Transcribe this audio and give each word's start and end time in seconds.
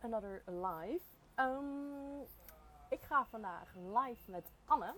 Another 0.00 0.42
live. 0.46 1.04
Ehm, 1.34 2.20
ik 2.88 3.02
ga 3.02 3.24
vandaag 3.24 3.74
live 3.74 4.30
met 4.30 4.50
Anne. 4.64 4.94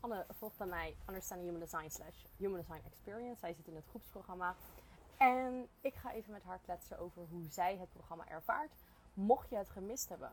Anne 0.00 0.26
volgt 0.28 0.56
bij 0.56 0.66
mij 0.66 0.96
Understanding 1.08 1.50
Human 1.50 1.64
Design 1.64 1.88
slash 1.88 2.24
Human 2.36 2.60
Design 2.60 2.82
Experience. 2.86 3.40
Zij 3.40 3.52
zit 3.52 3.66
in 3.66 3.74
het 3.74 3.86
groepsprogramma. 3.88 4.54
En 5.18 5.68
ik 5.80 5.94
ga 5.94 6.12
even 6.12 6.32
met 6.32 6.42
haar 6.42 6.58
kletsen 6.58 6.98
over 6.98 7.22
hoe 7.30 7.46
zij 7.48 7.76
het 7.76 7.92
programma 7.92 8.28
ervaart. 8.28 8.72
Mocht 9.14 9.50
je 9.50 9.56
het 9.56 9.70
gemist 9.70 10.08
hebben, 10.08 10.32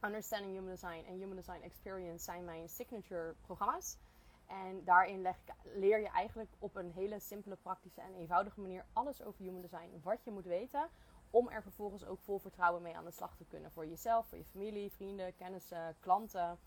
Understanding 0.00 0.52
Human 0.52 0.70
Design 0.70 1.04
en 1.06 1.18
Human 1.18 1.36
Design 1.36 1.62
Experience 1.62 2.24
zijn 2.24 2.44
mijn 2.44 2.68
signature 2.68 3.34
programma's. 3.40 3.98
En 4.46 4.84
daarin 4.84 5.22
leg 5.22 5.36
ik, 5.36 5.54
leer 5.74 6.00
je 6.00 6.08
eigenlijk 6.08 6.50
op 6.58 6.76
een 6.76 6.90
hele 6.90 7.18
simpele, 7.18 7.56
praktische 7.56 8.00
en 8.00 8.14
eenvoudige 8.14 8.60
manier 8.60 8.84
alles 8.92 9.22
over 9.22 9.42
human 9.42 9.60
design. 9.60 10.00
Wat 10.02 10.24
je 10.24 10.30
moet 10.30 10.44
weten 10.44 10.88
om 11.30 11.48
er 11.48 11.62
vervolgens 11.62 12.04
ook 12.04 12.20
vol 12.20 12.38
vertrouwen 12.38 12.82
mee 12.82 12.96
aan 12.96 13.04
de 13.04 13.10
slag 13.10 13.36
te 13.36 13.44
kunnen. 13.44 13.70
Voor 13.70 13.86
jezelf, 13.86 14.26
voor 14.26 14.38
je 14.38 14.44
familie, 14.44 14.92
vrienden, 14.92 15.36
kennissen, 15.36 15.96
klanten. 16.00 16.58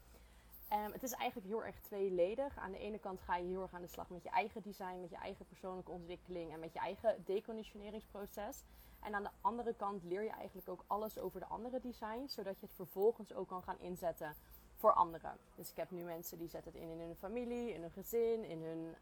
Um, 0.73 0.91
het 0.91 1.03
is 1.03 1.11
eigenlijk 1.11 1.47
heel 1.47 1.63
erg 1.63 1.79
tweeledig. 1.79 2.57
Aan 2.57 2.71
de 2.71 2.77
ene 2.77 2.99
kant 2.99 3.21
ga 3.21 3.35
je 3.35 3.47
heel 3.47 3.61
erg 3.61 3.73
aan 3.73 3.81
de 3.81 3.87
slag 3.87 4.09
met 4.09 4.23
je 4.23 4.29
eigen 4.29 4.61
design, 4.61 5.01
met 5.01 5.09
je 5.09 5.15
eigen 5.15 5.45
persoonlijke 5.45 5.91
ontwikkeling 5.91 6.51
en 6.51 6.59
met 6.59 6.73
je 6.73 6.79
eigen 6.79 7.23
deconditioneringsproces. 7.25 8.63
En 8.99 9.13
aan 9.13 9.23
de 9.23 9.29
andere 9.41 9.73
kant 9.73 10.03
leer 10.03 10.23
je 10.23 10.29
eigenlijk 10.29 10.69
ook 10.69 10.83
alles 10.87 11.17
over 11.17 11.39
de 11.39 11.45
andere 11.45 11.79
designs, 11.79 12.33
zodat 12.33 12.59
je 12.59 12.65
het 12.65 12.75
vervolgens 12.75 13.33
ook 13.33 13.47
kan 13.47 13.63
gaan 13.63 13.79
inzetten 13.79 14.35
voor 14.75 14.93
anderen. 14.93 15.37
Dus 15.55 15.69
ik 15.69 15.77
heb 15.77 15.91
nu 15.91 16.03
mensen 16.03 16.37
die 16.37 16.47
zetten 16.47 16.71
het 16.71 16.81
in 16.81 16.89
in 16.89 16.99
hun 16.99 17.15
familie, 17.15 17.73
in 17.73 17.81
hun 17.81 17.91
gezin, 17.91 18.43
in 18.43 18.63
hun, 18.63 18.95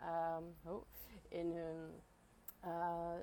oh, 0.66 0.82
in 1.28 1.56
hun 1.56 2.02
uh, 2.66 3.14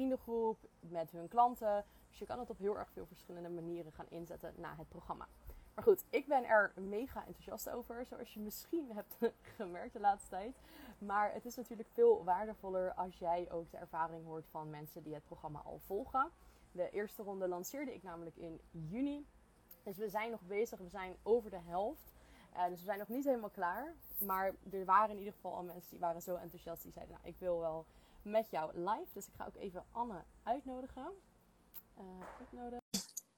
vriendengroep, 0.00 0.68
met 0.80 1.10
hun 1.10 1.28
klanten. 1.28 1.84
Dus 2.08 2.18
je 2.18 2.26
kan 2.26 2.38
het 2.38 2.50
op 2.50 2.58
heel 2.58 2.78
erg 2.78 2.90
veel 2.90 3.06
verschillende 3.06 3.48
manieren 3.48 3.92
gaan 3.92 4.08
inzetten 4.08 4.54
na 4.56 4.74
het 4.76 4.88
programma. 4.88 5.28
Maar 5.74 5.84
goed, 5.84 6.04
ik 6.10 6.26
ben 6.26 6.44
er 6.44 6.72
mega 6.74 7.26
enthousiast 7.26 7.70
over, 7.70 8.06
zoals 8.06 8.34
je 8.34 8.40
misschien 8.40 8.90
hebt 8.98 9.16
gemerkt 9.56 9.92
de 9.92 10.00
laatste 10.00 10.28
tijd. 10.28 10.56
Maar 10.98 11.32
het 11.32 11.44
is 11.44 11.56
natuurlijk 11.56 11.88
veel 11.92 12.24
waardevoller 12.24 12.94
als 12.94 13.18
jij 13.18 13.50
ook 13.50 13.70
de 13.70 13.76
ervaring 13.76 14.24
hoort 14.24 14.46
van 14.50 14.70
mensen 14.70 15.02
die 15.02 15.14
het 15.14 15.24
programma 15.24 15.60
al 15.64 15.78
volgen. 15.78 16.30
De 16.72 16.90
eerste 16.90 17.22
ronde 17.22 17.48
lanceerde 17.48 17.94
ik 17.94 18.02
namelijk 18.02 18.36
in 18.36 18.60
juni. 18.70 19.26
Dus 19.82 19.96
we 19.96 20.08
zijn 20.08 20.30
nog 20.30 20.42
bezig, 20.42 20.78
we 20.78 20.88
zijn 20.88 21.16
over 21.22 21.50
de 21.50 21.60
helft. 21.64 22.12
Uh, 22.54 22.66
dus 22.68 22.78
we 22.78 22.84
zijn 22.84 22.98
nog 22.98 23.08
niet 23.08 23.24
helemaal 23.24 23.50
klaar. 23.50 23.94
Maar 24.18 24.54
er 24.70 24.84
waren 24.84 25.10
in 25.10 25.18
ieder 25.18 25.32
geval 25.32 25.54
al 25.54 25.62
mensen 25.62 25.90
die 25.90 25.98
waren 25.98 26.22
zo 26.22 26.34
enthousiast. 26.34 26.82
Die 26.82 26.92
zeiden, 26.92 27.14
nou 27.14 27.28
ik 27.28 27.38
wil 27.38 27.60
wel 27.60 27.86
met 28.22 28.50
jou 28.50 28.78
live. 28.78 29.12
Dus 29.12 29.26
ik 29.26 29.34
ga 29.34 29.46
ook 29.46 29.56
even 29.56 29.84
Anne 29.90 30.24
uitnodigen. 30.42 31.12
Uh, 31.98 32.20
uitnodigen. 32.38 32.82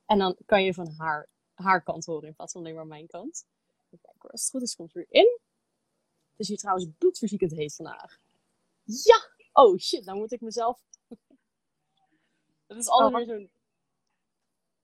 En 0.07 0.19
dan 0.19 0.37
kan 0.47 0.65
je 0.65 0.75
van 0.75 0.95
haar, 0.97 1.29
haar 1.55 1.83
kant 1.83 2.05
horen 2.05 2.29
in 2.29 2.35
plaats 2.35 2.53
van 2.53 2.61
alleen 2.61 2.75
maar 2.75 2.87
mijn 2.87 3.07
kant. 3.07 3.47
Even 3.91 4.01
kijken 4.01 4.31
als 4.31 4.43
het 4.43 4.51
goed 4.51 4.63
is 4.63 4.75
komt 4.75 4.93
weer 4.93 5.07
in. 5.09 5.41
Het 6.31 6.41
is 6.41 6.49
hier 6.49 6.59
trouwens 6.59 6.89
bloedverziekend 6.99 7.53
heet 7.53 7.75
vandaag. 7.75 8.19
Ja! 8.83 9.31
Oh 9.53 9.79
shit, 9.79 10.05
dan 10.05 10.17
moet 10.17 10.33
ik 10.33 10.41
mezelf... 10.41 10.83
Dat 12.67 12.77
is 12.77 12.89
oh, 12.89 13.15
weer 13.15 13.27
zo'n... 13.27 13.51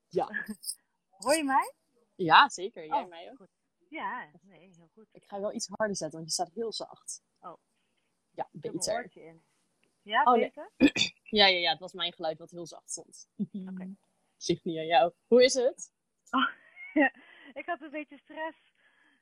Ja. 0.08 0.28
Hoor 1.10 1.34
je 1.34 1.44
mij? 1.44 1.74
Ja, 2.14 2.48
zeker. 2.48 2.86
Jij 2.86 3.02
oh, 3.02 3.08
mij 3.08 3.30
ook? 3.30 3.36
Goed. 3.36 3.48
Ja, 3.88 4.30
nee, 4.42 4.70
heel 4.76 4.88
goed. 4.94 5.08
Ik 5.12 5.24
ga 5.24 5.40
wel 5.40 5.52
iets 5.52 5.68
harder 5.68 5.96
zetten, 5.96 6.18
want 6.18 6.28
je 6.28 6.34
staat 6.34 6.54
heel 6.54 6.72
zacht. 6.72 7.22
Oh. 7.40 7.56
Ja, 8.30 8.48
beter. 8.52 9.16
in. 9.16 9.42
Ja, 10.08 10.22
oh, 10.22 10.32
beter? 10.32 10.70
Nee. 10.76 10.92
ja, 11.40 11.46
ja, 11.46 11.58
ja, 11.58 11.70
het 11.70 11.80
was 11.80 11.92
mijn 11.92 12.12
geluid 12.12 12.38
wat 12.38 12.50
heel 12.50 12.66
zacht 12.66 12.90
stond. 12.90 13.28
Oké. 13.36 13.70
Okay. 13.70 13.96
Ligt 14.46 14.64
niet 14.64 14.78
aan 14.78 14.86
jou. 14.86 15.12
Hoe 15.26 15.44
is 15.44 15.54
het? 15.54 15.92
Oh, 16.30 16.48
ja. 16.92 17.12
Ik 17.60 17.66
had 17.66 17.82
een 17.82 17.90
beetje 17.90 18.18
stress. 18.18 18.58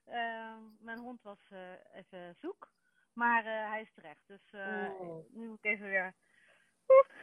Uh, 0.09 0.57
mijn 0.79 0.99
hond 0.99 1.23
was 1.23 1.39
uh, 1.53 1.73
even 1.93 2.35
zoek. 2.41 2.73
Maar 3.13 3.47
uh, 3.47 3.71
hij 3.71 3.81
is 3.81 3.93
terecht. 3.95 4.27
Dus 4.27 4.53
oh. 4.53 5.25
nu 5.31 5.49
moet 5.49 5.59
ik 5.59 5.65
even 5.65 5.87
weer... 5.87 6.15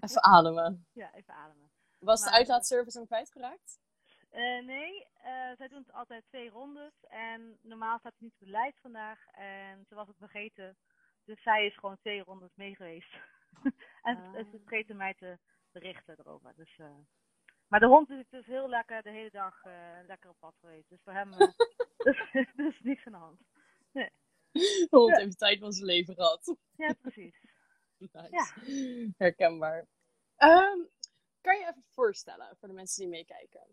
Even 0.00 0.22
ademen. 0.22 0.86
Ja, 0.92 1.14
even 1.14 1.34
ademen. 1.34 1.70
Was 1.98 2.20
maar, 2.20 2.30
de 2.30 2.36
uitlaatservice 2.36 2.98
hem 2.98 3.06
kwijtgeraakt? 3.06 3.78
Nee, 4.64 5.06
zij 5.56 5.68
doen 5.68 5.92
altijd 5.92 6.24
twee 6.26 6.50
rondes. 6.50 7.04
En 7.08 7.58
normaal 7.62 7.98
staat 7.98 8.12
het 8.12 8.20
niet 8.20 8.32
op 8.32 8.46
de 8.46 8.50
lijst 8.50 8.80
vandaag. 8.80 9.26
En 9.32 9.84
ze 9.88 9.94
was 9.94 10.08
het 10.08 10.16
vergeten. 10.16 10.76
Dus 11.24 11.42
zij 11.42 11.66
is 11.66 11.74
gewoon 11.74 11.98
twee 11.98 12.22
rondes 12.22 12.54
mee 12.54 12.74
geweest. 12.76 13.12
en 14.02 14.16
uh. 14.16 14.32
ze 14.34 14.58
vergeten 14.64 14.96
mij 14.96 15.14
te 15.14 15.38
berichten 15.72 16.18
erover. 16.18 16.52
Dus, 16.56 16.78
uh, 16.78 16.98
maar 17.68 17.80
de 17.80 17.86
hond 17.86 18.10
is 18.10 18.28
dus 18.28 18.46
heel 18.46 18.68
lekker 18.68 19.02
de 19.02 19.10
hele 19.10 19.30
dag 19.30 19.64
lekker 20.06 20.30
op 20.30 20.36
pad 20.38 20.54
geweest. 20.60 20.88
Dus 20.88 21.02
voor 21.02 21.12
hem 21.12 21.30
dus, 22.04 22.30
dus 22.56 22.80
niks 22.80 23.06
aan 23.06 23.12
de 23.12 23.18
hand. 23.18 23.40
Nee. 23.92 24.10
De 24.52 24.86
hond 24.90 25.16
ja. 25.16 25.22
heeft 25.22 25.38
tijd 25.38 25.58
van 25.58 25.72
zijn 25.72 25.86
leven 25.86 26.14
gehad. 26.14 26.56
Ja, 26.76 26.94
precies. 27.00 27.40
nice. 27.98 28.28
Ja. 28.30 28.44
Herkenbaar. 29.16 29.78
Um, 30.38 30.88
kan 31.40 31.58
je 31.58 31.66
even 31.68 31.84
voorstellen 31.90 32.56
voor 32.56 32.68
de 32.68 32.74
mensen 32.74 33.02
die 33.02 33.10
meekijken? 33.10 33.66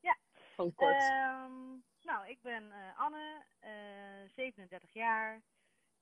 Ja. 0.00 0.18
Gewoon 0.54 0.74
kort. 0.74 1.02
Um, 1.02 1.84
nou, 2.02 2.28
ik 2.28 2.42
ben 2.42 2.72
Anne, 2.96 3.44
uh, 3.60 4.28
37 4.28 4.92
jaar. 4.92 5.42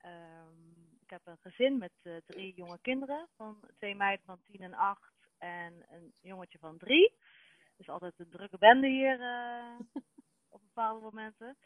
Um, 0.05 0.79
ik 1.09 1.09
heb 1.09 1.27
een 1.27 1.51
gezin 1.51 1.77
met 1.77 1.93
uh, 2.03 2.17
drie 2.25 2.53
jonge 2.53 2.79
kinderen. 2.81 3.27
Van 3.35 3.59
twee 3.77 3.95
meiden 3.95 4.25
van 4.25 4.41
10 4.43 4.61
en 4.61 4.73
8 4.73 5.13
en 5.37 5.85
een 5.87 6.13
jongetje 6.21 6.59
van 6.59 6.77
3. 6.77 7.17
Dus 7.77 7.89
altijd 7.89 8.19
een 8.19 8.29
drukke 8.29 8.57
bende 8.57 8.87
hier 8.87 9.19
uh, 9.19 9.79
op 10.55 10.61
bepaalde 10.61 11.01
momenten. 11.01 11.57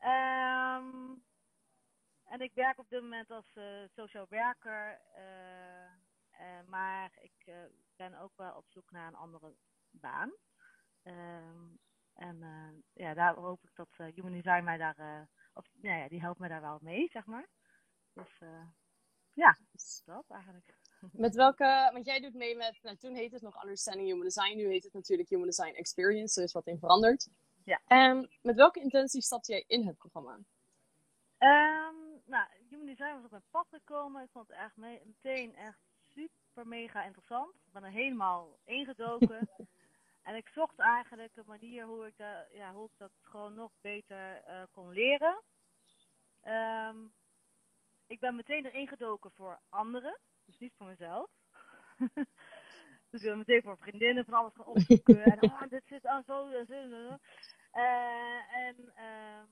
Um, 0.00 1.22
en 2.24 2.40
ik 2.40 2.54
werk 2.54 2.78
op 2.78 2.88
dit 2.88 3.02
moment 3.02 3.30
als 3.30 3.54
uh, 3.54 3.64
sociaal 3.94 4.26
werker. 4.28 5.00
maar 6.66 7.10
ik 7.20 7.52
ben 7.96 8.14
ook 8.14 8.36
wel 8.36 8.54
op 8.54 8.64
zoek 8.68 8.90
naar 8.90 9.06
een 9.06 9.14
andere 9.14 9.54
baan. 9.90 10.32
Um, 11.02 11.78
en 12.14 12.38
ja, 12.92 13.14
daar 13.14 13.34
hoop 13.34 13.62
ik 13.62 13.70
dat 13.74 14.14
Human 14.14 14.32
Design 14.32 14.64
mij 14.64 14.76
daar, 14.76 15.28
of 15.54 15.66
nou 15.80 15.98
ja, 15.98 16.08
die 16.08 16.20
helpt 16.20 16.38
mij 16.38 16.48
daar 16.48 16.60
wel 16.60 16.78
mee, 16.80 17.08
zeg 17.08 17.26
maar. 17.26 17.48
Dus 18.12 18.38
ja, 19.32 19.58
dat 20.04 20.24
eigenlijk. 20.28 20.78
Met 21.12 21.34
welke, 21.34 21.90
want 21.92 22.06
jij 22.06 22.20
doet 22.20 22.34
mee 22.34 22.56
met, 22.56 22.78
nou, 22.82 22.96
toen 22.96 23.14
heette 23.14 23.34
het 23.34 23.44
nog 23.44 23.62
Understanding 23.62 24.08
Human 24.08 24.24
Design, 24.24 24.56
nu 24.56 24.66
heet 24.66 24.84
het 24.84 24.92
natuurlijk 24.92 25.28
Human 25.28 25.46
Design 25.46 25.74
Experience, 25.74 26.40
er 26.40 26.46
is 26.46 26.52
wat 26.52 26.66
in 26.66 26.78
veranderd. 26.78 27.28
Ja. 27.64 27.80
En 27.86 28.30
met 28.42 28.56
welke 28.56 28.80
intentie 28.80 29.22
stapte 29.22 29.52
jij 29.52 29.64
in 29.66 29.86
het 29.86 29.96
programma? 29.96 30.32
Um, 31.38 32.22
nou, 32.24 32.46
Human 32.68 32.86
Design 32.86 33.14
was 33.14 33.24
op 33.24 33.30
mijn 33.30 33.42
pad 33.50 33.66
gekomen. 33.70 34.22
Ik 34.22 34.30
vond 34.30 34.48
het 34.48 34.56
echt 34.56 34.76
meteen 34.76 35.56
echt 35.56 35.78
super 36.14 36.66
mega 36.66 37.04
interessant. 37.04 37.54
Ik 37.54 37.72
ben 37.72 37.84
er 37.84 37.90
helemaal 37.90 38.58
ingedoken. 38.64 39.48
en 40.28 40.36
ik 40.36 40.48
zocht 40.48 40.78
eigenlijk 40.78 41.36
een 41.36 41.44
manier 41.46 41.84
hoe 41.84 42.06
ik, 42.06 42.16
dat, 42.16 42.46
ja, 42.52 42.72
hoe 42.72 42.86
ik 42.86 42.96
dat 42.96 43.12
gewoon 43.20 43.54
nog 43.54 43.72
beter 43.80 44.42
uh, 44.48 44.62
kon 44.70 44.92
leren. 44.92 45.42
Um, 46.44 47.12
ik 48.10 48.20
ben 48.20 48.36
meteen 48.36 48.66
erin 48.66 48.88
gedoken 48.88 49.30
voor 49.30 49.60
anderen, 49.68 50.18
dus 50.44 50.58
niet 50.58 50.74
voor 50.76 50.86
mezelf. 50.86 51.30
dus 53.10 53.22
ik 53.22 53.28
ben 53.28 53.38
meteen 53.38 53.62
voor 53.62 53.78
vriendinnen 53.78 54.24
van 54.24 54.34
alles 54.34 54.54
gaan 54.54 54.66
opzoeken. 54.66 55.24
en 55.24 55.42
oh, 55.50 55.62
dit 55.68 55.86
zit 55.86 56.06
aan 56.06 56.22
zo 56.22 56.50
en 56.50 56.66
zo. 56.66 57.18
Uh, 57.74 58.54
en, 58.54 58.76
uh, 58.96 59.42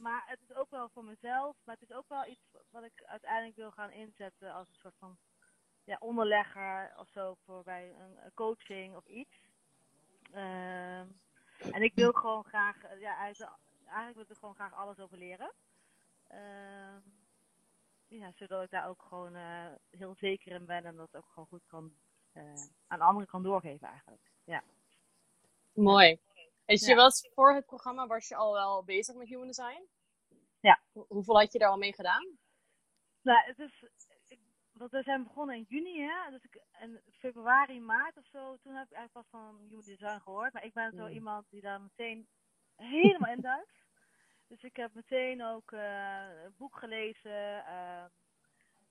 maar 0.00 0.22
het 0.26 0.40
is 0.40 0.54
ook 0.54 0.70
wel 0.70 0.88
voor 0.88 1.04
mezelf, 1.04 1.56
maar 1.64 1.76
het 1.80 1.90
is 1.90 1.96
ook 1.96 2.08
wel 2.08 2.26
iets 2.26 2.56
wat 2.70 2.84
ik 2.84 3.02
uiteindelijk 3.04 3.56
wil 3.56 3.70
gaan 3.70 3.90
inzetten 3.90 4.52
als 4.52 4.68
een 4.68 4.74
soort 4.74 4.96
van 4.98 5.18
ja, 5.84 5.96
onderlegger 6.00 6.92
of 6.96 7.08
zo 7.08 7.34
voor 7.44 7.62
bij 7.62 7.94
een, 7.98 8.24
een 8.24 8.34
coaching 8.34 8.96
of 8.96 9.06
iets. 9.06 9.48
Uh, 10.34 11.00
en 11.74 11.82
ik 11.82 11.94
wil 11.94 12.12
gewoon 12.12 12.44
graag, 12.44 12.98
ja, 12.98 13.16
eigenlijk 13.16 14.14
wil 14.14 14.22
ik 14.22 14.30
er 14.30 14.36
gewoon 14.36 14.54
graag 14.54 14.74
alles 14.74 14.98
over 14.98 15.18
leren. 15.18 15.52
Uh, 16.30 16.96
ja, 18.10 18.32
zodat 18.32 18.62
ik 18.62 18.70
daar 18.70 18.88
ook 18.88 19.02
gewoon 19.02 19.36
uh, 19.36 19.72
heel 19.90 20.14
zeker 20.14 20.52
in 20.52 20.66
ben 20.66 20.84
en 20.84 20.96
dat 20.96 21.16
ook 21.16 21.28
gewoon 21.28 21.48
goed 21.48 21.66
kan 21.66 21.92
uh, 22.34 22.54
aan 22.86 23.00
anderen 23.00 23.28
kan 23.28 23.42
doorgeven 23.42 23.88
eigenlijk. 23.88 24.32
Ja. 24.44 24.62
Mooi. 25.72 26.20
Is 26.64 26.86
je 26.86 26.94
was 26.94 27.28
voor 27.34 27.54
het 27.54 27.66
programma 27.66 28.06
was 28.06 28.28
je 28.28 28.36
al 28.36 28.52
wel 28.52 28.84
bezig 28.84 29.14
met 29.14 29.28
human 29.28 29.46
design? 29.46 29.88
Ja. 30.60 30.80
Hoe, 30.92 31.04
hoeveel 31.08 31.38
had 31.38 31.52
je 31.52 31.58
daar 31.58 31.70
al 31.70 31.78
mee 31.78 31.94
gedaan? 31.94 32.38
Nou, 33.22 33.46
het 33.46 33.58
is 33.58 33.84
want 34.80 34.92
we 34.92 35.02
zijn 35.02 35.22
begonnen 35.22 35.56
in 35.56 35.66
juni, 35.68 36.00
hè? 36.00 36.30
Dus 36.30 36.42
ik, 36.42 36.62
in 36.80 37.00
februari, 37.18 37.80
maart 37.80 38.16
of 38.16 38.26
zo, 38.26 38.56
toen 38.56 38.74
heb 38.74 38.86
ik 38.86 38.96
eigenlijk 38.96 39.12
pas 39.12 39.40
van 39.40 39.58
Human 39.68 39.84
Design 39.84 40.20
gehoord. 40.20 40.52
Maar 40.52 40.64
ik 40.64 40.72
ben 40.72 40.92
zo 40.92 41.08
iemand 41.08 41.46
die 41.50 41.60
daar 41.60 41.80
meteen 41.80 42.28
helemaal 42.76 43.32
in 43.32 43.40
duikt. 43.40 43.79
Dus 44.50 44.62
ik 44.62 44.76
heb 44.76 44.94
meteen 44.94 45.44
ook 45.44 45.70
uh, 45.72 46.42
een 46.44 46.54
boek 46.56 46.76
gelezen, 46.76 47.64
uh, 47.66 48.04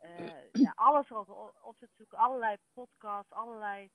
uh, 0.01 0.51
ja, 0.65 0.71
alles 0.75 1.09
erover 1.09 1.35
op 1.63 1.77
te 1.77 1.89
zoeken, 1.97 2.17
allerlei 2.17 2.57
podcasts, 2.73 3.31
allerlei 3.31 3.89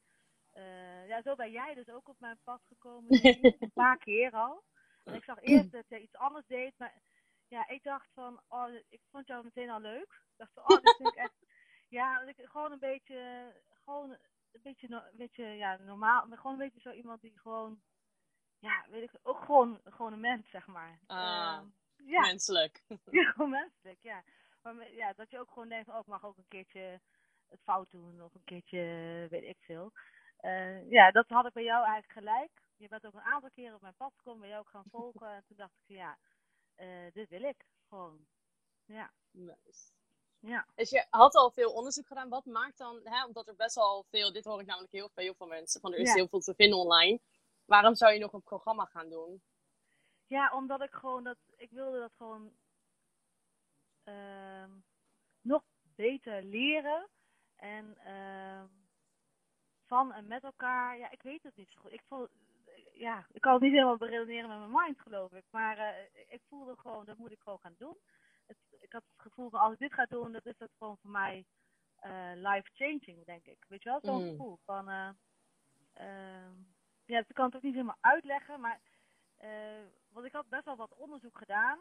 eh, 0.55 1.08
ja, 1.08 1.22
zo 1.22 1.34
ben 1.34 1.50
jij 1.50 1.75
dus 1.75 1.88
ook 1.88 2.08
op 2.08 2.20
mijn 2.20 2.38
pad 2.44 2.61
gekomen. 2.69 3.11
een 3.61 3.70
paar 3.75 3.99
keer 3.99 4.31
al. 4.32 4.64
En 5.05 5.14
ik 5.14 5.25
zag 5.25 5.43
eerst 5.43 5.72
dat 5.72 5.88
je 5.88 6.00
iets 6.00 6.16
anders 6.16 6.46
deed, 6.46 6.72
maar 6.78 7.02
ja, 7.49 7.69
ik 7.69 7.82
dacht 7.82 8.10
van, 8.12 8.40
oh, 8.49 8.75
ik 8.88 9.00
vond 9.10 9.26
jou 9.26 9.44
meteen 9.44 9.70
al 9.70 9.81
leuk. 9.81 10.22
Ik 10.31 10.37
dacht 10.37 10.52
van, 10.52 10.62
oh, 10.62 10.82
dit 10.82 10.96
vind 10.96 11.08
ik 11.08 11.14
echt, 11.14 11.34
ja, 11.99 12.19
dat 12.19 12.28
ik 12.28 12.46
gewoon 12.46 12.72
een 12.72 12.78
beetje, 12.78 13.52
gewoon 13.84 14.10
een 14.10 14.62
beetje, 14.62 14.88
no- 14.88 15.05
een 15.10 15.17
beetje, 15.17 15.44
ja, 15.44 15.76
normaal, 15.76 16.26
maar 16.26 16.38
gewoon 16.38 16.52
een 16.52 16.64
beetje 16.64 16.81
zo 16.81 16.90
iemand 16.90 17.20
die 17.20 17.38
gewoon, 17.38 17.82
ja, 18.64 18.84
weet 18.90 19.02
ik, 19.02 19.11
ook 19.22 19.38
gewoon, 19.44 19.81
gewoon 19.84 20.12
een 20.12 20.20
mens, 20.20 20.50
zeg 20.50 20.66
maar. 20.66 20.99
Ah, 21.06 21.16
Ehm, 21.58 21.66
ja, 21.96 22.20
Menselijk. 22.20 22.82
ja, 23.11 23.25
gewoon 23.31 23.50
menselijk, 23.50 23.99
ja. 24.02 24.22
Maar 24.62 24.93
ja, 24.93 25.12
dat 25.12 25.31
je 25.31 25.38
ook 25.38 25.50
gewoon 25.50 25.69
denkt, 25.69 25.88
oh, 25.88 25.99
ik 25.99 26.06
mag 26.06 26.25
ook 26.25 26.37
een 26.37 26.49
keertje 26.49 27.00
het 27.49 27.61
fout 27.62 27.90
doen, 27.90 28.22
of 28.22 28.34
een 28.34 28.44
keertje, 28.44 28.78
weet 29.31 29.43
ik 29.44 29.56
veel. 29.61 29.93
Eh, 30.37 30.90
ja, 30.90 31.11
dat 31.11 31.28
had 31.28 31.46
ik 31.46 31.52
bij 31.52 31.64
jou 31.64 31.84
eigenlijk 31.87 32.12
gelijk. 32.12 32.50
Je 32.76 32.88
bent 32.88 33.06
ook 33.06 33.14
een 33.14 33.20
aantal 33.20 33.50
keren 33.50 33.75
op 33.75 33.81
mijn 33.81 33.94
pad 33.96 34.12
gekomen, 34.16 34.40
ben 34.40 34.50
je 34.50 34.58
ook 34.58 34.69
gaan 34.69 34.84
volgen. 34.90 35.28
En 35.28 35.44
toen 35.46 35.56
dacht 35.56 35.72
ik, 35.75 35.82
van, 35.87 35.96
ja, 35.96 36.19
eh, 36.75 37.12
dit 37.12 37.28
wil 37.28 37.43
ik 37.43 37.64
gewoon. 37.88 38.26
Ja, 38.84 39.12
Nice. 39.31 39.93
ja. 40.38 40.67
Dus 40.75 40.90
je 40.90 41.06
had 41.10 41.34
al 41.34 41.50
veel 41.50 41.72
onderzoek 41.72 42.06
gedaan. 42.06 42.28
Wat 42.28 42.44
maakt 42.44 42.78
dan, 42.78 43.00
hè, 43.05 43.25
omdat 43.25 43.49
er 43.49 43.55
best 43.56 43.75
wel 43.75 44.05
veel, 44.10 44.32
dit 44.32 44.44
hoor 44.44 44.60
ik 44.60 44.67
namelijk 44.67 44.93
heel 44.93 45.08
veel 45.14 45.34
van 45.34 45.49
mensen, 45.49 45.81
van 45.81 45.93
er 45.93 45.99
is 45.99 46.08
Ja. 46.08 46.14
heel 46.14 46.28
veel 46.28 46.40
te 46.40 46.55
vinden 46.55 46.78
online. 46.78 47.20
Waarom 47.64 47.94
zou 47.94 48.12
je 48.12 48.19
nog 48.19 48.32
een 48.32 48.43
programma 48.43 48.84
gaan 48.84 49.08
doen? 49.08 49.43
Ja, 50.26 50.52
omdat 50.52 50.82
ik 50.82 50.94
gewoon 50.94 51.25
dat, 51.25 51.38
ik 51.56 51.70
wilde 51.70 51.99
dat 51.99 52.12
gewoon 52.16 52.52
ehm, 54.05 54.70
nog 55.40 55.62
beter 55.82 56.43
leren. 56.43 57.08
En 57.56 57.96
ehm, 58.05 58.66
van 59.87 60.12
en 60.12 60.26
met 60.26 60.44
elkaar, 60.44 60.99
ja, 60.99 61.11
ik 61.11 61.22
weet 61.22 61.43
het 61.43 61.56
niet 61.56 61.70
zo 61.70 61.81
goed. 61.81 61.93
Ik 61.93 62.02
voel, 62.06 62.28
ja, 62.93 63.26
ik 63.32 63.40
kan 63.40 63.52
het 63.52 63.62
niet 63.62 63.72
helemaal 63.72 63.96
beredeneren 63.96 64.49
met 64.49 64.58
mijn 64.58 64.84
mind, 64.84 65.00
geloof 65.00 65.32
ik. 65.32 65.44
Maar 65.50 65.78
eh, 65.78 65.94
ik 66.28 66.40
voelde 66.49 66.76
gewoon, 66.76 67.05
dat 67.05 67.17
moet 67.17 67.31
ik 67.32 67.40
gewoon 67.40 67.58
gaan 67.60 67.75
doen. 67.78 67.96
Het, 68.46 68.56
ik 68.81 68.93
had 68.93 69.02
het 69.05 69.20
gevoel 69.20 69.50
van, 69.50 69.60
als 69.60 69.72
ik 69.72 69.78
dit 69.78 69.93
ga 69.93 70.06
doen, 70.06 70.32
dat 70.32 70.46
is 70.46 70.56
dat 70.56 70.70
gewoon 70.78 70.99
voor 70.99 71.10
mij 71.10 71.44
eh, 71.96 72.31
life-changing, 72.34 73.25
denk 73.25 73.46
ik. 73.46 73.64
Weet 73.69 73.82
je 73.82 73.88
wel, 73.88 74.00
zo'n 74.02 74.22
Mm. 74.22 74.31
gevoel 74.31 74.58
van, 74.64 74.88
eh, 74.88 75.10
ehm, 75.93 76.52
ja, 77.06 77.19
ik 77.19 77.35
kan 77.35 77.45
het 77.47 77.56
ook 77.56 77.62
niet 77.62 77.73
helemaal 77.75 77.99
uitleggen, 78.01 78.61
maar 78.61 78.81
eh, 79.37 79.83
want 80.09 80.27
ik 80.27 80.33
had 80.33 80.49
best 80.49 80.65
wel 80.65 80.77
wat 80.77 80.95
onderzoek 80.95 81.39
gedaan. 81.39 81.79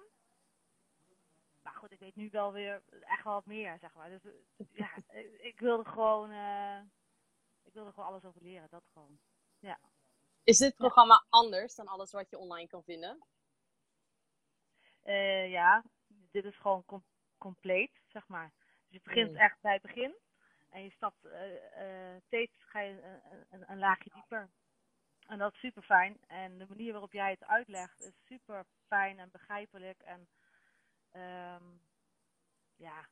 Maar 1.61 1.73
goed, 1.73 1.91
ik 1.91 1.99
weet 1.99 2.15
nu 2.15 2.29
wel 2.29 2.51
weer 2.51 2.83
echt 3.01 3.23
wel 3.23 3.33
wat 3.33 3.45
meer, 3.45 3.77
zeg 3.79 3.93
maar. 3.93 4.09
Dus 4.09 4.23
eh, 4.25 4.31
ja, 4.71 4.95
ik, 5.07 5.33
ik 5.41 5.59
wilde 5.59 5.85
gewoon, 5.89 6.31
eh, 6.31 6.79
ik 7.63 7.73
wilde 7.73 7.91
gewoon 7.91 8.09
alles 8.09 8.25
over 8.25 8.41
leren, 8.41 8.69
dat 8.69 8.83
gewoon. 8.93 9.19
Is 10.43 10.57
dit 10.57 10.75
programma 10.75 11.25
anders 11.29 11.75
dan 11.75 11.87
alles 11.87 12.11
wat 12.11 12.29
je 12.29 12.37
online 12.37 12.67
kan 12.67 12.83
vinden? 12.83 13.23
Eh, 15.01 15.49
ja, 15.51 15.83
dit 16.07 16.45
is 16.45 16.57
gewoon 16.57 16.85
com- 16.85 17.05
compleet, 17.37 18.01
zeg 18.07 18.27
maar. 18.27 18.51
Dus 18.57 18.87
je 18.87 19.01
begint 19.03 19.31
Mm. 19.31 19.37
echt 19.37 19.61
bij 19.61 19.73
het 19.73 19.81
begin. 19.81 20.15
En 20.69 20.83
je 20.83 20.91
stapt 20.91 21.25
eh, 21.25 22.13
eh, 22.15 22.21
steeds 22.25 22.53
ga 22.57 22.79
je 22.79 23.01
een, 23.01 23.45
een, 23.49 23.71
een 23.71 23.79
laagje 23.79 24.09
dieper. 24.13 24.49
En 25.27 25.37
dat 25.37 25.53
is 25.53 25.59
super 25.59 25.83
fijn. 25.83 26.17
En 26.27 26.57
de 26.57 26.65
manier 26.69 26.91
waarop 26.91 27.11
jij 27.11 27.31
het 27.31 27.45
uitlegt 27.45 28.01
is 28.01 28.25
super 28.25 28.65
fijn 28.87 29.19
en 29.19 29.29
begrijpelijk. 29.31 30.01
En 30.01 30.27
ehm, 31.11 31.63
ja, 32.75 33.07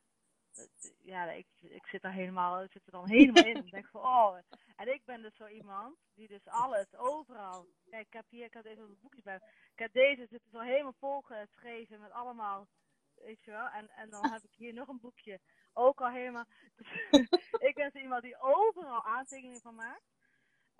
ja 1.01 1.31
ik, 1.31 1.47
ik 1.59 1.85
zit 1.85 2.03
er 2.03 2.11
helemaal, 2.11 2.63
ik 2.63 2.71
zit 2.71 2.85
er 2.85 2.91
dan 2.91 3.09
helemaal 3.09 3.45
in. 3.45 3.65
Ik 3.65 3.71
denk 3.71 3.87
van, 3.87 4.01
oh. 4.01 4.37
En 4.75 4.93
ik 4.93 5.05
ben 5.05 5.21
dus 5.21 5.35
zo 5.35 5.47
iemand 5.47 5.97
die 6.13 6.27
dus 6.27 6.45
alles, 6.45 6.95
overal. 6.95 7.67
Kijk, 7.89 8.05
ik 8.07 8.13
heb 8.13 8.25
hier, 8.29 8.45
ik 8.45 8.53
had 8.53 8.65
even 8.65 8.83
een 8.83 8.99
boekje 9.01 9.21
bij. 9.21 9.39
Ik 9.71 9.79
heb 9.79 9.93
deze, 9.93 10.27
zit 10.29 10.41
zo 10.51 10.59
helemaal 10.59 10.95
volgeschreven 10.99 11.99
met 11.99 12.11
allemaal, 12.11 12.67
weet 13.15 13.43
je 13.43 13.51
wel. 13.51 13.67
En, 13.67 13.89
en 13.89 14.09
dan 14.09 14.31
heb 14.31 14.43
ik 14.43 14.53
hier 14.55 14.73
nog 14.73 14.87
een 14.87 14.99
boekje, 14.99 15.39
ook 15.73 16.01
al 16.01 16.09
helemaal. 16.09 16.45
ik 17.69 17.73
ben 17.75 17.91
zo 17.91 17.99
iemand 17.99 18.21
die 18.21 18.39
overal 18.39 19.03
aantekeningen 19.03 19.61
van 19.61 19.75
maakt. 19.75 20.09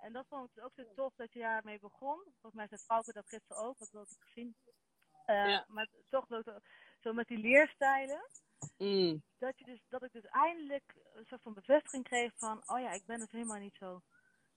En 0.02 0.12
dat 0.12 0.26
vond 0.28 0.50
ik 0.56 0.64
ook 0.64 0.72
zo 0.74 0.82
tof 0.94 1.14
dat 1.14 1.32
je 1.32 1.38
daarmee 1.38 1.78
begon. 1.78 2.22
Volgens 2.22 2.54
mij 2.54 2.66
zei 2.68 2.80
Frauke 2.80 3.12
dat 3.12 3.28
gisteren 3.28 3.62
ook, 3.62 3.78
wat 3.78 3.88
had 3.92 4.10
ik 4.10 4.20
gezien. 4.20 4.56
Eh, 5.24 5.34
Ja. 5.48 5.64
Maar 5.68 5.88
toch 6.08 6.26
zo, 6.26 6.42
zo 7.00 7.12
met 7.12 7.26
die 7.28 7.38
leerstijlen 7.38 8.30
Mm. 8.78 9.22
dat, 9.38 9.58
je 9.58 9.64
dus, 9.64 9.80
dat 9.88 10.02
ik 10.02 10.12
dus 10.12 10.24
eindelijk 10.24 10.94
een 11.14 11.24
soort 11.24 11.42
van 11.42 11.54
bevestiging 11.54 12.04
kreeg 12.04 12.32
van, 12.36 12.62
oh 12.68 12.80
ja, 12.80 12.90
ik 12.92 13.06
ben 13.06 13.18
dus 13.18 13.30
helemaal 13.30 13.58
niet 13.58 13.74
zo, 13.74 14.00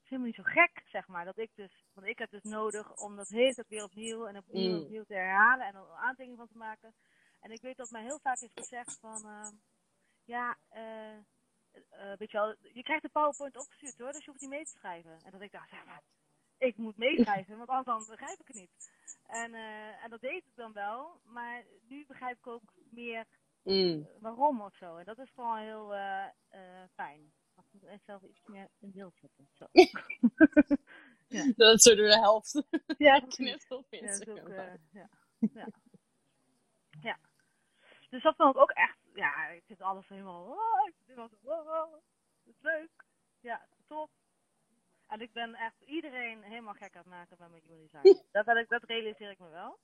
helemaal 0.04 0.26
niet 0.26 0.36
zo 0.36 0.44
gek, 0.44 0.82
zeg 0.86 1.08
maar. 1.08 1.26
Dat 1.26 1.38
ik 1.38 1.52
dus, 1.56 1.86
want 1.94 2.08
ik 2.08 2.18
heb 2.20 2.30
dus 2.32 2.44
nodig 2.44 2.96
om 2.98 3.16
dat 3.16 3.28
hele 3.28 3.54
tijd 3.54 3.68
weer 3.68 3.84
opnieuw 3.84 4.26
en 4.28 4.38
opnieuw 4.38 4.72
Mm. 4.78 4.82
opnieuw 4.84 5.04
te 5.04 5.14
herhalen 5.14 5.66
en 5.66 5.76
er 5.76 5.82
een 5.82 5.98
aantekening 5.98 6.38
van 6.38 6.48
te 6.48 6.58
maken. 6.58 6.96
En 7.40 7.52
ik 7.52 7.62
weet 7.62 7.78
dat 7.78 7.90
mij 7.90 8.04
heel 8.04 8.20
vaak 8.20 8.40
is 8.40 8.52
gezegd 8.54 9.00
van, 9.00 9.26
eh, 9.30 9.48
ja, 10.24 10.58
eh, 10.70 11.18
eh, 11.90 12.14
weet 12.18 12.32
je 12.32 12.38
wel, 12.38 12.56
je 12.74 12.84
krijgt 12.84 13.02
de 13.04 13.10
PowerPoint 13.10 13.58
opgestuurd 13.58 13.98
hoor, 13.98 14.12
dus 14.12 14.24
je 14.26 14.30
hoeft 14.30 14.42
niet 14.42 14.50
mee 14.50 14.66
te 14.66 14.78
schrijven. 14.78 15.20
En 15.24 15.32
dat 15.32 15.42
ik 15.42 15.52
dacht, 15.52 15.70
ja, 15.70 15.84
maar 15.86 16.02
ik 16.58 16.78
moet 16.78 16.98
meeschrijven, 16.98 17.58
want 17.66 17.88
anders 17.88 18.10
begrijp 18.10 18.40
ik 18.40 18.48
het 18.48 18.56
niet. 18.56 18.92
En, 19.26 19.54
eh, 19.54 20.04
en 20.04 20.10
dat 20.10 20.22
deed 20.22 20.46
ik 20.46 20.56
dan 20.56 20.74
wel, 20.74 21.20
maar 21.24 21.66
nu 21.88 22.06
begrijp 22.06 22.38
ik 22.38 22.48
ook 22.48 22.74
meer 22.92 23.26
Mm. 23.64 24.08
waarom 24.20 24.62
of 24.62 24.76
zo. 24.76 24.98
En 24.98 25.06
dat 25.06 25.18
is 25.18 25.32
gewoon 25.36 25.58
heel 25.60 25.94
eh, 25.94 26.26
eh, 26.50 26.84
fijn. 26.94 27.34
Als 27.56 27.66
ik 27.74 28.00
zelf 28.06 28.24
iets 28.24 28.42
meer 28.46 28.70
in 28.80 28.92
beeld 28.92 29.14
zetten. 29.16 29.50
Zo. 29.54 29.66
Dat 31.56 31.76
is 31.76 31.82
zo 31.84 31.96
door 31.96 32.08
de 32.08 32.20
helft. 32.20 32.64
ja, 32.98 33.20
precies. 33.20 33.68
op 33.68 33.86
Ja, 33.90 34.00
Instagram. 34.00 34.38
ook, 34.38 34.48
eh, 34.48 34.74
ja. 34.92 35.10
Ja. 35.54 35.68
ja. 37.02 37.20
Dus 38.10 38.24
dat 38.24 38.36
vond 38.36 38.56
ik 38.56 38.62
ook 38.62 38.72
echt, 38.72 38.98
ja, 39.16 39.48
ik 39.48 39.64
zit 39.66 39.82
alles 39.82 40.08
helemaal, 40.08 40.46
oh, 40.46 40.92
zo, 41.16 41.30
oh, 41.44 41.68
oh, 41.68 41.92
dat 41.92 42.56
is 42.56 42.62
leuk. 42.62 43.06
Ja, 43.40 43.68
top. 43.88 44.10
En 45.08 45.22
ik 45.22 45.34
ben 45.34 45.56
echt 45.56 45.82
iedereen 45.82 46.44
helemaal 46.44 46.74
gek 46.74 46.96
aan 46.96 47.02
het 47.02 47.06
maken 47.06 47.38
bij 47.38 47.50
mijn 47.50 47.62
human 47.62 47.80
design. 47.88 48.24
Dat, 48.32 48.58
ik, 48.58 48.70
dat 48.70 48.84
realiseer 48.84 49.30
ik 49.30 49.40
me 49.40 49.50
wel. 49.50 49.80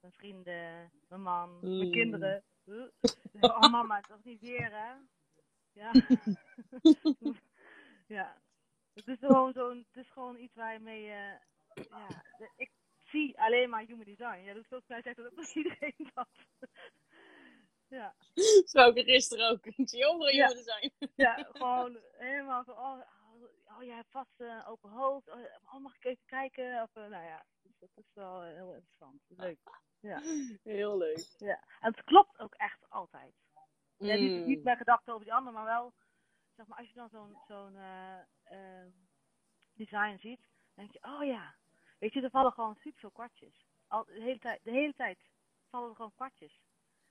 Mijn 0.00 0.12
vrienden, 0.12 0.92
mijn 1.08 1.22
man, 1.22 1.60
mijn 1.60 1.86
Mm. 1.86 1.92
kinderen. 1.92 2.44
Oh 3.40 3.70
mama, 3.70 4.00
toch 4.00 4.22
niet 4.24 4.40
weer 4.40 4.70
hè? 4.70 4.94
Ja. 5.72 5.92
ja. 8.16 8.42
Het 8.94 9.08
is 9.08 9.18
gewoon 9.18 9.52
zo'n, 9.52 9.86
het 9.92 10.04
is 10.04 10.10
gewoon 10.10 10.38
iets 10.38 10.54
waar 10.54 10.72
je 10.72 10.78
mee, 10.78 11.10
eh, 11.10 11.40
ja, 11.88 12.24
ik 12.56 12.70
zie 13.04 13.40
alleen 13.40 13.70
maar 13.70 13.84
human 13.84 14.04
design. 14.04 14.42
Ja, 14.44 14.54
dus 14.54 14.66
volgens 14.66 14.88
mij 14.88 15.02
zegt 15.02 15.16
dat 15.16 15.26
ook 15.26 15.36
nog 15.36 15.54
iedereen 15.54 16.10
dat. 16.14 16.28
Ja. 17.94 18.14
Zo 18.72 18.88
ik 18.88 19.04
gisteren 19.04 19.50
ook. 19.50 19.60
Zie 19.76 20.06
overal 20.06 20.28
Ja. 20.30 20.46
human 20.48 20.64
design. 20.64 20.90
ja, 21.24 21.34
gewoon 21.52 21.98
helemaal 22.12 22.64
van, 22.64 22.74
oh, 22.78 23.00
oh, 23.32 23.76
oh 23.76 23.82
jij 23.82 23.94
hebt 23.96 24.10
vast 24.10 24.40
eh, 24.40 24.46
een 24.46 24.64
open 24.64 24.90
hoofd. 24.90 25.28
Oh, 25.30 25.40
oh, 25.64 25.80
mag 25.80 25.96
ik 25.96 26.04
even 26.04 26.24
kijken? 26.26 26.82
Of, 26.82 26.94
eh, 26.96 27.06
nou 27.06 27.24
ja, 27.24 27.44
dus 27.62 27.78
dat 27.78 27.90
is 27.94 28.10
wel 28.14 28.42
eh, 28.42 28.52
heel 28.54 28.74
interessant. 28.74 29.22
Leuk. 29.28 29.58
Ja. 30.00 30.20
Heel 30.62 30.96
leuk. 30.98 31.26
ja. 31.38 31.64
En 31.80 31.90
het 31.92 32.04
klopt 32.04 32.38
ook 32.38 32.54
echt 32.54 32.88
altijd. 32.88 33.34
Ja, 33.96 34.14
niet, 34.14 34.30
Mm. 34.40 34.46
niet 34.46 34.60
gedachten 34.76 35.12
over 35.12 35.24
die 35.24 35.34
ander, 35.34 35.52
maar 35.52 35.64
wel, 35.64 35.92
zeg 36.56 36.66
maar, 36.66 36.78
als 36.78 36.88
je 36.88 36.94
dan 36.94 37.08
zo'n 37.08 37.36
zo'n 37.48 37.76
eh, 37.76 38.18
eh, 38.42 38.86
design 39.74 40.16
ziet, 40.18 40.40
dan 40.74 40.84
denk 40.86 40.92
je, 40.92 41.02
oh 41.08 41.24
ja, 41.24 41.54
weet 41.98 42.12
je, 42.12 42.20
er 42.22 42.30
vallen 42.30 42.52
gewoon 42.52 42.76
super 42.76 43.00
veel 43.00 43.10
kwartjes. 43.10 43.66
Al, 43.86 44.04
de, 44.04 44.12
hele 44.20 44.38
tijd, 44.38 44.60
de 44.64 44.70
hele 44.70 44.94
tijd 44.94 45.18
vallen 45.68 45.88
er 45.90 45.96
gewoon 45.96 46.14
kwartjes. 46.14 46.60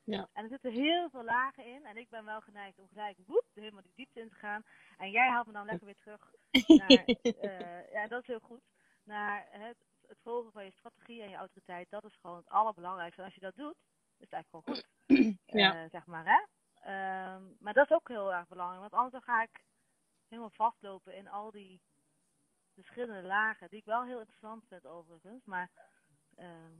Ja. 0.03 0.29
En 0.33 0.43
er 0.43 0.49
zitten 0.49 0.71
heel 0.71 1.09
veel 1.09 1.23
lagen 1.23 1.65
in, 1.65 1.85
en 1.85 1.97
ik 1.97 2.09
ben 2.09 2.25
wel 2.25 2.41
geneigd 2.41 2.79
om 2.79 2.87
gelijk 2.87 3.17
woep, 3.25 3.45
helemaal 3.53 3.81
die 3.81 3.91
diepte 3.95 4.19
in 4.19 4.29
te 4.29 4.35
gaan. 4.35 4.63
En 4.97 5.11
jij 5.11 5.29
haalt 5.29 5.47
me 5.47 5.53
dan 5.53 5.65
lekker 5.65 5.85
weer 5.85 5.95
terug 5.95 6.33
naar, 6.87 7.03
eh, 7.05 7.91
ja, 7.91 8.07
dat 8.07 8.21
is 8.21 8.27
heel 8.27 8.39
goed, 8.39 8.61
naar 9.03 9.47
het, 9.49 9.77
het 10.07 10.17
volgen 10.21 10.51
van 10.51 10.65
je 10.65 10.71
strategie 10.71 11.21
en 11.21 11.29
je 11.29 11.35
autoriteit. 11.35 11.89
Dat 11.89 12.03
is 12.03 12.15
gewoon 12.21 12.37
het 12.37 12.49
allerbelangrijkste. 12.49 13.21
En 13.21 13.25
als 13.25 13.35
je 13.35 13.41
dat 13.41 13.55
doet, 13.55 13.77
is 14.17 14.29
het 14.29 14.33
eigenlijk 14.33 14.65
gewoon 14.65 14.75
goed. 14.75 14.91
Ja. 15.45 15.83
Eh, 15.83 15.89
zeg 15.89 16.05
maar, 16.05 16.25
hè? 16.25 16.45
Ehm, 16.81 17.43
maar 17.59 17.73
dat 17.73 17.89
is 17.89 17.95
ook 17.95 18.07
heel 18.07 18.33
erg 18.33 18.47
belangrijk, 18.47 18.81
want 18.81 18.93
anders 18.93 19.11
dan 19.11 19.35
ga 19.35 19.43
ik 19.43 19.63
helemaal 20.27 20.49
vastlopen 20.49 21.15
in 21.15 21.27
al 21.27 21.51
die 21.51 21.81
verschillende 22.73 23.27
lagen, 23.27 23.69
die 23.69 23.79
ik 23.79 23.85
wel 23.85 24.03
heel 24.03 24.19
interessant 24.19 24.65
vind 24.67 24.85
overigens. 24.85 25.45
Maar 25.45 25.69
ehm, 26.35 26.73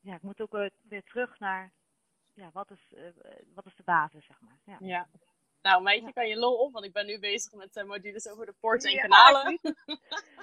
ja, 0.00 0.14
ik 0.14 0.22
moet 0.22 0.40
ook 0.40 0.70
weer 0.82 1.04
terug 1.04 1.38
naar, 1.38 1.72
ja, 2.36 2.50
wat 2.52 2.70
is, 2.70 2.92
eh, 2.94 3.06
eh, 3.06 3.14
wat 3.54 3.66
is 3.66 3.74
de 3.76 3.82
basis, 3.82 4.24
zeg 4.26 4.40
maar. 4.40 4.58
Ja. 4.64 4.76
Ja. 4.80 5.08
Nou, 5.62 5.82
meidje, 5.82 6.12
kan 6.12 6.28
je 6.28 6.36
lol 6.36 6.56
op, 6.56 6.72
want 6.72 6.84
ik 6.84 6.92
ben 6.92 7.06
nu 7.06 7.18
bezig 7.18 7.52
met 7.52 7.76
eh, 7.76 7.84
modules 7.84 8.28
over 8.28 8.46
de 8.46 8.52
poorts 8.60 8.84
en 8.84 9.00
kanalen. 9.00 9.58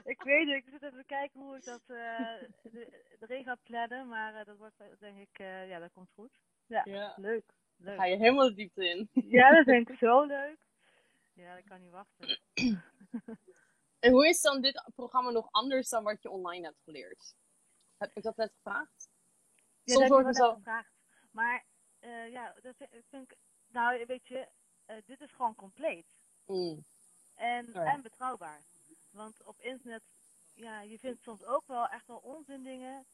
Ik 0.04 0.22
weet, 0.24 0.48
ik 0.48 0.48
weet 0.48 0.48
het, 0.48 0.56
ik 0.56 0.68
zit 0.72 0.82
even 0.84 0.98
te 0.98 1.06
kijken 1.06 1.40
hoe 1.42 1.56
ik 1.58 1.64
dat 1.64 1.82
de- 1.86 3.06
erin 3.20 3.44
ga 3.44 3.56
plannen, 3.64 4.08
maar 4.08 4.46
dat 4.46 4.58
wordt 4.58 4.76
denk 5.00 5.18
ik, 5.18 5.38
ja, 5.68 5.80
dat 5.80 5.92
komt 5.92 6.10
goed. 6.14 6.40
Ja, 6.66 6.84
leuk. 7.16 7.46
Dan 7.78 7.86
leuk. 7.88 7.96
ga 7.98 8.06
je 8.06 8.16
helemaal 8.18 8.48
de 8.48 8.54
diepte 8.54 8.90
in. 8.90 9.10
Ja, 9.14 9.52
dat 9.52 9.64
vind 9.64 9.90
ik 9.90 9.98
zo 10.08 10.24
leuk. 10.24 10.58
Ja, 11.34 11.56
ik 11.56 11.66
kan 11.66 11.82
niet 11.82 11.92
wachten. 11.92 12.40
En 14.00 14.12
hoe 14.12 14.28
is 14.28 14.42
dan 14.42 14.62
dit 14.62 14.84
programma 14.96 15.30
nog 15.30 15.48
anders 15.52 15.90
dan 15.90 16.04
wat 16.04 16.22
je 16.22 16.30
online 16.30 16.66
hebt 16.66 16.82
geleerd? 16.84 17.36
Heb 17.98 18.12
ik 18.14 18.24
dat 18.24 18.36
net 18.38 18.52
gevraagd? 18.54 19.10
Ja, 19.84 19.94
Soms 19.94 20.00
dat 20.00 20.10
wordt 20.10 20.26
heb 20.26 20.36
het 20.36 20.44
zo. 20.46 20.54
gevraagd. 20.54 20.92
Maar 21.32 21.66
eh, 22.04 22.32
ja, 22.32 22.54
dat 22.62 22.76
vind 22.78 22.90
vind 23.10 23.32
ik, 23.32 23.38
nou 23.68 24.06
weet 24.06 24.28
je, 24.28 24.48
eh, 24.86 24.96
dit 25.06 25.22
is 25.22 25.32
gewoon 25.32 25.56
compleet. 25.56 26.06
Mm. 26.46 26.84
En, 27.36 27.70
Ja. 27.74 27.84
en 27.86 28.02
betrouwbaar. 28.02 28.62
Want 29.12 29.44
op 29.44 29.60
internet, 29.62 30.04
ja, 30.54 30.82
je 30.82 31.00
vindt 31.00 31.24
soms 31.24 31.44
ook 31.44 31.68
wel 31.68 31.88
echt 31.88 32.08
wel 32.08 32.18
onzin 32.18 32.64
dingen. 32.64 33.06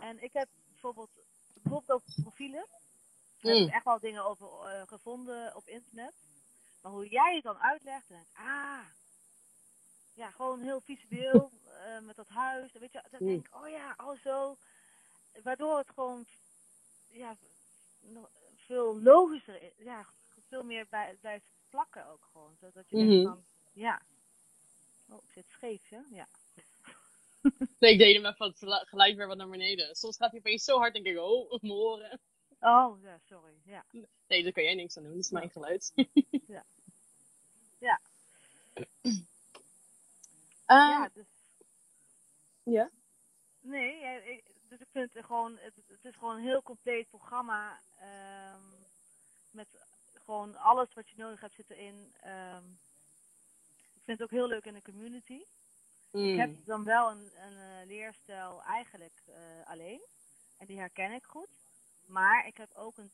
En 0.00 0.22
ik 0.22 0.32
heb 0.32 0.48
bijvoorbeeld, 0.68 1.10
bijvoorbeeld 1.54 1.90
ook 1.90 2.22
profielen. 2.22 2.66
Daar 3.40 3.52
heb 3.52 3.60
Mm. 3.60 3.66
ik 3.68 3.74
echt 3.74 3.84
wel 3.84 3.98
dingen 4.00 4.24
over 4.24 4.46
eh, 4.48 4.82
gevonden 4.86 5.56
op 5.56 5.66
internet. 5.66 6.14
Maar 6.82 6.92
hoe 6.92 7.08
jij 7.08 7.34
het 7.34 7.44
dan 7.44 7.58
uitlegt, 7.58 8.08
dan 8.08 8.16
denk 8.16 8.28
ik, 8.30 8.36
ah, 8.38 8.86
ja, 10.14 10.30
gewoon 10.30 10.60
heel 10.62 10.80
visueel 10.80 11.50
met 12.06 12.16
dat 12.16 12.28
huis. 12.28 12.72
Dan 12.72 12.80
weet 12.80 12.92
je, 12.92 13.02
dan 13.10 13.20
Mm. 13.22 13.26
denk 13.28 13.46
ik, 13.46 13.54
oh 13.54 13.68
ja, 13.68 13.94
oh 13.96 14.18
zo. 14.20 14.56
Waardoor 15.42 15.78
het 15.78 15.90
gewoon, 15.90 16.26
ja, 17.08 17.36
nog 18.08 18.30
veel 18.54 19.00
logischer 19.02 19.62
is. 19.62 19.72
Ja, 19.76 20.06
veel 20.48 20.62
meer 20.62 20.86
bij, 20.90 21.16
blijft 21.20 21.46
plakken 21.68 22.06
ook 22.06 22.28
gewoon. 22.32 22.56
Zodat 22.60 22.90
je 22.90 22.96
Mhm. 22.96 23.08
denkt 23.08 23.24
van, 23.28 23.44
ja. 23.72 24.02
Oh, 25.08 25.22
ik 25.24 25.30
zit 25.32 25.48
scheef, 25.48 25.88
hè? 25.88 26.00
Ja. 26.10 26.28
Nee, 27.78 27.92
ik 27.92 27.98
deed 27.98 28.16
hem 28.16 28.26
even 28.26 28.46
het 28.46 28.58
gelu- 28.58 28.84
geluid 28.84 29.16
weer 29.16 29.26
wat 29.26 29.36
naar 29.36 29.48
beneden. 29.48 29.94
Soms 29.96 30.16
gaat 30.16 30.30
hij 30.30 30.38
opeens 30.38 30.64
zo 30.64 30.78
hard, 30.78 30.92
denk 30.94 31.06
ik, 31.06 31.18
oh, 31.18 31.50
mijn 31.60 31.72
oren. 31.72 32.20
Oh, 32.60 33.02
ja, 33.02 33.18
sorry. 33.28 33.54
Ja. 33.64 33.84
Nee, 34.26 34.42
daar 34.42 34.52
kan 34.52 34.62
jij 34.62 34.74
niks 34.74 34.96
aan 34.96 35.02
doen. 35.02 35.12
Dat 35.14 35.24
is 35.24 35.30
mijn 35.30 35.50
geluid. 35.50 35.92
Ja. 36.46 36.64
Ja. 37.78 38.00
Ehm, 40.66 40.88
ja, 40.90 41.10
dus 41.14 41.26
ja. 42.62 42.90
Nee, 43.60 44.00
ik, 44.24 44.44
ik 44.96 45.02
vind 45.02 45.14
het 45.14 45.24
gewoon, 45.24 45.58
het, 45.60 45.74
het 45.86 46.04
is 46.04 46.14
gewoon 46.14 46.36
een 46.36 46.42
heel 46.42 46.62
compleet 46.62 47.08
programma. 47.08 47.80
ehm, 47.98 48.62
met 49.50 49.68
gewoon 50.12 50.56
alles 50.56 50.94
wat 50.94 51.08
je 51.08 51.16
nodig 51.16 51.40
hebt 51.40 51.54
zit 51.54 51.70
erin. 51.70 52.14
Ehm, 52.20 52.64
ik 53.94 54.02
vind 54.04 54.18
het 54.18 54.22
ook 54.22 54.30
heel 54.30 54.48
leuk 54.48 54.64
in 54.64 54.74
de 54.74 54.82
community. 54.82 55.42
Mm. 56.10 56.24
Ik 56.24 56.38
heb 56.38 56.66
dan 56.66 56.84
wel 56.84 57.10
een, 57.10 57.30
een 57.36 57.58
eh, 57.58 57.86
leerstijl 57.86 58.62
eigenlijk 58.62 59.22
eh, 59.26 59.34
alleen. 59.64 60.00
En 60.56 60.66
die 60.66 60.78
herken 60.78 61.12
ik 61.12 61.24
goed. 61.24 61.48
Maar 62.06 62.46
ik 62.46 62.56
heb 62.56 62.74
ook 62.74 62.96
een 62.96 63.10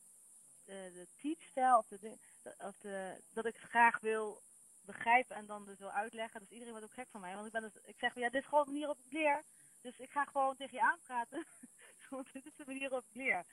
eh, 0.65 0.75
de 0.75 1.07
teachstijl 1.17 1.77
of 1.77 1.87
de, 1.87 2.17
of 2.57 2.77
de, 2.77 3.21
dat 3.33 3.45
ik 3.45 3.57
graag 3.57 3.99
wil 3.99 4.41
begrijpen 4.85 5.35
en 5.35 5.45
dan 5.45 5.65
dus 5.65 5.79
wil 5.79 5.91
uitleggen. 5.91 6.39
Dus 6.39 6.49
iedereen 6.49 6.71
wordt 6.71 6.85
ook 6.85 6.93
gek 6.93 7.09
van 7.11 7.21
mij. 7.21 7.33
Want 7.33 7.45
ik, 7.45 7.51
ben 7.51 7.61
dus, 7.61 7.81
ik 7.85 7.99
zeg, 7.99 8.15
ja, 8.15 8.29
dit 8.29 8.41
is 8.41 8.47
gewoon 8.47 8.63
de 8.63 8.71
manier 8.71 8.87
waarop 8.87 9.05
ik 9.05 9.11
leer. 9.11 9.43
Dus 9.83 9.99
ik 9.99 10.11
ga 10.11 10.25
gewoon 10.25 10.55
tegen 10.55 10.77
je 10.77 10.81
aanpraten. 10.81 11.45
Want 12.15 12.31
dit 12.33 12.45
is 12.45 12.55
de 12.55 12.63
manier 12.65 12.89
waarop 12.89 13.07
ik 13.09 13.15
leer. 13.15 13.45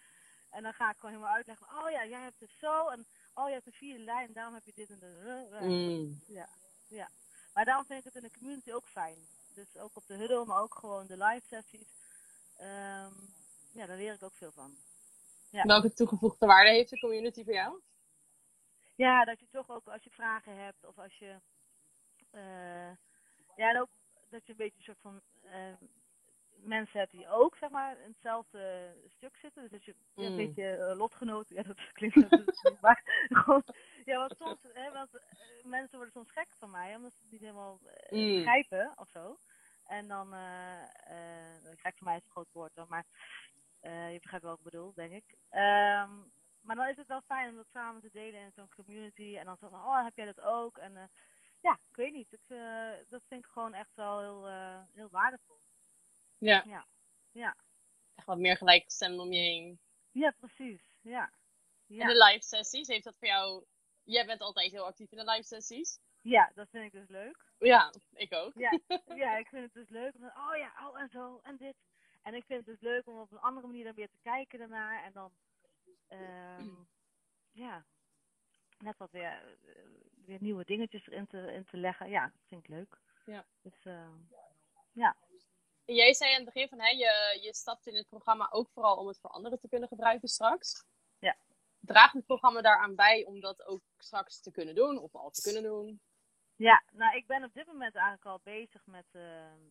En 0.50 0.62
dan 0.62 0.72
ga 0.74 0.90
ik 0.90 0.96
gewoon 0.96 1.10
helemaal 1.14 1.34
uitleggen. 1.34 1.66
Oh 1.66 1.90
ja, 1.90 2.06
jij 2.06 2.20
hebt 2.20 2.40
het 2.40 2.50
zo. 2.58 2.88
En 2.88 3.06
oh, 3.34 3.46
je 3.46 3.52
hebt 3.52 3.66
een 3.66 3.72
vierde 3.72 4.04
lijn. 4.04 4.26
En 4.26 4.32
daarom 4.32 4.54
heb 4.54 4.64
je 4.64 4.72
dit 4.74 4.90
en 4.90 4.98
dat. 4.98 5.60
Mm. 5.60 6.22
Ja, 6.26 6.48
ja. 6.88 7.10
Maar 7.54 7.64
daarom 7.64 7.86
vind 7.86 7.98
ik 7.98 8.04
het 8.04 8.22
in 8.22 8.28
de 8.28 8.38
community 8.38 8.72
ook 8.72 8.88
fijn. 8.88 9.18
Dus 9.54 9.76
ook 9.76 9.96
op 9.96 10.06
de 10.06 10.14
huddle, 10.14 10.44
maar 10.44 10.60
ook 10.60 10.74
gewoon 10.74 11.06
de 11.06 11.16
live 11.24 11.46
sessies. 11.46 11.88
Ehm, 12.56 13.12
ja, 13.72 13.86
daar 13.86 13.96
leer 13.96 14.12
ik 14.14 14.22
ook 14.22 14.34
veel 14.34 14.52
van. 14.52 14.76
Ja. 15.50 15.62
Welke 15.64 15.92
toegevoegde 15.92 16.46
waarde 16.46 16.70
heeft 16.70 16.90
de 16.90 16.98
community 16.98 17.44
voor 17.44 17.52
jou? 17.52 17.80
Ja, 18.96 19.24
dat 19.24 19.40
je 19.40 19.46
toch 19.50 19.70
ook 19.70 19.88
als 19.88 20.02
je 20.04 20.10
vragen 20.10 20.56
hebt 20.56 20.84
of 20.84 20.98
als 20.98 21.18
je. 21.18 21.40
eh, 22.30 22.90
ja, 23.56 23.70
en 23.70 23.80
ook 23.80 23.88
dat 24.28 24.46
je 24.46 24.50
een 24.52 24.56
beetje 24.58 24.76
een 24.78 24.84
soort 24.84 25.00
van. 25.00 25.20
eh, 25.42 25.72
mensen 26.62 26.98
hebt 26.98 27.12
die 27.12 27.28
ook, 27.28 27.56
zeg 27.56 27.70
maar, 27.70 28.00
in 28.00 28.10
hetzelfde 28.10 28.92
stuk 29.08 29.36
zitten. 29.36 29.62
Dus 29.62 29.70
dat 29.70 29.84
je 29.84 29.94
ja, 30.14 30.24
een 30.24 30.30
Mm. 30.30 30.36
beetje 30.36 30.76
eh, 30.76 30.96
lotgenoten. 30.96 31.56
Ja, 31.56 31.62
dat 31.62 31.92
klinkt 31.92 32.16
natuurlijk 32.16 32.80
maar 32.80 33.02
gewoon. 33.42 33.64
Ja, 34.04 34.16
want 34.18 34.36
soms. 34.38 34.58
Hè, 34.72 34.92
want, 34.92 35.14
eh, 35.14 35.64
mensen 35.64 35.96
worden 35.96 36.12
soms 36.12 36.30
gek 36.30 36.48
van 36.58 36.70
mij, 36.70 36.96
omdat 36.96 37.12
ze 37.12 37.22
het 37.22 37.30
niet 37.32 37.40
helemaal 37.40 37.80
eh, 37.84 38.18
Mm. 38.18 38.34
begrijpen 38.34 38.92
of 38.96 39.08
zo. 39.08 39.38
En 39.86 40.08
dan. 40.08 40.32
gek 41.76 41.96
van 41.96 42.06
mij 42.06 42.16
is 42.16 42.24
een 42.24 42.30
groot 42.30 42.52
woord 42.52 42.74
dan, 42.74 42.86
maar. 42.88 43.04
je 43.82 44.18
begrijpt 44.20 44.44
wel 44.44 44.50
wat 44.56 44.58
ik 44.66 44.70
bedoel, 44.70 44.92
denk 44.94 45.12
ik. 45.12 45.36
Ehm, 45.50 46.10
maar 46.60 46.76
dan 46.76 46.88
is 46.88 46.96
het 46.96 47.06
wel 47.06 47.20
fijn 47.20 47.48
om 47.50 47.56
dat 47.56 47.66
samen 47.72 48.00
te 48.00 48.10
delen 48.12 48.40
in 48.40 48.52
zo'n 48.52 48.68
community. 48.76 49.36
En 49.36 49.44
dan 49.44 49.56
zo 49.56 49.68
van, 49.68 49.84
oh, 49.84 50.04
heb 50.04 50.16
jij 50.16 50.24
dat 50.26 50.40
ook? 50.40 50.78
En 50.78 51.10
ja, 51.60 51.72
ik 51.88 51.96
weet 51.96 52.12
niet. 52.12 52.32
Ik, 52.32 52.40
dat 53.08 53.22
vind 53.28 53.44
ik 53.44 53.50
gewoon 53.50 53.74
echt 53.74 53.94
wel 53.94 54.20
heel, 54.20 54.46
heel 54.94 55.08
waardevol. 55.10 55.60
Ja. 56.40 56.64
Ja. 56.66 56.86
Ja. 57.32 57.56
Echt 58.14 58.26
wat 58.26 58.38
meer 58.38 58.56
gelijkgestemd 58.56 59.18
om 59.18 59.32
je 59.32 59.40
heen. 59.40 59.80
Ja, 60.10 60.30
precies. 60.30 60.82
Ja. 61.02 61.32
Ja. 61.86 62.02
En 62.02 62.08
de 62.08 62.24
live 62.24 62.42
sessies, 62.42 62.86
heeft 62.86 63.04
dat 63.04 63.16
voor 63.18 63.28
jou... 63.28 63.64
Jij 64.02 64.26
bent 64.26 64.40
altijd 64.40 64.70
heel 64.70 64.84
actief 64.84 65.10
in 65.10 65.18
de 65.18 65.30
live 65.30 65.42
sessies. 65.42 65.98
ja, 66.20 66.50
dat 66.54 66.68
vind 66.70 66.84
ik 66.84 66.92
dus 66.92 67.08
leuk. 67.08 67.44
Ja, 67.58 67.92
ik 68.12 68.32
ook. 68.32 68.54
Ja, 68.54 68.78
ja 69.22 69.36
ik 69.36 69.48
vind 69.48 69.62
het 69.62 69.72
dus 69.72 69.88
leuk. 69.88 70.14
Om, 70.14 70.20
dan, 70.20 70.30
oh 70.30 70.56
ja, 70.56 70.88
oh 70.88 71.00
en 71.00 71.08
zo, 71.08 71.40
en 71.42 71.56
dit. 71.56 71.76
En 72.22 72.34
ik 72.34 72.44
vind 72.44 72.66
het 72.66 72.66
dus 72.66 72.80
leuk 72.80 73.06
om 73.06 73.18
op 73.18 73.32
een 73.32 73.40
andere 73.40 73.66
manier 73.66 73.84
dan 73.84 73.94
weer 73.94 74.08
te 74.08 74.18
kijken 74.22 74.58
daarnaar. 74.58 75.04
En 75.04 75.12
dan, 75.12 75.32
ehm, 76.08 76.68
ja, 77.50 77.84
net 78.78 78.96
wat 78.96 79.10
weer, 79.10 79.58
weer 80.24 80.38
nieuwe 80.40 80.64
dingetjes 80.64 81.06
erin 81.06 81.26
te, 81.26 81.52
in 81.52 81.64
te 81.64 81.76
leggen. 81.76 82.08
Ja, 82.08 82.22
dat 82.22 82.46
vind 82.46 82.62
ik 82.64 82.68
leuk. 82.68 82.98
Ja. 83.24 83.46
Dus, 83.62 83.84
eh, 83.84 84.08
En 84.92 85.29
Jij 85.94 86.14
zei 86.14 86.30
aan 86.30 86.44
het 86.44 86.52
begin 86.54 86.68
van, 86.68 86.80
hè, 86.80 86.88
je, 86.88 87.38
je 87.42 87.54
stapt 87.54 87.86
in 87.86 87.94
het 87.94 88.08
programma 88.08 88.48
ook 88.50 88.70
vooral 88.70 88.96
om 88.96 89.06
het 89.06 89.18
voor 89.20 89.30
anderen 89.30 89.60
te 89.60 89.68
kunnen 89.68 89.88
gebruiken 89.88 90.28
straks. 90.28 90.84
Ja. 91.18 91.36
Draagt 91.80 92.12
het 92.12 92.26
programma 92.26 92.60
daaraan 92.60 92.94
bij 92.94 93.24
om 93.24 93.40
dat 93.40 93.66
ook 93.66 93.80
straks 93.98 94.40
te 94.40 94.50
kunnen 94.50 94.74
doen 94.74 94.98
of 94.98 95.14
al 95.14 95.30
te 95.30 95.42
kunnen 95.42 95.62
doen? 95.62 96.00
ja, 96.56 96.82
nou, 96.92 97.16
ik 97.16 97.26
ben 97.26 97.44
op 97.44 97.54
dit 97.54 97.66
moment 97.66 97.94
eigenlijk 97.94 98.24
al 98.26 98.40
bezig 98.44 98.86
met 98.86 99.06
eh, 99.10 99.22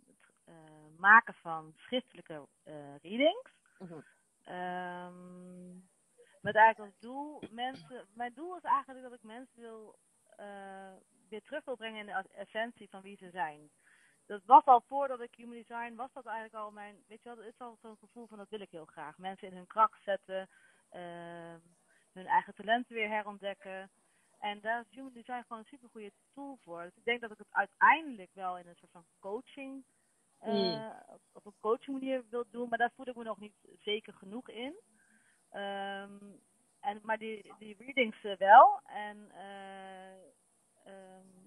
het 0.07 0.33
eh, 0.43 0.53
maken 0.97 1.33
van 1.33 1.73
schriftelijke 1.75 2.47
eh, 2.63 2.95
readings. 3.01 3.51
Mhm. 3.77 3.99
Ehm, 4.43 5.73
met 6.41 6.55
eigenlijk 6.55 6.79
als 6.79 6.99
doel 6.99 7.41
mensen. 7.49 8.07
Mijn 8.13 8.33
doel 8.33 8.57
is 8.57 8.63
eigenlijk 8.63 9.03
dat 9.03 9.13
ik 9.13 9.23
mensen 9.23 9.61
wil 9.61 9.99
weer 11.29 11.41
terug 11.41 11.65
wil 11.65 11.75
brengen 11.75 11.99
in 11.99 12.05
de 12.05 12.29
essentie 12.33 12.89
van 12.89 13.01
wie 13.01 13.17
ze 13.17 13.29
zijn. 13.29 13.71
Dat 14.29 14.45
was 14.45 14.65
al 14.65 14.81
voordat 14.87 15.21
ik 15.21 15.35
human 15.35 15.55
design 15.55 15.95
was 15.95 16.13
dat 16.13 16.25
eigenlijk 16.25 16.55
al 16.63 16.71
mijn. 16.71 16.95
Weet 17.07 17.23
je 17.23 17.29
wel, 17.29 17.35
dat 17.37 17.45
is 17.45 17.59
al 17.59 17.77
zo'n 17.81 17.97
gevoel 17.97 18.27
van 18.27 18.37
dat 18.37 18.49
wil 18.49 18.61
ik 18.61 18.71
heel 18.71 18.85
graag. 18.85 19.17
Mensen 19.17 19.47
in 19.47 19.55
hun 19.55 19.67
kracht 19.67 20.03
zetten, 20.03 20.49
ehm, 20.89 21.59
hun 22.13 22.25
eigen 22.27 22.53
talenten 22.55 22.95
weer 22.95 23.09
herontdekken. 23.09 23.89
En 24.39 24.59
daar 24.61 24.79
is 24.81 24.95
human 24.95 25.13
design 25.13 25.41
gewoon 25.41 25.57
een 25.57 25.65
super 25.69 25.89
goede 25.89 26.11
tool 26.33 26.57
voor. 26.63 26.83
Dus 26.83 26.95
ik 26.95 27.03
denk 27.05 27.21
dat 27.21 27.31
ik 27.31 27.37
het 27.37 27.47
uiteindelijk 27.51 28.29
wel 28.33 28.57
in 28.57 28.67
een 28.67 28.75
soort 28.75 28.91
van 28.91 29.05
coaching. 29.19 29.83
Mm. 30.41 30.93
op- 31.33 31.45
een 31.45 31.59
coaching 31.59 31.99
manier 31.99 32.23
wil 32.29 32.45
doen, 32.51 32.69
maar 32.69 32.77
daar 32.77 32.91
voel 32.95 33.07
ik 33.07 33.15
me 33.15 33.23
nog 33.23 33.39
niet 33.39 33.53
zeker 33.79 34.13
genoeg 34.13 34.49
in. 34.49 34.73
Ehm, 35.49 36.17
en, 36.79 36.99
maar 37.03 37.17
die, 37.17 37.53
die 37.57 37.75
readings 37.79 38.23
eh, 38.23 38.37
wel. 38.37 38.81
En, 38.83 39.31
eh, 39.31 40.13
ehm, 40.83 41.38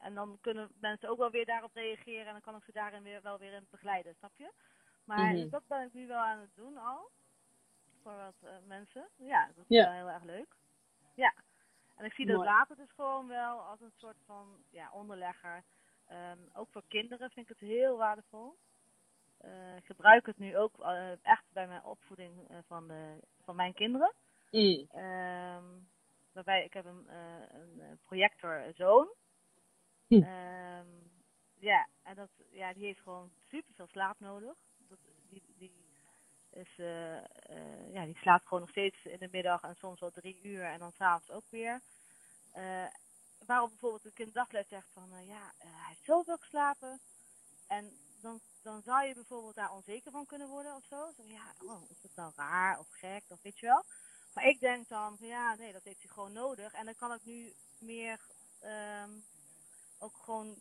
en 0.00 0.14
dan 0.14 0.38
kunnen 0.40 0.70
mensen 0.80 1.08
ook 1.08 1.18
wel 1.18 1.30
weer 1.30 1.46
daarop 1.46 1.74
reageren. 1.74 2.26
En 2.26 2.32
dan 2.32 2.40
kan 2.40 2.56
ik 2.56 2.64
ze 2.64 2.72
daarin 2.72 3.02
weer, 3.02 3.22
wel 3.22 3.38
weer 3.38 3.52
in 3.52 3.66
begeleiden, 3.70 4.14
snap 4.14 4.32
je? 4.36 4.52
Maar 5.04 5.34
Mhm. 5.34 5.48
dat 5.48 5.62
ben 5.66 5.86
ik 5.86 5.92
nu 5.92 6.06
wel 6.06 6.18
aan 6.22 6.38
het 6.40 6.54
doen 6.54 6.76
al. 6.76 7.10
Voor 8.02 8.16
wat 8.16 8.34
eh, 8.50 8.56
mensen. 8.66 9.08
Ja, 9.16 9.46
dat 9.46 9.56
is 9.56 9.64
Ja. 9.68 9.84
wel 9.84 9.92
heel 9.92 10.08
erg 10.10 10.22
leuk. 10.22 10.56
Ja. 11.14 11.34
En 11.96 12.04
ik 12.04 12.12
zie 12.12 12.26
dat 12.26 12.44
later 12.44 12.76
dus 12.76 12.90
gewoon 12.92 13.28
wel 13.28 13.58
als 13.60 13.80
een 13.80 13.92
soort 13.96 14.16
van 14.24 14.64
ja, 14.70 14.90
onderlegger. 14.92 15.64
Ehm, 16.06 16.38
ook 16.52 16.68
voor 16.70 16.84
kinderen 16.88 17.30
vind 17.30 17.50
ik 17.50 17.58
het 17.58 17.68
heel 17.68 17.96
waardevol. 17.96 18.56
Eh, 19.38 19.76
ik 19.76 19.84
gebruik 19.86 20.26
het 20.26 20.38
nu 20.38 20.56
ook 20.56 20.78
eh, 20.78 21.24
echt 21.24 21.44
bij 21.52 21.66
mijn 21.66 21.84
opvoeding 21.84 22.48
van, 22.66 22.88
de, 22.88 23.20
van 23.42 23.56
mijn 23.56 23.74
kinderen. 23.74 24.12
Mm. 24.50 24.86
Ehm, 24.90 25.64
waarbij 26.32 26.64
ik 26.64 26.72
heb 26.72 26.84
een, 26.84 27.06
een 27.54 27.98
projectorzoon. 28.04 29.08
Hm. 30.08 30.22
Ehm, 30.22 30.86
ja, 31.58 31.88
en 32.02 32.14
dat, 32.14 32.30
ja, 32.50 32.72
die 32.72 32.84
heeft 32.84 33.00
gewoon 33.00 33.30
super 33.48 33.74
veel 33.74 33.86
slaap 33.86 34.20
nodig. 34.20 34.56
Dat, 34.88 34.98
die, 35.28 35.42
die, 35.56 35.72
is, 36.50 36.78
eh, 36.78 37.16
eh, 37.16 37.92
ja, 37.92 38.04
die 38.04 38.16
slaapt 38.16 38.46
gewoon 38.46 38.60
nog 38.60 38.70
steeds 38.70 39.04
in 39.04 39.18
de 39.18 39.28
middag 39.32 39.62
en 39.62 39.76
soms 39.76 40.00
wel 40.00 40.10
drie 40.10 40.40
uur 40.42 40.64
en 40.64 40.78
dan 40.78 40.92
s'avonds 40.92 41.30
ook 41.30 41.50
weer. 41.50 41.80
Eh, 42.52 42.86
waarop 43.46 43.68
bijvoorbeeld 43.68 44.04
een 44.04 44.12
kind 44.12 44.66
zegt 44.68 44.88
van, 44.92 45.26
ja, 45.26 45.52
hij 45.58 45.88
heeft 45.88 46.04
zoveel 46.04 46.36
geslapen. 46.36 47.00
En 47.66 47.92
dan, 48.20 48.40
dan 48.62 48.82
zou 48.82 49.06
je 49.06 49.14
bijvoorbeeld 49.14 49.54
daar 49.54 49.72
onzeker 49.72 50.10
van 50.10 50.26
kunnen 50.26 50.48
worden 50.48 50.74
of 50.74 50.84
zo. 50.84 51.12
ja, 51.24 51.54
oh, 51.58 51.90
is 51.90 52.00
dat 52.00 52.10
nou 52.14 52.32
raar 52.36 52.78
of 52.78 52.88
gek 52.90 53.24
of 53.28 53.42
weet 53.42 53.58
je 53.58 53.66
wel. 53.66 53.84
Maar 54.34 54.44
ik 54.44 54.60
denk 54.60 54.88
dan, 54.88 55.16
ja, 55.20 55.54
nee, 55.54 55.72
dat 55.72 55.84
heeft 55.84 56.02
hij 56.02 56.10
gewoon 56.10 56.32
nodig. 56.32 56.72
En 56.72 56.84
dan 56.84 56.94
kan 56.94 57.12
ik 57.12 57.24
nu 57.24 57.52
meer 57.78 58.20
ehm, 58.60 59.10
ook 59.98 60.14
gewoon 60.24 60.56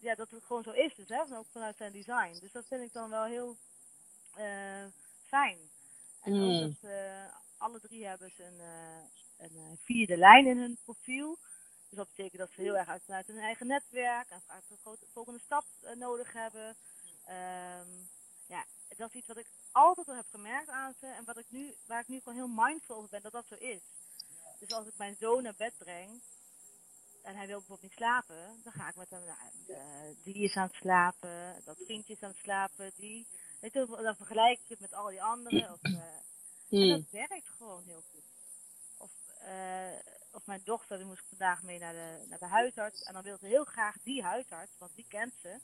ja, 0.00 0.14
dat 0.14 0.30
het 0.30 0.44
gewoon 0.44 0.62
zo 0.62 0.70
is 0.70 0.94
dus, 0.94 1.08
hè, 1.08 1.36
ook 1.36 1.46
vanuit 1.52 1.76
zijn 1.76 1.92
design. 1.92 2.38
Dus 2.40 2.52
dat 2.52 2.66
vind 2.66 2.82
ik 2.82 2.92
dan 2.92 3.10
wel 3.10 3.24
heel 3.24 3.56
eh, 4.34 4.84
fijn. 5.26 5.58
En 6.20 6.32
Mm. 6.32 6.42
ook 6.42 6.60
dat 6.60 6.90
eh, 6.90 7.24
alle 7.58 7.80
drie 7.80 8.06
hebben 8.06 8.30
ze 8.30 8.44
een, 8.44 8.60
eh, 8.60 9.50
een 9.68 9.78
vierde 9.84 10.16
lijn 10.16 10.46
in 10.46 10.58
hun 10.58 10.78
profiel. 10.84 11.38
Dus 11.88 11.98
dat 11.98 12.08
betekent 12.08 12.38
dat 12.38 12.50
ze 12.50 12.60
heel 12.60 12.76
erg 12.76 12.88
uit, 12.88 13.02
vanuit 13.04 13.26
hun 13.26 13.38
eigen 13.38 13.66
netwerk 13.66 14.30
en 14.30 14.42
vanuit 14.46 14.68
de 14.68 15.06
volgende 15.12 15.40
stap 15.40 15.64
nodig 15.94 16.32
hebben. 16.32 16.76
Ehm, 17.24 17.88
ja, 18.46 18.64
dat 18.96 19.08
is 19.08 19.14
iets 19.14 19.26
wat 19.26 19.36
ik 19.36 19.46
altijd 19.72 20.08
al 20.08 20.14
heb 20.14 20.26
gemerkt 20.30 20.68
aan 20.68 20.94
ze 21.00 21.06
en 21.06 21.24
wat 21.24 21.38
ik 21.38 21.46
nu, 21.50 21.74
waar 21.86 22.00
ik 22.00 22.08
nu 22.08 22.18
gewoon 22.18 22.34
heel 22.34 22.64
mindful 22.64 22.96
over 22.96 23.10
ben 23.10 23.22
dat 23.22 23.32
dat 23.32 23.46
zo 23.46 23.54
is. 23.54 23.80
Dus 24.58 24.72
als 24.72 24.86
ik 24.86 24.96
mijn 24.96 25.16
zoon 25.16 25.42
naar 25.42 25.54
bed 25.56 25.74
breng 25.78 26.22
en 27.22 27.36
hij 27.36 27.46
wil 27.46 27.58
bijvoorbeeld 27.58 27.82
niet 27.82 27.98
slapen, 27.98 28.60
dan 28.62 28.72
ga 28.72 28.88
ik 28.88 28.96
met 28.96 29.10
hem, 29.10 29.24
nou, 29.24 29.38
eh, 29.66 30.16
die 30.24 30.34
is 30.34 30.56
aan 30.56 30.66
het 30.66 30.74
slapen, 30.74 31.62
dat 31.64 31.76
vriendje 31.84 32.12
is 32.12 32.22
aan 32.22 32.30
het 32.30 32.38
slapen, 32.38 32.92
die, 32.96 33.26
weet 33.60 33.72
je, 33.72 33.86
dan 34.02 34.16
vergelijk 34.16 34.60
ik 34.60 34.68
het 34.68 34.80
met 34.80 34.94
al 34.94 35.08
die 35.08 35.22
anderen. 35.22 35.72
Of, 35.72 35.82
eh, 35.82 36.80
en 36.80 36.88
dat 36.88 37.10
werkt 37.10 37.48
gewoon 37.48 37.82
heel 37.82 38.02
goed. 38.10 38.24
Of, 38.98 39.10
eh, 39.38 39.98
of 40.32 40.46
mijn 40.46 40.60
dochter, 40.64 40.96
die 40.96 41.06
moest 41.06 41.28
vandaag 41.28 41.62
mee 41.62 41.78
naar 41.78 41.92
de, 41.92 42.24
naar 42.28 42.38
de 42.38 42.46
huisarts. 42.46 43.02
En 43.02 43.12
dan 43.12 43.22
wil 43.22 43.38
ze 43.38 43.46
heel 43.46 43.64
graag 43.64 43.96
die 44.02 44.22
huisarts, 44.22 44.78
want 44.78 44.94
die 44.94 45.06
kent 45.08 45.34
ze. 45.42 45.58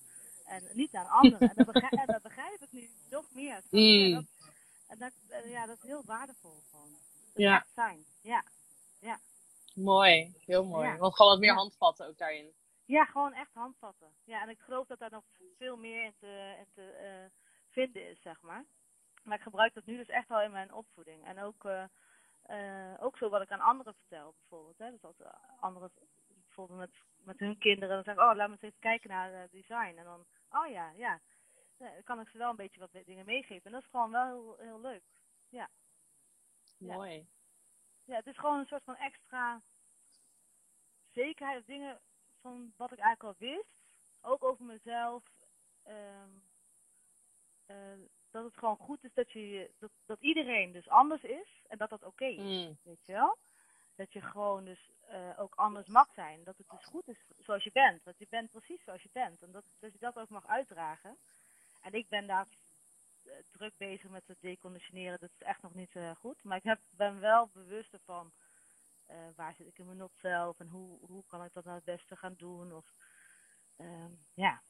En 0.44 0.62
niet 0.72 0.92
naar 0.92 1.04
een 1.04 1.10
andere. 1.10 1.46
en, 1.46 1.52
dat 1.54 1.66
begrijp, 1.72 1.92
en 1.92 2.06
dat 2.06 2.22
begrijp 2.22 2.62
ik 2.62 2.72
nu 2.72 2.90
nog 3.10 3.24
meer. 3.34 3.62
je? 3.70 4.08
Mm. 4.08 4.14
Dat, 4.14 4.24
en 4.88 4.98
dat, 4.98 5.12
eh, 5.28 5.50
ja, 5.50 5.66
dat 5.66 5.76
is 5.76 5.82
heel 5.82 6.02
waardevol 6.04 6.62
gewoon. 6.70 6.90
Dat 6.90 7.00
Ja. 7.34 7.66
fijn. 7.72 8.04
Ja. 8.20 8.44
Mooi, 9.76 10.34
heel 10.44 10.64
mooi. 10.64 10.86
Ja. 10.88 10.96
Want 10.96 11.14
gewoon 11.16 11.32
wat 11.32 11.40
meer 11.40 11.50
Ja. 11.50 11.56
handvatten 11.56 12.06
ook 12.06 12.18
daarin. 12.18 12.54
ja, 12.84 13.04
gewoon 13.04 13.32
echt 13.32 13.54
handvatten. 13.54 14.16
Ja, 14.24 14.42
en 14.42 14.48
ik 14.48 14.58
geloof 14.60 14.86
dat 14.86 14.98
daar 14.98 15.10
nog 15.10 15.24
veel 15.56 15.76
meer 15.76 16.04
in 16.04 16.14
te, 16.18 16.54
in 16.58 16.66
te 16.74 16.90
eh, 16.90 17.40
vinden 17.68 18.08
is, 18.10 18.20
zeg 18.22 18.40
maar. 18.40 18.64
Maar 19.22 19.36
ik 19.36 19.42
gebruik 19.42 19.74
dat 19.74 19.84
nu 19.84 19.96
dus 19.96 20.08
echt 20.08 20.28
wel 20.28 20.42
in 20.42 20.50
mijn 20.50 20.72
opvoeding. 20.72 21.24
En 21.24 21.40
ook, 21.40 21.64
eh, 21.64 21.84
eh, 22.42 23.02
ook 23.04 23.16
zo 23.16 23.28
wat 23.28 23.42
ik 23.42 23.50
aan 23.50 23.60
anderen 23.60 23.94
vertel, 23.94 24.34
bijvoorbeeld. 24.38 24.78
Hè. 24.78 24.90
Dus 24.90 25.02
als 25.04 25.16
anderen 25.60 25.90
bijvoorbeeld 26.28 26.78
met, 26.78 26.90
met 27.16 27.38
hun 27.38 27.58
kinderen, 27.58 27.94
dan 27.94 28.04
zeg 28.04 28.14
ik, 28.14 28.20
oh, 28.20 28.36
laat 28.36 28.46
me 28.48 28.52
eens 28.52 28.62
even 28.62 28.78
kijken 28.80 29.10
naar 29.10 29.48
design. 29.50 29.94
En 29.96 30.04
dan, 30.04 30.26
oh 30.50 30.66
ja, 30.70 30.90
ja. 30.90 31.20
Ja, 31.78 31.92
dan 31.92 32.02
kan 32.04 32.20
ik 32.20 32.28
ze 32.28 32.38
wel 32.38 32.50
een 32.50 32.56
beetje 32.56 32.80
wat 32.80 33.04
dingen 33.04 33.24
meegeven. 33.26 33.64
En 33.64 33.72
dat 33.72 33.82
is 33.82 33.88
gewoon 33.90 34.10
wel 34.10 34.26
heel, 34.26 34.56
heel 34.58 34.80
leuk. 34.80 35.02
Ja. 35.48 35.68
Mooi. 36.78 37.26
Ja, 38.06 38.16
het 38.16 38.26
is 38.26 38.38
gewoon 38.38 38.58
een 38.58 38.66
soort 38.66 38.84
van 38.84 38.96
extra 38.96 39.60
zekerheid 41.12 41.66
dingen 41.66 42.00
van 42.40 42.72
wat 42.76 42.92
ik 42.92 42.98
eigenlijk 42.98 43.40
al 43.40 43.46
wist. 43.48 43.68
Ook 44.20 44.44
over 44.44 44.64
mezelf. 44.64 45.22
eh, 47.66 47.98
dat 48.30 48.44
het 48.44 48.56
gewoon 48.56 48.76
goed 48.76 49.04
is 49.04 49.14
dat, 49.14 49.30
je, 49.32 49.70
dat, 49.78 49.90
dat 50.06 50.20
iedereen 50.20 50.72
dus 50.72 50.88
anders 50.88 51.22
is. 51.22 51.62
En 51.68 51.78
dat 51.78 51.90
dat 51.90 52.02
oké 52.04 52.24
is, 52.24 52.66
Mm. 52.66 52.78
weet 52.82 53.06
je 53.06 53.12
wel? 53.12 53.38
Dat 53.94 54.12
je 54.12 54.20
gewoon 54.20 54.64
dus 54.64 54.90
eh, 55.08 55.40
ook 55.40 55.54
anders 55.54 55.86
mag 55.86 56.08
zijn. 56.14 56.44
Dat 56.44 56.56
het 56.56 56.68
dus 56.70 56.84
goed 56.84 57.08
is 57.08 57.18
zoals 57.38 57.64
je 57.64 57.72
bent. 57.72 58.04
Dat 58.04 58.18
je 58.18 58.26
bent 58.30 58.50
precies 58.50 58.84
zoals 58.84 59.02
je 59.02 59.08
bent. 59.12 59.42
En 59.42 59.52
dat, 59.52 59.64
dat 59.78 59.92
je 59.92 59.98
dat 59.98 60.18
ook 60.18 60.28
mag 60.28 60.46
uitdragen. 60.46 61.16
En 61.82 61.92
ik 61.92 62.08
ben 62.08 62.26
daar 62.26 62.46
druk 63.52 63.76
bezig 63.76 64.10
met 64.10 64.28
het 64.28 64.40
deconditioneren. 64.40 65.20
Dat 65.20 65.30
is 65.32 65.42
echt 65.46 65.62
nog 65.62 65.74
niet 65.74 65.96
eh, 65.96 66.16
goed. 66.16 66.44
Maar 66.44 66.56
ik 66.56 66.62
heb, 66.64 66.80
ben 66.90 67.20
wel 67.20 67.48
bewust 67.52 67.92
ervan. 67.92 68.32
eh, 69.06 69.28
waar 69.36 69.54
zit 69.54 69.66
ik 69.66 69.78
in 69.78 69.86
mijn 69.86 69.98
not 69.98 70.12
zelf? 70.16 70.60
En 70.60 70.68
hoe, 70.68 70.98
hoe 71.06 71.24
kan 71.26 71.44
ik 71.44 71.52
dat 71.52 71.64
nou 71.64 71.76
het 71.76 71.84
beste 71.84 72.16
gaan 72.16 72.34
doen? 72.36 72.72
Of, 72.74 72.94
ehm, 73.76 74.12
ja. 74.34 74.62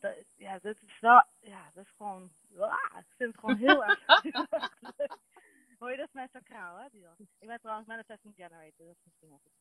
Dat, 0.00 0.16
ja, 0.36 0.58
dat 0.58 0.82
is 0.82 1.00
wel, 1.00 1.24
ja, 1.40 1.70
dat 1.74 1.84
is 1.84 1.92
gewoon, 1.96 2.32
ah, 2.58 2.98
ik 3.00 3.14
vind 3.16 3.32
het 3.32 3.40
gewoon 3.40 3.56
heel 3.56 3.84
erg, 3.84 4.00
leuk. 4.98 5.18
Hoor 5.78 5.90
je, 5.90 5.96
dat 5.96 6.06
is 6.06 6.12
mijn 6.12 6.28
sacraal, 6.32 6.76
hè? 6.76 6.86
Ik 7.38 7.48
ben 7.48 7.60
trouwens 7.60 7.88
manifesting 7.88 8.34
generator, 8.34 8.86
dat 8.86 8.96
is 8.96 9.04
misschien 9.04 9.28
wel 9.28 9.40
goed 9.42 9.54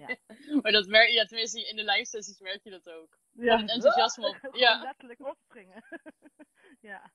weten. 0.00 0.18
Maar 0.62 0.72
dat 0.72 0.86
merk 0.86 1.08
je, 1.08 1.14
ja, 1.14 1.24
tenminste 1.24 1.68
in 1.68 1.76
de 1.76 1.84
live 1.84 2.04
sessies 2.04 2.38
merk 2.40 2.62
je 2.64 2.70
dat 2.70 2.90
ook. 2.90 3.18
Ja, 3.32 3.60
het 3.60 3.70
enthousiasme 3.70 4.28
op- 4.42 4.56
ja. 4.56 4.82
letterlijk 4.82 5.26
opspringen. 5.26 5.84
ja. 6.90 7.12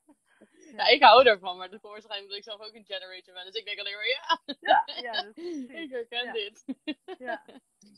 Ja, 0.76 0.88
ik 0.88 1.04
hou 1.04 1.26
ervan, 1.26 1.58
maar 1.58 1.70
dat 1.70 1.80
komt 1.80 1.92
waarschijnlijk 1.94 2.24
omdat 2.32 2.38
ik 2.38 2.52
zelf 2.52 2.62
ook 2.68 2.76
een 2.76 2.86
generator 2.86 3.34
ben. 3.34 3.46
Dus 3.46 3.56
ik 3.56 3.66
denk 3.66 3.80
alleen 3.80 3.96
maar, 3.96 4.08
ja, 4.08 4.42
Ja, 4.60 4.84
ja, 5.02 5.24
dat 5.24 5.38
is 5.38 5.64
ik 5.68 5.90
herken 5.92 6.26
Ja. 6.26 6.32
dit. 6.32 6.64
Ja, 7.18 7.46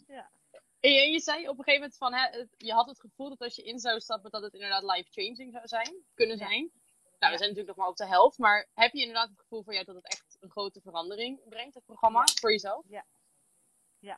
ja. 0.08 0.32
En 0.80 1.12
je, 1.12 1.20
zei 1.20 1.48
op 1.50 1.58
een 1.58 1.64
gegeven 1.64 1.74
moment 1.82 1.98
van, 1.98 2.14
hè, 2.14 2.46
je 2.58 2.74
had 2.74 2.88
het 2.88 3.00
gevoel 3.00 3.30
dat 3.30 3.40
als 3.40 3.56
je 3.56 3.64
in 3.64 3.80
zou 3.80 4.00
stappen, 4.00 4.32
dat 4.32 4.42
het 4.42 4.54
inderdaad 4.54 4.84
life-changing 4.84 5.52
zou 5.52 5.68
zijn, 5.68 6.04
kunnen 6.14 6.38
Ja. 6.38 6.48
zijn. 6.48 6.60
Nou, 6.62 6.72
we 7.20 7.26
Ja. 7.32 7.38
zijn 7.38 7.40
natuurlijk 7.50 7.68
nog 7.68 7.76
maar 7.78 7.88
op 7.88 7.96
de 7.98 8.06
helft, 8.06 8.38
maar 8.38 8.70
heb 8.74 8.94
je 8.94 9.00
inderdaad 9.00 9.30
het 9.30 9.40
gevoel 9.40 9.64
van 9.64 9.74
jou 9.74 9.86
dat 9.86 9.96
het 9.96 10.06
echt 10.08 10.38
een 10.40 10.52
grote 10.52 10.82
verandering 10.82 11.42
brengt, 11.50 11.74
het 11.74 11.86
programma, 11.86 12.20
Ja. 12.20 12.34
voor 12.40 12.52
jezelf? 12.52 12.86
Ja, 12.88 13.06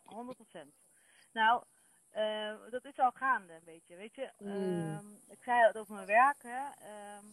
100%. 0.03 0.73
Nou, 1.31 1.63
eh, 2.09 2.55
dat 2.69 2.85
is 2.85 2.97
al 2.99 3.11
gaande 3.11 3.53
een 3.53 3.63
beetje, 3.65 3.95
weet 3.95 4.15
je. 4.15 4.31
Mm. 4.37 4.49
Ehm, 4.49 5.05
ik 5.27 5.43
zei 5.43 5.67
het 5.67 5.77
over 5.77 5.93
mijn 5.95 6.07
werk, 6.07 6.43
hè. 6.43 6.69
Ehm, 6.79 7.25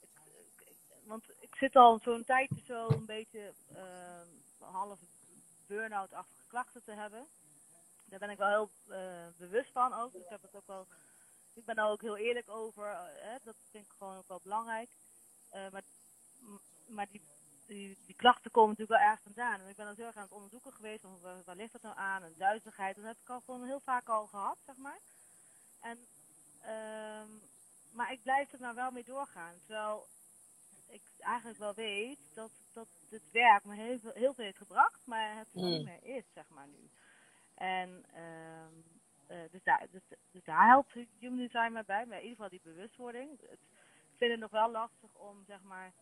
ik, 0.00 0.10
ik- 0.26 0.68
ik- 0.68 1.02
want 1.04 1.24
ik 1.40 1.54
zit 1.56 1.76
al 1.76 1.98
zo'n 1.98 2.24
tijdje 2.24 2.60
zo 2.66 2.88
een 2.88 3.06
beetje 3.06 3.54
ehm 3.74 4.28
half 4.58 5.00
burn-out-achtige 5.66 6.46
klachten 6.46 6.82
te 6.84 6.92
hebben. 6.92 7.26
Daar 8.04 8.18
ben 8.18 8.30
ik 8.30 8.38
wel 8.38 8.48
heel 8.48 8.70
eh, 8.96 9.26
bewust 9.36 9.72
van 9.72 9.92
ook. 9.94 10.14
Ik 10.14 10.28
heb 10.28 10.42
het 10.42 10.54
ook 10.56 10.66
wel... 10.66 10.86
Ik 11.54 11.64
ben 11.64 11.74
daar 11.76 11.90
ook 11.90 12.00
heel 12.00 12.16
eerlijk 12.16 12.48
over. 12.50 12.86
eh, 12.90 13.04
hè, 13.04 13.36
dat 13.44 13.56
vind 13.70 13.84
ik 13.84 13.92
gewoon 13.98 14.16
ook 14.16 14.28
wel 14.28 14.40
belangrijk. 14.42 14.88
Maar 15.50 15.82
maar 16.86 17.06
die, 17.10 17.22
die, 17.74 17.96
die 18.06 18.14
klachten 18.16 18.50
komen 18.50 18.70
natuurlijk 18.70 18.98
wel 19.00 19.08
ergens 19.10 19.32
vandaan. 19.34 19.60
En 19.60 19.68
ik 19.68 19.76
ben 19.76 19.86
dan 19.86 19.94
heel 19.96 20.06
erg 20.06 20.16
aan 20.16 20.22
het 20.22 20.32
onderzoeken 20.32 20.72
geweest. 20.72 21.00
Van 21.00 21.20
waar, 21.20 21.42
waar 21.44 21.56
ligt 21.56 21.72
dat 21.72 21.82
nou 21.82 21.96
aan? 21.96 22.22
En 22.22 22.34
duizeligheid. 22.38 22.96
Dat 22.96 23.04
heb 23.04 23.16
ik 23.22 23.30
al 23.30 23.40
gewoon 23.40 23.64
heel 23.64 23.80
vaak 23.80 24.08
al 24.08 24.26
gehad, 24.26 24.58
zeg 24.66 24.76
maar. 24.76 24.98
En, 25.80 25.98
ehm, 26.60 27.28
maar 27.92 28.12
ik 28.12 28.22
blijf 28.22 28.52
er 28.52 28.60
nou 28.60 28.74
wel 28.74 28.90
mee 28.90 29.04
doorgaan. 29.04 29.54
Terwijl 29.66 30.06
ik 30.86 31.02
eigenlijk 31.18 31.58
wel 31.58 31.74
weet 31.74 32.18
dat, 32.34 32.50
dat 32.72 32.86
dit 33.08 33.22
werk 33.32 33.64
me 33.64 33.74
heel, 33.74 33.98
veel- 33.98 34.12
heel 34.14 34.34
veel 34.34 34.44
heeft 34.44 34.56
gebracht. 34.58 35.00
Maar 35.06 35.36
het 35.36 35.48
Mm. 35.52 35.64
niet 35.64 35.84
meer 35.84 36.02
is, 36.16 36.24
zeg 36.34 36.48
maar 36.48 36.66
nu. 36.68 36.90
En 37.54 38.04
ehm, 38.14 38.74
eh, 39.26 39.50
dus, 39.50 39.62
daar, 39.62 39.86
dus, 39.90 40.02
dus 40.30 40.44
daar 40.44 40.66
helpt 40.66 40.92
Human 41.18 41.36
Design 41.38 41.72
mij 41.72 41.84
bij. 41.84 42.06
Maar 42.06 42.16
in 42.18 42.22
ieder 42.28 42.36
geval 42.36 42.48
die 42.50 42.60
bewustwording. 42.72 43.40
Het, 43.40 43.50
ik 44.12 44.20
vind 44.20 44.30
het 44.30 44.40
nog 44.40 44.50
wel 44.50 44.70
lastig 44.70 45.14
om, 45.14 45.44
zeg 45.46 45.62
maar, 45.62 45.92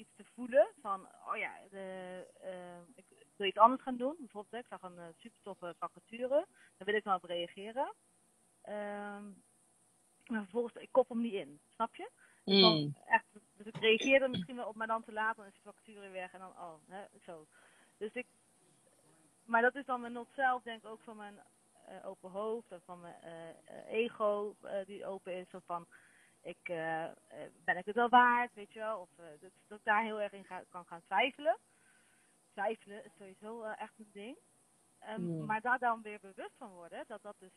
iets 0.00 0.14
te 0.16 0.24
voelen 0.24 0.68
van, 0.80 1.08
oh 1.26 1.36
ja, 1.36 1.52
de, 1.70 2.26
eh, 2.40 2.80
ik 2.94 3.04
wil 3.36 3.46
iets 3.46 3.58
anders 3.58 3.82
gaan 3.82 3.96
doen. 3.96 4.16
Bijvoorbeeld, 4.18 4.62
ik 4.62 4.68
zag 4.68 4.82
een 4.82 4.96
uh, 4.96 5.04
super 5.16 5.40
toffe 5.42 5.74
vacature. 5.78 6.46
Daar 6.76 6.86
wil 6.86 6.94
ik 6.94 7.04
dan 7.04 7.14
op 7.14 7.24
reageren. 7.24 7.94
Ehm, 8.62 9.24
maar 10.26 10.42
vervolgens, 10.42 10.74
ik 10.74 10.92
kop 10.92 11.08
hem 11.08 11.20
niet 11.20 11.32
in. 11.32 11.60
Snap 11.68 11.94
je? 11.94 12.10
Mm. 12.44 12.60
Dan 12.60 12.94
echt, 13.06 13.26
dus 13.56 13.66
ik 13.66 13.76
reageerde 13.76 14.28
misschien 14.28 14.56
wel 14.56 14.68
op, 14.68 14.76
maar 14.76 14.86
dan 14.86 15.04
te 15.04 15.12
laat, 15.12 15.36
dan 15.36 15.46
is 15.46 15.54
de 15.54 15.60
vacature 15.62 16.08
weg 16.08 16.32
en 16.32 16.38
dan, 16.38 16.50
oh, 16.50 16.74
hè, 16.88 17.04
zo. 17.24 17.46
Dus 17.96 18.12
ik, 18.12 18.26
maar 19.44 19.62
dat 19.62 19.74
is 19.74 19.84
dan 19.84 20.00
mijn 20.00 20.12
not 20.12 20.28
zelf, 20.34 20.62
denk 20.62 20.82
ik 20.82 20.90
ook 20.90 21.00
van 21.00 21.16
mijn 21.16 21.40
eh, 21.86 22.06
open 22.06 22.30
hoofd 22.30 22.72
en 22.72 22.80
van 22.84 23.00
mijn 23.00 23.20
eh, 23.20 23.48
eh, 23.48 23.92
ego 23.92 24.56
eh, 24.60 24.86
die 24.86 25.06
open 25.06 25.34
is. 25.34 25.54
Of 25.54 25.64
van, 25.64 25.86
ik, 26.42 26.58
eh, 26.62 27.04
eh, 27.04 27.12
ben 27.64 27.76
ik 27.76 27.84
het 27.86 27.94
wel 27.94 28.08
waard, 28.08 28.54
weet 28.54 28.72
je 28.72 28.78
wel? 28.78 29.00
Of 29.00 29.08
eh, 29.18 29.24
dat, 29.40 29.50
dat 29.66 29.78
ik 29.78 29.84
daar 29.84 30.02
heel 30.02 30.20
erg 30.20 30.32
in 30.32 30.44
ga, 30.44 30.62
kan 30.68 30.84
gaan 30.86 31.02
twijfelen. 31.02 31.58
Twijfelen 32.52 33.04
is 33.04 33.12
sowieso 33.18 33.62
echt 33.62 33.98
een 33.98 34.10
ding. 34.12 34.36
Ehm. 34.98 35.22
Maar 35.44 35.60
daar 35.60 35.78
dan 35.78 36.02
weer 36.02 36.18
bewust 36.20 36.56
van 36.56 36.70
worden, 36.70 37.04
dat 37.06 37.22
dat 37.22 37.36
dus 37.38 37.52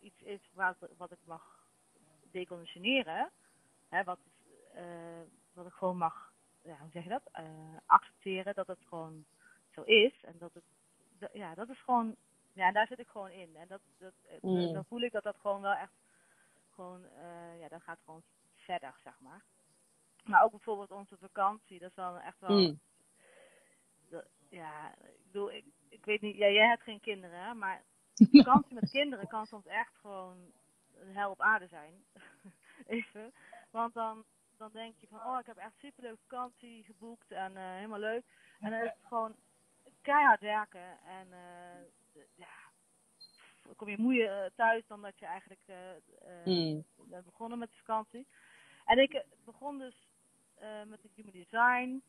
iets 0.00 0.20
is 0.22 0.50
wat, 0.52 0.76
wat 0.96 1.10
ik 1.12 1.18
mag 1.24 1.66
deconditioneren. 2.30 3.30
Hè, 3.88 4.04
wat, 4.04 4.18
eh, 4.74 5.20
wat 5.52 5.66
ik 5.66 5.72
gewoon 5.72 5.96
mag, 5.96 6.32
ja, 6.62 6.76
hoe 6.78 6.90
zeg 6.90 7.02
je 7.02 7.08
dat? 7.08 7.30
Accepteren 7.86 8.54
dat 8.54 8.66
het 8.66 8.84
gewoon 8.84 9.24
zo 9.70 9.82
is. 9.82 10.22
En 10.24 10.38
dat 10.38 10.54
het, 10.54 10.64
dat- 11.18 11.32
ja, 11.32 11.54
dat 11.54 11.68
is 11.68 11.80
gewoon, 11.82 12.16
ja, 12.52 12.72
daar 12.72 12.86
zit 12.86 12.98
ik 12.98 13.08
gewoon 13.08 13.30
in. 13.30 13.56
En 13.56 13.68
dat, 13.68 13.80
dat, 13.98 14.14
dan 14.72 14.84
voel 14.84 15.00
ik 15.00 15.12
dat 15.12 15.22
dat 15.22 15.36
gewoon 15.36 15.60
wel 15.60 15.72
echt, 15.74 15.92
gewoon, 16.74 17.04
eh, 17.04 17.58
ja, 17.60 17.68
dat 17.68 17.82
gaat 17.82 18.00
gewoon 18.04 18.22
verder, 18.54 18.94
zeg 19.02 19.20
maar. 19.20 19.44
Maar 20.24 20.42
ook 20.42 20.50
bijvoorbeeld 20.50 20.90
onze 20.90 21.16
vakantie, 21.16 21.78
dat 21.78 21.88
is 21.88 21.94
dan 21.94 22.18
echt 22.18 22.40
wel, 22.40 22.58
Mm. 22.58 22.80
dat- 24.08 24.28
ja, 24.48 24.94
ik 24.98 25.24
bedoel, 25.24 25.52
ik, 25.52 25.64
ik 25.88 26.04
weet 26.04 26.20
niet, 26.20 26.36
ja, 26.36 26.48
jij 26.48 26.68
hebt 26.68 26.82
geen 26.82 27.00
kinderen, 27.00 27.38
hè, 27.44 27.54
maar 27.54 27.84
vakantie 28.44 28.74
met 28.74 28.90
kinderen 28.90 29.26
kan 29.28 29.46
soms 29.46 29.66
echt 29.66 29.96
gewoon 29.96 30.52
een 30.94 31.14
hel 31.16 31.30
op 31.30 31.40
aarde 31.40 31.66
zijn. 31.66 32.04
Even. 32.86 33.32
Want 33.70 33.94
dan, 33.94 34.24
dan 34.56 34.70
denk 34.72 34.96
je 34.98 35.06
van, 35.06 35.20
oh, 35.24 35.38
ik 35.40 35.46
heb 35.46 35.56
echt 35.56 35.78
superleuke 35.78 36.20
vakantie 36.22 36.84
geboekt 36.84 37.30
en 37.30 37.56
eh, 37.56 37.62
helemaal 37.62 37.98
leuk. 37.98 38.24
En 38.60 38.70
dan 38.70 38.80
is 38.80 38.90
het 38.90 39.06
gewoon 39.06 39.36
keihard 40.02 40.40
werken 40.40 41.00
en 41.00 41.32
eh, 41.32 42.22
ja, 42.34 42.63
kom 43.76 43.88
je 43.88 43.98
moeie 43.98 44.50
thuis 44.54 44.86
dan 44.86 45.02
dat 45.02 45.18
je 45.18 45.26
eigenlijk 45.26 45.60
Mm. 46.44 46.84
bent 46.96 47.24
begonnen 47.24 47.58
met 47.58 47.70
de 47.70 47.76
vakantie. 47.76 48.26
En 48.84 48.98
ik 48.98 49.12
eh, 49.12 49.22
begon 49.44 49.78
dus 49.78 50.08
eh, 50.54 50.82
met 50.86 51.02
het 51.02 51.12
human 51.14 51.32
design. 51.32 52.02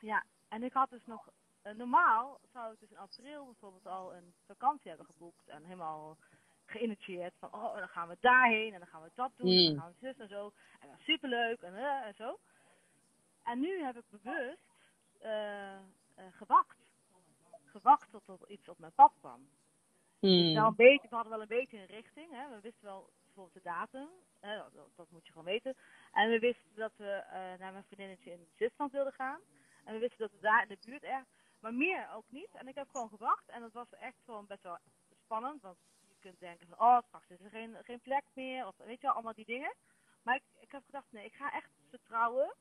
Ja, 0.00 0.24
en 0.48 0.62
ik 0.62 0.72
had 0.72 0.90
dus 0.90 1.06
nog, 1.06 1.28
eh, 1.62 1.74
normaal 1.74 2.38
zou 2.52 2.72
ik 2.72 2.80
dus 2.80 2.90
in 2.90 2.96
april 2.98 3.44
bijvoorbeeld 3.44 3.86
al 3.86 4.14
een 4.14 4.34
vakantie 4.46 4.88
hebben 4.88 5.06
geboekt 5.06 5.48
en 5.48 5.62
helemaal 5.64 6.16
geïnitieerd 6.66 7.34
van, 7.38 7.52
oh, 7.54 7.76
dan 7.76 7.88
gaan 7.88 8.08
we 8.08 8.16
daarheen 8.20 8.72
en 8.72 8.78
dan 8.78 8.88
gaan 8.88 9.02
we 9.02 9.10
dat 9.14 9.30
doen 9.36 9.48
en 9.50 9.64
dan 9.74 9.80
gaan 9.82 9.90
we 9.98 10.06
zus 10.06 10.18
en 10.18 10.28
zo. 10.28 10.52
En 10.80 10.88
dat 10.88 10.98
is 10.98 11.04
superleuk 11.04 11.60
en, 11.62 11.74
eh, 11.76 12.06
en 12.06 12.14
zo. 12.14 12.38
En 13.42 13.60
nu 13.60 13.82
heb 13.82 13.96
ik 13.96 14.04
bewust 14.10 14.58
eh, 15.20 15.74
eh, 15.74 15.80
gewacht. 16.30 16.76
Gewacht 17.64 18.10
tot 18.10 18.28
er 18.28 18.50
iets 18.50 18.68
op 18.68 18.78
mijn 18.78 18.92
pad 18.92 19.12
kwam. 19.18 19.48
Nou, 20.54 20.68
een 20.68 20.74
beetje, 20.76 21.08
we 21.08 21.14
hadden 21.14 21.32
wel 21.32 21.42
een 21.42 21.48
beetje 21.48 21.78
een 21.78 21.86
richting. 21.86 22.30
Hè. 22.30 22.48
We 22.48 22.60
wisten 22.60 22.84
wel 22.84 23.10
bijvoorbeeld 23.24 23.54
de 23.54 23.70
datum. 23.70 24.08
Hè, 24.40 24.56
dat, 24.56 24.72
dat- 24.96 25.10
moet 25.10 25.26
je 25.26 25.32
gewoon 25.32 25.46
weten. 25.52 25.76
En 26.12 26.30
we 26.30 26.38
wisten 26.38 26.74
dat 26.74 26.92
we 26.96 27.10
eh, 27.10 27.32
naar 27.58 27.72
mijn 27.72 27.84
vriendinnetje 27.84 28.30
in 28.30 28.46
Zwitserland 28.56 28.92
wilden 28.92 29.12
gaan. 29.12 29.40
En 29.84 29.92
we 29.94 29.98
wisten 30.00 30.18
dat 30.18 30.30
we 30.30 30.40
daar 30.40 30.62
in 30.62 30.68
de 30.68 30.78
buurt 30.86 31.02
echt... 31.02 31.26
Maar 31.60 31.74
meer 31.74 32.10
ook 32.14 32.24
niet. 32.30 32.48
En 32.54 32.68
ik 32.68 32.74
heb 32.74 32.88
gewoon 32.90 33.08
gewacht. 33.08 33.48
En 33.48 33.60
dat 33.60 33.72
was 33.72 33.92
echt 33.94 34.16
gewoon 34.24 34.46
best 34.46 34.62
wel 34.62 34.78
spannend. 35.24 35.62
Want 35.62 35.78
je 36.08 36.14
kunt 36.20 36.40
denken 36.40 36.66
van... 36.66 36.78
Oh, 36.80 36.98
straks 37.06 37.28
is 37.30 37.40
er 37.40 37.50
geen, 37.50 37.76
geen 37.82 38.00
plek 38.00 38.24
meer. 38.34 38.66
Of 38.66 38.76
weet 38.76 39.00
je 39.00 39.06
wel, 39.06 39.12
allemaal 39.12 39.34
die 39.34 39.44
dingen. 39.44 39.74
Maar 40.22 40.34
ik, 40.34 40.42
ik 40.60 40.72
heb 40.72 40.82
gedacht, 40.84 41.06
nee, 41.12 41.24
ik 41.24 41.34
ga 41.34 41.52
echt 41.52 41.70
vertrouwen 41.88 42.54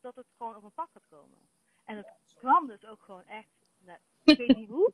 dat 0.00 0.14
het 0.14 0.26
gewoon 0.36 0.54
op 0.54 0.60
mijn 0.60 0.74
pad 0.74 0.90
gaat 0.92 1.06
komen. 1.08 1.38
En 1.84 1.96
het 1.96 2.06
kwam 2.34 2.66
dus 2.66 2.84
ook 2.84 3.02
gewoon 3.02 3.24
echt... 3.26 3.48
Nou, 3.78 3.98
ik 4.24 4.36
weet 4.38 4.56
niet 4.56 4.68
hoe. 4.68 4.92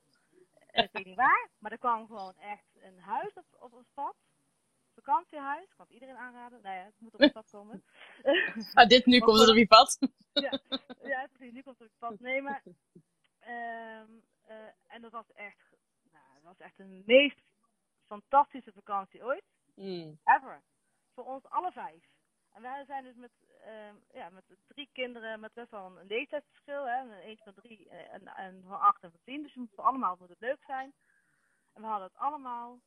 Ik 0.84 0.92
weet 0.92 1.04
niet 1.04 1.16
waar, 1.16 1.48
maar 1.58 1.72
er 1.72 1.78
kwam 1.78 2.06
gewoon 2.06 2.34
echt 2.38 2.66
een 2.80 2.98
huis 2.98 3.34
op, 3.34 3.46
op 3.58 3.72
ons 3.72 3.88
pad. 3.94 4.16
Vakantiehuis, 4.94 5.62
ik 5.64 5.72
kan 5.76 5.86
het 5.86 5.94
iedereen 5.94 6.16
aanraden. 6.16 6.62
Nou 6.62 6.76
ja, 6.76 6.84
het 6.84 6.94
moet 6.98 7.14
op 7.14 7.20
het 7.20 7.32
pad 7.32 7.50
komen. 7.50 7.84
Ah, 8.74 8.88
dit 8.88 9.06
nu 9.06 9.18
komt 9.18 9.38
het 9.38 9.48
op 9.48 9.56
je 9.56 9.66
pad. 9.66 9.98
ja, 10.32 10.60
ja, 11.02 11.28
precies, 11.32 11.52
nu 11.52 11.62
komt 11.62 11.78
het 11.78 11.88
op 11.88 12.00
het 12.00 12.10
pad. 12.10 12.20
Nee, 12.20 12.42
maar... 12.42 12.62
ehm, 13.38 14.10
eh, 14.42 14.56
en 14.86 15.02
dat 15.02 15.12
was 15.12 15.32
echt... 15.32 15.76
Nou, 16.12 16.24
dat 16.34 16.42
was 16.42 16.58
echt 16.58 16.76
de 16.76 17.02
meest 17.06 17.40
fantastische 18.04 18.72
vakantie 18.72 19.24
ooit. 19.24 19.44
Mm. 19.74 20.18
Ever. 20.24 20.62
Voor 21.14 21.24
ons 21.24 21.44
alle 21.48 21.72
vijf. 21.72 22.15
En 22.56 22.62
wij 22.62 22.84
zijn 22.84 23.04
dus 23.04 23.14
met, 23.16 23.30
ehm, 23.60 23.94
ja, 24.12 24.28
met 24.30 24.44
drie 24.66 24.88
kinderen 24.92 25.40
met 25.40 25.52
best 25.52 25.70
wel 25.70 25.98
een 25.98 26.06
leeftijdsverschil. 26.06 26.88
Hè? 26.88 27.00
Een 27.00 27.12
Eentje 27.12 27.44
van 27.44 27.54
drie 27.54 27.88
en, 27.88 28.26
en 28.26 28.62
van 28.62 28.80
acht 28.80 29.02
en 29.02 29.10
van 29.10 29.20
tien. 29.24 29.42
Dus 29.42 29.56
voor 29.74 29.84
allemaal 29.84 30.16
moet 30.18 30.28
het 30.28 30.40
leuk 30.40 30.62
zijn. 30.66 30.92
En 31.72 31.82
we 31.82 31.88
hadden 31.88 32.06
het 32.08 32.16
allemaal 32.16 32.80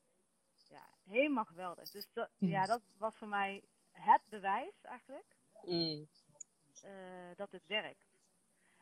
ja, 0.70 0.82
helemaal 1.04 1.46
geweldig. 1.46 1.90
Dus 1.90 2.08
dat, 2.14 2.30
ja, 2.38 2.66
dat 2.66 2.82
was 2.98 3.16
voor 3.16 3.28
mij 3.28 3.64
het 3.92 4.22
bewijs 4.30 4.82
eigenlijk 4.82 5.38
Mm. 5.64 6.08
eh, 6.82 6.92
dat 7.36 7.52
het 7.52 7.66
werkt. 7.68 8.06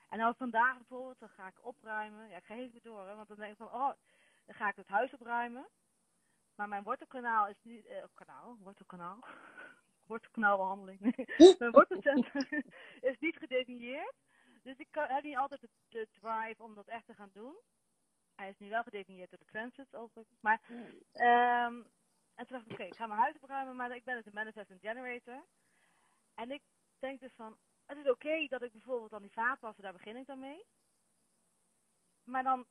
En 0.09 0.17
nou 0.17 0.35
vandaag 0.37 0.77
bijvoorbeeld, 0.77 1.19
dan 1.19 1.29
ga 1.29 1.47
ik 1.47 1.65
opruimen. 1.65 2.29
Ja, 2.29 2.37
ik 2.37 2.45
ga 2.45 2.53
even 2.55 2.81
door, 2.83 3.07
hè, 3.07 3.15
want 3.15 3.27
dan 3.27 3.37
denk 3.37 3.51
ik 3.51 3.57
van, 3.57 3.71
oh, 3.73 3.91
dan 4.45 4.55
ga 4.55 4.69
ik 4.69 4.75
het 4.75 4.87
huis 4.87 5.13
opruimen. 5.13 5.67
Maar 6.55 6.67
mijn 6.67 6.83
wortelkanaal 6.83 7.47
is 7.47 7.63
niet, 7.63 7.85
eh, 7.85 8.03
kanaal, 8.13 8.57
wortelkanaal, 8.59 9.19
wortelkanaalbehandeling. 10.07 10.99
mijn 11.59 11.71
wortelcentrum 11.71 12.63
is 13.09 13.19
niet 13.19 13.37
gedefinieerd. 13.37 14.15
Dus 14.63 14.77
ik 14.77 14.87
kan, 14.91 15.07
heb 15.07 15.23
niet 15.23 15.37
altijd 15.37 15.61
de, 15.61 15.69
de 15.89 16.07
drive 16.11 16.63
om 16.63 16.75
dat 16.75 16.87
echt 16.87 17.05
te 17.05 17.13
gaan 17.13 17.29
doen. 17.33 17.55
Hij 18.35 18.49
is 18.49 18.57
nu 18.57 18.69
wel 18.69 18.83
gedefinieerd 18.83 19.29
door 19.29 19.39
de 19.39 19.45
transit 19.45 19.95
overigens. 19.95 20.41
Maar, 20.41 20.61
ehm, 21.13 21.75
en 22.35 22.45
toen 22.45 22.57
dacht 22.57 22.65
ik, 22.65 22.71
oké, 22.71 22.83
ik 22.83 22.95
ga 22.95 23.07
mijn 23.07 23.19
huis 23.19 23.35
opruimen, 23.39 23.75
maar 23.75 23.95
ik 23.95 24.03
ben 24.03 24.15
dus 24.15 24.25
een 24.25 24.33
manifesting 24.33 24.79
generator. 24.81 25.45
En 26.35 26.51
ik 26.51 26.61
denk 26.99 27.19
dus 27.19 27.33
van, 27.35 27.57
het 27.85 27.97
is 27.97 28.09
oké 28.09 28.47
dat 28.47 28.61
ik 28.61 28.71
bijvoorbeeld 28.71 29.11
dan 29.11 29.21
die 29.21 29.31
vaatwassen, 29.31 29.83
daar 29.83 29.93
begin 29.93 30.15
ik 30.15 30.25
dan 30.25 30.39
mee. 30.39 30.65
Maar 32.23 32.43
dan 32.43 32.65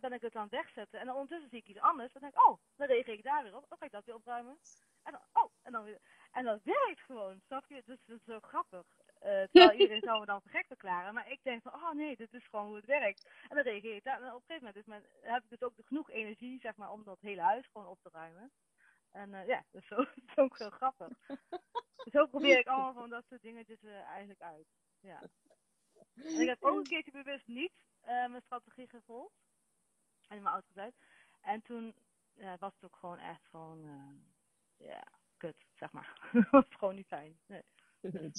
ben 0.00 0.12
ik 0.12 0.20
het 0.20 0.36
aan 0.36 0.42
het 0.42 0.50
wegzetten 0.50 1.00
en 1.00 1.10
ondertussen 1.10 1.48
zie 1.48 1.58
ik 1.58 1.68
iets 1.68 1.80
anders. 1.80 2.12
Dan 2.12 2.22
denk 2.22 2.34
ik, 2.34 2.46
oh, 2.48 2.58
dan 2.76 2.86
reageer 2.86 3.14
ik 3.14 3.22
daar 3.22 3.42
weer 3.42 3.56
op. 3.56 3.68
Dan 3.68 3.78
ga 3.78 3.84
ik 3.84 3.92
dat 3.92 4.04
weer 4.04 4.14
opruimen. 4.14 4.58
En 5.02 5.12
dan, 5.12 5.20
oh, 5.32 5.50
en 5.62 5.72
dan 5.72 5.84
weer. 5.84 6.00
En 6.30 6.44
dat 6.44 6.62
werkt 6.62 7.00
gewoon, 7.00 7.40
snap 7.46 7.64
je? 7.68 7.82
Dus 7.84 7.98
dat 8.06 8.16
is 8.18 8.24
zo 8.24 8.40
grappig. 8.40 8.86
Eh, 9.18 9.42
terwijl 9.42 9.72
iedereen 9.80 10.02
zou 10.02 10.20
me 10.20 10.26
dan 10.26 10.42
gek 10.44 10.66
verklaren. 10.66 11.14
Maar 11.14 11.30
ik 11.30 11.42
denk 11.42 11.62
van, 11.62 11.74
oh 11.74 11.92
nee, 11.92 12.16
dit 12.16 12.32
is 12.32 12.46
gewoon 12.46 12.66
hoe 12.66 12.76
het 12.76 12.84
werkt. 12.84 13.30
En 13.48 13.54
dan 13.56 13.64
reageer 13.64 13.96
ik 13.96 14.04
daar. 14.04 14.22
En 14.22 14.28
op 14.28 14.34
een 14.34 14.40
gegeven 14.46 14.66
moment 14.66 14.76
is 14.76 14.86
mijn, 14.86 15.02
heb 15.20 15.42
ik 15.42 15.48
dus 15.48 15.62
ook 15.62 15.74
genoeg 15.84 16.10
energie, 16.10 16.60
zeg 16.60 16.76
maar, 16.76 16.90
om 16.90 17.04
dat 17.04 17.20
hele 17.20 17.40
huis 17.40 17.66
gewoon 17.66 17.86
op 17.86 17.98
te 18.02 18.08
ruimen. 18.12 18.52
En 19.10 19.34
eh, 19.34 19.46
ja, 19.46 19.64
dus 19.72 19.86
zo 19.86 19.96
dat 19.96 20.08
is 20.26 20.36
ook 20.36 20.58
heel 20.58 20.70
grappig. 20.70 21.08
Zo 22.12 22.26
probeer 22.26 22.58
ik 22.58 22.66
allemaal 22.66 22.92
van 22.92 23.10
dat 23.10 23.24
soort 23.28 23.42
dingetjes 23.42 23.82
eh, 23.82 24.00
eigenlijk 24.00 24.40
uit. 24.40 24.66
Ja. 25.00 25.22
En 26.14 26.40
ik 26.40 26.48
heb 26.48 26.64
ook 26.64 26.76
een 26.76 26.82
keertje 26.82 27.10
bewust 27.10 27.46
niet 27.46 27.72
mijn 28.04 28.42
strategie 28.42 28.88
gevolgd. 28.88 29.34
En 30.28 30.42
mijn 30.42 30.54
auto 30.54 30.68
tijd. 30.72 30.94
En 31.40 31.62
toen 31.62 31.94
ja, 32.34 32.56
was 32.58 32.74
het 32.74 32.84
ook 32.84 32.96
gewoon 32.96 33.18
echt 33.18 33.46
gewoon, 33.46 33.84
eh, 33.84 34.86
ja, 34.88 35.02
kut, 35.40 35.56
zeg 35.74 35.92
maar. 35.92 36.18
Het 36.32 36.50
was 36.50 36.64
gewoon 36.70 36.94
niet 36.94 37.06
fijn. 37.06 37.38
Nee. 37.46 37.62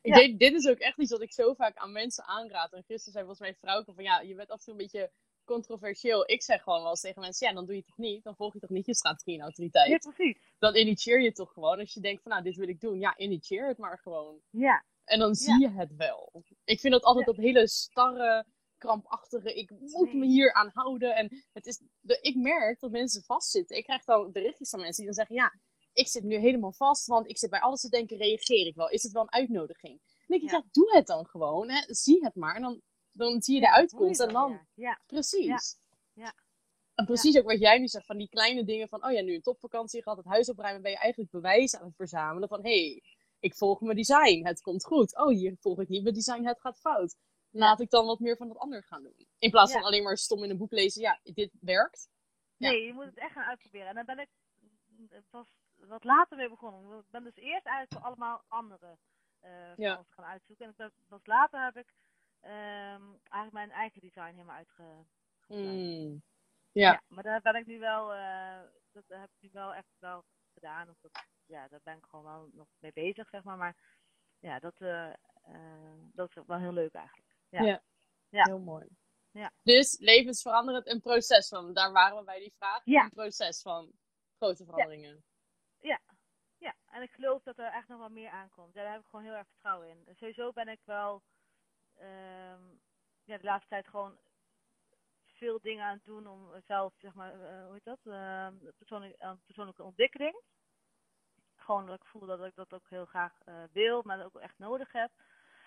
Ik 0.00 0.14
Ja. 0.14 0.20
denk, 0.20 0.38
dit 0.38 0.52
is 0.54 0.66
ook 0.68 0.78
echt 0.78 0.98
iets 0.98 1.10
wat 1.10 1.20
ik 1.22 1.32
zo 1.32 1.54
vaak 1.54 1.76
aan 1.76 1.92
mensen 1.92 2.24
aanraad. 2.24 2.72
En 2.72 2.82
gisteren 2.84 3.12
zei 3.12 3.24
volgens 3.24 3.40
mij 3.40 3.54
vrouw 3.54 3.84
van 3.94 4.04
ja, 4.04 4.20
je 4.20 4.34
bent 4.34 4.50
af 4.50 4.58
en 4.58 4.64
toe 4.64 4.72
een 4.72 4.78
beetje 4.80 5.10
controversieel. 5.44 6.30
Ik 6.30 6.42
zeg 6.42 6.62
gewoon 6.62 6.80
wel 6.80 6.90
eens 6.90 7.00
tegen 7.00 7.20
mensen, 7.20 7.46
ja, 7.48 7.54
dan 7.54 7.64
doe 7.64 7.74
je 7.74 7.80
het 7.80 7.88
toch 7.88 7.98
niet. 7.98 8.24
Dan 8.24 8.36
volg 8.36 8.52
je 8.52 8.58
toch 8.60 8.70
niet 8.70 8.86
je 8.86 8.94
strategie 8.94 9.34
en 9.34 9.40
autoriteit. 9.40 9.88
Ja, 9.88 10.10
precies. 10.12 10.38
Dan 10.58 10.76
initieer 10.76 11.20
je 11.20 11.26
het 11.26 11.34
toch 11.34 11.52
gewoon. 11.52 11.78
Als 11.78 11.94
je 11.94 12.00
denkt 12.00 12.22
van 12.22 12.30
nou, 12.32 12.44
dit 12.44 12.56
wil 12.56 12.68
ik 12.68 12.80
doen. 12.80 12.98
Ja, 12.98 13.16
initieer 13.16 13.66
het 13.68 13.78
maar 13.78 13.98
gewoon. 13.98 14.40
Ja, 14.50 14.84
En 15.04 15.18
dan 15.18 15.34
zie 15.34 15.60
je 15.60 15.70
het 15.70 15.94
wel. 15.96 16.44
Ik 16.64 16.80
vind 16.80 16.92
dat 16.92 17.02
altijd 17.04 17.26
Ja. 17.26 17.32
dat 17.32 17.44
hele 17.44 17.68
starre, 17.68 18.46
krampachtige, 18.78 19.54
ik 19.54 19.70
moet 19.70 20.12
me 20.14 20.26
hier 20.26 20.52
aan 20.52 20.70
houden. 20.74 21.16
En 21.16 21.44
het 21.52 21.66
is, 21.66 21.82
de, 22.00 22.18
ik 22.20 22.34
merk 22.36 22.80
dat 22.80 22.90
mensen 22.90 23.22
vastzitten. 23.22 23.76
Ik 23.76 23.84
krijg 23.84 24.04
dan 24.04 24.32
berichtjes 24.32 24.70
van 24.70 24.80
mensen 24.80 25.04
die 25.04 25.14
dan 25.14 25.26
zeggen, 25.26 25.34
ja, 25.36 25.60
ik 25.94 26.08
zit 26.08 26.22
nu 26.22 26.36
helemaal 26.36 26.72
vast, 26.72 27.06
want 27.06 27.28
ik 27.28 27.38
zit 27.38 27.50
bij 27.50 27.60
alles 27.60 27.80
te 27.80 27.88
denken, 27.88 28.16
reageer 28.16 28.66
ik 28.66 28.74
wel? 28.74 28.88
Is 28.88 29.02
het 29.02 29.12
wel 29.12 29.22
een 29.22 29.32
uitnodiging? 29.32 30.00
Denk 30.26 30.42
ik, 30.42 30.50
ja, 30.50 30.56
Ja. 30.56 30.64
doe 30.72 30.96
het 30.96 31.06
dan 31.06 31.26
gewoon. 31.26 31.70
Hè? 31.70 31.94
Zie 31.94 32.24
het 32.24 32.34
maar. 32.34 32.54
En 32.54 32.62
dan, 32.62 32.80
dan 33.12 33.42
zie 33.42 33.54
je 33.54 33.60
de 33.60 33.72
uitkomst. 33.72 34.20
En 34.20 34.32
dan, 34.32 34.60
ja. 34.74 35.00
precies. 35.06 35.76
Ja. 36.12 36.34
En 36.94 37.04
precies 37.04 37.38
ook 37.38 37.44
wat 37.44 37.60
jij 37.60 37.78
nu 37.78 37.88
zegt, 37.88 38.06
van 38.06 38.16
die 38.18 38.28
kleine 38.28 38.64
dingen 38.64 38.88
van, 38.88 39.04
oh 39.04 39.12
ja, 39.12 39.20
nu 39.20 39.34
een 39.34 39.42
topvakantie 39.42 40.02
gehad, 40.02 40.18
het 40.18 40.26
huis 40.26 40.50
opruimen, 40.50 40.82
ben 40.82 40.90
je 40.90 40.98
eigenlijk 40.98 41.30
bewijs 41.30 41.76
aan 41.76 41.86
het 41.86 41.96
verzamelen 41.96 42.48
van, 42.48 42.62
hé, 42.64 42.88
hey, 42.88 43.02
ik 43.38 43.54
volg 43.54 43.80
mijn 43.80 43.96
design, 43.96 44.46
het 44.46 44.60
komt 44.60 44.84
goed. 44.84 45.16
Oh, 45.16 45.28
hier 45.28 45.56
volg 45.60 45.80
ik 45.80 45.88
niet 45.88 46.02
mijn 46.02 46.14
design, 46.14 46.44
het 46.44 46.60
gaat 46.60 46.78
fout. 46.78 47.16
Laat 47.50 47.80
ik 47.80 47.90
dan 47.90 48.06
wat 48.06 48.18
meer 48.18 48.36
van 48.36 48.48
dat 48.48 48.56
ander 48.56 48.82
gaan 48.82 49.02
doen. 49.02 49.26
In 49.38 49.50
plaats 49.50 49.72
van 49.72 49.82
alleen 49.82 50.02
maar 50.02 50.18
stom 50.18 50.44
in 50.44 50.50
een 50.50 50.56
boek 50.56 50.72
lezen, 50.72 51.00
ja, 51.02 51.20
dit 51.22 51.50
werkt. 51.60 52.08
Nee, 52.56 52.82
je 52.84 52.92
moet 52.92 53.04
het 53.04 53.18
echt 53.18 53.32
gaan 53.32 53.44
uitproberen. 53.44 53.88
En 53.88 53.94
dan 53.94 54.04
ben 54.04 54.18
ik 54.18 54.28
pas 55.30 55.48
wat 55.86 56.04
later 56.04 56.36
mee 56.36 56.48
begonnen. 56.48 56.98
Ik 56.98 57.10
ben 57.10 57.24
dus 57.24 57.36
eerst 57.36 57.66
eigenlijk 57.66 57.92
voor 57.92 58.02
allemaal 58.02 58.42
andere 58.48 58.98
eh 59.40 59.76
Ja. 59.76 60.04
gaan 60.08 60.24
uitzoeken. 60.24 60.64
En 60.64 60.70
ik 60.70 60.76
ben, 60.76 60.92
pas 61.08 61.26
later 61.26 61.64
heb 61.64 61.76
ik 61.76 61.94
ehm, 62.40 63.02
eigenlijk 63.12 63.52
mijn 63.52 63.70
eigen 63.70 64.00
design 64.00 64.32
helemaal 64.34 64.56
uitge... 64.56 65.04
Mm. 65.46 66.22
Ja. 66.72 67.02
Maar 67.08 67.22
daar 67.22 67.40
ben 67.40 67.54
ik 67.54 67.66
nu 67.66 67.78
wel, 67.78 68.14
eh, 68.14 68.60
dat 68.92 69.04
heb 69.08 69.30
ik 69.30 69.40
nu 69.40 69.48
wel 69.52 69.74
echt 69.74 69.96
wel 69.98 70.24
gedaan. 70.54 70.88
Of 70.88 70.96
dat, 71.00 71.24
ja, 71.46 71.68
daar 71.68 71.80
ben 71.82 71.96
ik 71.96 72.04
gewoon 72.04 72.24
wel 72.24 72.48
nog 72.52 72.68
mee 72.78 72.92
bezig, 72.92 73.28
zeg 73.28 73.42
maar. 73.42 73.56
Maar 73.56 73.76
ja, 74.38 74.58
dat, 74.58 74.80
eh, 74.80 75.12
dat 76.12 76.28
is 76.28 76.42
wel 76.46 76.58
heel 76.58 76.72
leuk 76.72 76.94
eigenlijk. 76.94 77.36
Ja. 77.48 77.62
Ja. 77.62 77.82
Ja. 78.28 78.44
Heel 78.44 78.58
mooi. 78.58 78.86
Ja. 79.30 79.52
Dus 79.62 79.98
levensveranderend 79.98 80.86
een 80.86 81.00
proces 81.00 81.48
van, 81.48 81.74
daar 81.74 81.92
waren 81.92 82.18
we 82.18 82.24
bij 82.24 82.38
die 82.38 82.52
vraag. 82.56 82.80
Ja. 82.84 83.02
Een 83.04 83.10
proces 83.10 83.62
van 83.62 83.92
grote 84.36 84.64
veranderingen. 84.64 85.24
En 86.94 87.02
ik 87.02 87.10
geloof 87.10 87.42
dat 87.42 87.58
er 87.58 87.72
echt 87.72 87.88
nog 87.88 87.98
wel 87.98 88.08
meer 88.08 88.30
aankomt. 88.30 88.74
Ja, 88.74 88.82
daar 88.82 88.92
heb 88.92 89.00
ik 89.00 89.06
gewoon 89.06 89.24
heel 89.24 89.34
erg 89.34 89.48
vertrouwen 89.48 89.88
in. 89.88 90.02
En 90.06 90.16
sowieso 90.16 90.52
ben 90.52 90.68
ik 90.68 90.80
wel 90.84 91.22
ehm, 91.94 92.62
ja, 93.24 93.36
de 93.38 93.44
laatste 93.44 93.68
tijd 93.68 93.88
gewoon 93.88 94.18
veel 95.24 95.60
dingen 95.60 95.84
aan 95.84 95.94
het 95.94 96.04
doen 96.04 96.26
om 96.26 96.60
zelf, 96.66 96.94
zeg 96.98 97.14
maar, 97.14 97.32
eh, 97.32 97.64
hoe 97.64 97.72
heet 97.72 97.84
dat? 97.84 97.98
Ehm, 98.04 98.54
persoonlijk, 98.78 99.20
aan 99.20 99.42
persoonlijke 99.44 99.82
ontwikkeling. 99.82 100.42
Gewoon 101.56 101.86
dat 101.86 101.94
ik 101.96 102.04
voel 102.06 102.26
dat 102.26 102.44
ik 102.44 102.54
dat 102.54 102.72
ook 102.74 102.88
heel 102.88 103.04
graag 103.06 103.40
eh, 103.44 103.62
wil, 103.72 104.02
maar 104.02 104.16
dat 104.16 104.26
ook 104.26 104.42
echt 104.42 104.58
nodig 104.58 104.92
heb. 104.92 105.10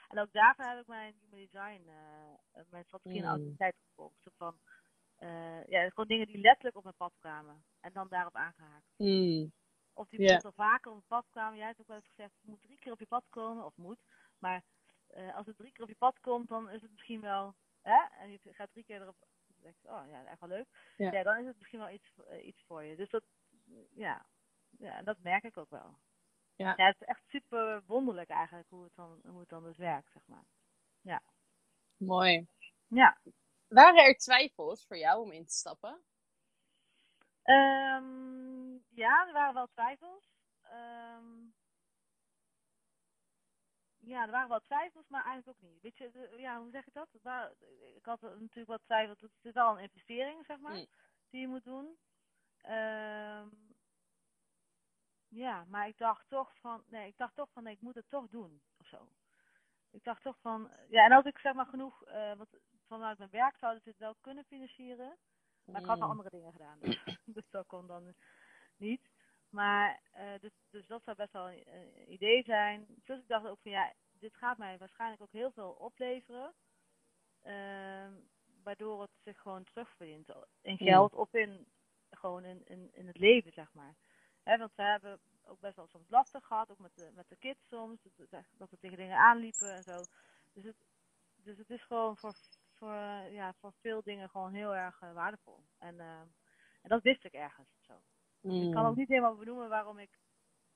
En 0.08 0.20
ook 0.20 0.32
daarvoor 0.32 0.66
heb 0.66 0.80
ik 0.80 0.88
mijn 0.88 1.16
human 1.20 1.40
design, 1.40 1.88
eh, 1.88 2.64
mijn 2.70 2.84
strategie 2.86 3.18
en 3.20 3.24
Mm. 3.26 3.30
autoriteit 3.30 3.76
gevolgd. 3.88 4.16
Zo 4.24 4.30
van, 4.38 4.60
eh, 5.16 5.66
ja, 5.66 5.90
gewoon 5.90 6.08
dingen 6.08 6.28
die 6.28 6.38
letterlijk 6.42 6.76
op 6.76 6.84
mijn 6.84 6.96
pad 6.96 7.14
kwamen. 7.20 7.66
En 7.80 7.94
dan 7.94 8.08
daarop 8.08 8.36
aangehaakt. 8.36 8.94
Mm. 8.98 9.52
Of 9.98 10.10
die 10.10 10.20
Ja. 10.20 10.26
bijvoorbeeld 10.26 10.60
al 10.60 10.66
vaker 10.66 10.92
op 10.92 10.98
het 10.98 11.08
pad 11.08 11.26
kwamen. 11.30 11.58
Jij 11.58 11.68
hebt 11.68 11.80
ook 11.80 11.88
wel 11.88 11.96
eens 11.96 12.08
gezegd, 12.08 12.34
het 12.36 12.50
moet 12.50 12.62
drie 12.62 12.80
keer 12.80 12.92
op 12.92 13.00
je 13.00 13.06
pad 13.06 13.26
komen. 13.30 13.66
Of 13.66 13.76
moet. 13.76 14.00
Maar 14.40 14.64
eh, 15.08 15.36
als 15.36 15.46
het 15.46 15.58
drie 15.58 15.72
keer 15.72 15.84
op 15.84 15.90
je 15.90 15.96
pad 15.96 16.20
komt, 16.20 16.48
dan 16.48 16.70
is 16.70 16.82
het 16.82 16.92
misschien 16.92 17.22
wel... 17.22 17.56
Hè? 17.82 18.00
En 18.20 18.32
je 18.32 18.40
gaat 18.44 18.72
drie 18.72 18.84
keer 18.84 19.02
erop 19.02 19.16
Dan 19.20 19.56
denk 19.62 19.76
oh 19.84 20.10
ja, 20.10 20.26
echt 20.26 20.40
wel 20.40 20.50
leuk. 20.50 20.94
Ja. 20.98 21.12
Ja, 21.12 21.24
dan 21.24 21.38
is 21.38 21.46
het 21.46 21.58
misschien 21.58 21.80
wel 21.80 21.90
iets, 21.90 22.14
eh, 22.28 22.46
iets 22.46 22.64
voor 22.64 22.84
je. 22.84 22.96
Dus 22.96 23.10
dat, 23.10 23.24
ja, 23.92 24.26
ja, 24.70 25.02
dat 25.02 25.18
merk 25.20 25.44
ik 25.44 25.58
ook 25.58 25.70
wel. 25.70 25.98
Ja. 26.56 26.74
het 26.76 26.96
is 27.02 27.08
echt 27.08 27.24
super 27.28 27.84
wonderlijk 27.86 28.30
eigenlijk 28.30 28.70
hoe 28.70 28.84
het 28.84 28.96
dan, 28.96 29.22
hoe 29.26 29.40
het 29.40 29.50
dan 29.50 29.64
dus 29.64 29.78
werkt, 29.78 30.12
zeg 30.12 30.24
maar. 30.26 30.46
Mooi. 31.98 32.48
Ja. 32.88 33.18
Waren 33.68 34.06
er 34.06 34.18
twijfels 34.18 34.86
voor 34.86 34.98
jou 34.98 35.22
om 35.22 35.32
in 35.32 35.46
te 35.46 35.54
stappen? 35.54 36.04
Ehm, 37.44 38.47
ja, 38.98 39.28
er 39.28 39.34
waren 39.34 39.54
wel 39.54 39.68
twijfels. 39.68 40.30
Ehm, 40.64 41.46
ja, 43.98 44.22
er 44.26 44.32
waren 44.32 44.50
wel 44.50 44.60
twijfels, 44.62 45.08
maar 45.08 45.26
eigenlijk 45.26 45.58
ook 45.58 45.70
niet. 45.70 45.82
Weet 45.82 45.98
je, 45.98 46.12
de- 46.12 46.36
ja, 46.38 46.60
hoe 46.60 46.70
zeg 46.72 46.88
ik 46.88 46.94
dat? 46.94 47.10
Waren- 47.22 47.56
ik 47.96 48.06
had 48.06 48.22
natuurlijk 48.22 48.68
wat 48.68 48.82
twijfels. 48.84 49.22
Het 49.22 49.32
is 49.42 49.54
wel 49.54 49.72
een 49.78 49.84
investering, 49.84 50.46
zeg 50.46 50.60
maar, 50.60 50.76
Mm. 50.76 50.86
die 51.30 51.42
je 51.42 51.48
moet 51.48 51.64
doen. 51.64 51.98
Ehm, 52.62 53.48
ja, 55.28 55.66
maar 55.68 55.88
ik 55.88 55.98
dacht 55.98 56.30
toch 56.30 56.58
van, 56.60 56.84
nee, 56.88 57.08
ik 57.08 57.18
dacht 57.18 57.36
toch 57.36 57.50
van, 57.52 57.64
nee, 57.64 57.74
ik 57.74 57.82
moet 57.82 57.96
het 57.96 58.10
toch 58.10 58.28
doen, 58.30 58.62
of 58.78 58.88
zo. 58.88 59.10
Ik 59.92 60.04
dacht 60.04 60.22
toch 60.22 60.38
van, 60.40 60.72
ja, 60.90 61.06
en 61.06 61.12
als 61.12 61.26
ik 61.26 61.38
zeg 61.38 61.54
maar 61.54 61.66
genoeg, 61.66 62.04
eh 62.04 62.34
want 62.34 62.50
vanuit 62.88 63.18
mijn 63.18 63.30
werk 63.30 63.58
zouden 63.58 63.82
ze 63.84 63.90
het 63.90 63.98
wel 63.98 64.16
kunnen 64.22 64.46
financieren. 64.46 65.18
Maar 65.66 65.82
ik 65.82 65.88
had 65.88 66.00
al 66.00 66.04
Mm. 66.06 66.10
andere 66.12 66.30
dingen 66.30 66.52
gedaan, 66.52 66.80
dus, 66.80 67.04
dus 67.38 67.50
dat 67.50 67.68
kon 67.68 67.88
dan 67.88 68.14
niet. 68.80 69.10
Maar, 69.50 70.00
eh, 70.12 70.40
dus, 70.40 70.52
dus 70.70 70.88
dat 70.88 71.04
zou 71.04 71.18
best 71.18 71.34
wel 71.34 71.50
een, 71.50 71.64
een 71.76 72.12
idee 72.14 72.44
zijn. 72.44 72.88
Plus 73.04 73.20
ik 73.20 73.28
dacht 73.28 73.48
ook 73.48 73.60
van, 73.62 73.72
ja, 73.72 73.94
dit 74.20 74.36
gaat 74.36 74.58
mij 74.58 74.78
waarschijnlijk 74.78 75.22
ook 75.22 75.32
heel 75.32 75.52
veel 75.52 75.72
opleveren. 75.72 76.54
Ehm, 77.44 78.14
waardoor 78.64 79.02
het 79.02 79.12
zich 79.24 79.40
gewoon 79.40 79.64
terugverdient. 79.64 80.30
In 80.62 80.78
geld 80.78 81.14
of 81.14 81.34
in, 81.34 81.68
gewoon 82.12 82.46
in, 82.46 82.66
in, 82.68 82.90
in 82.94 83.08
het 83.08 83.18
leven, 83.18 83.52
zeg 83.54 83.74
maar. 83.74 83.96
Hè, 84.44 84.58
want 84.58 84.76
we 84.76 84.84
hebben 84.84 85.20
ook 85.46 85.60
best 85.60 85.76
wel 85.76 85.88
soms 85.88 86.10
lastig 86.10 86.46
gehad, 86.46 86.72
ook 86.72 86.80
met 86.80 86.96
de, 86.96 87.12
met 87.16 87.30
de 87.30 87.36
kids 87.38 87.68
soms. 87.68 88.02
Dat, 88.04 88.30
dat- 88.30 88.70
we 88.70 88.78
tegen 88.80 88.98
dingen 88.98 89.18
aanliepen 89.18 89.76
en 89.76 89.84
zo. 89.84 90.06
Dus 90.54 90.64
het, 90.64 90.76
dus 91.36 91.58
het 91.58 91.70
is 91.70 91.84
gewoon 91.84 92.18
voor, 92.18 92.36
voor, 92.74 92.96
ja, 93.32 93.54
voor 93.54 93.74
veel 93.74 94.04
dingen 94.04 94.30
gewoon 94.30 94.54
heel 94.54 94.76
erg 94.76 95.02
eh, 95.02 95.14
waardevol. 95.14 95.64
En, 95.78 96.00
eh, 96.00 96.20
en 96.82 96.90
dat 96.90 97.04
wist 97.04 97.26
ik 97.26 97.34
ergens. 97.34 97.70
Ik 98.52 98.72
kan 98.72 98.86
ook 98.86 98.96
niet 98.96 99.08
helemaal 99.08 99.36
benoemen 99.36 99.70
waarom 99.70 100.00
ik 100.00 100.20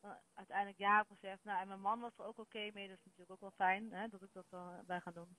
eh, 0.01 0.12
uiteindelijk 0.34 0.77
ja 0.77 0.97
heb 0.97 1.07
gezegd. 1.07 1.43
Nou, 1.43 1.62
en 1.62 1.67
mijn 1.67 1.81
man 1.81 1.99
was 1.99 2.17
er 2.17 2.25
ook 2.25 2.38
oké 2.38 2.69
mee. 2.73 2.88
Dat 2.88 2.97
is 2.97 3.03
natuurlijk 3.03 3.31
ook 3.31 3.39
wel 3.39 3.67
fijn 3.67 3.91
hè, 3.91 4.07
dat 4.07 4.21
ik 4.21 4.34
dat 4.34 4.45
uh, 4.53 4.79
ben 4.86 5.01
gaan 5.01 5.13
doen. 5.13 5.38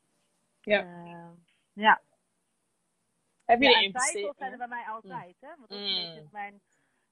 Ja. 0.60 0.84
Uh, 0.84 1.30
ja. 1.72 2.02
Heb 3.44 3.62
je 3.62 3.70
ja, 3.70 3.82
en 3.82 3.92
twijfels 3.92 4.36
zijn 4.36 4.52
er 4.52 4.58
bij 4.58 4.68
mij 4.68 4.84
altijd. 4.84 5.36
Hè, 5.40 5.48
want 5.56 5.68
dat 5.68 5.78
is 5.78 6.20
Mm. 6.20 6.28
mijn, 6.30 6.60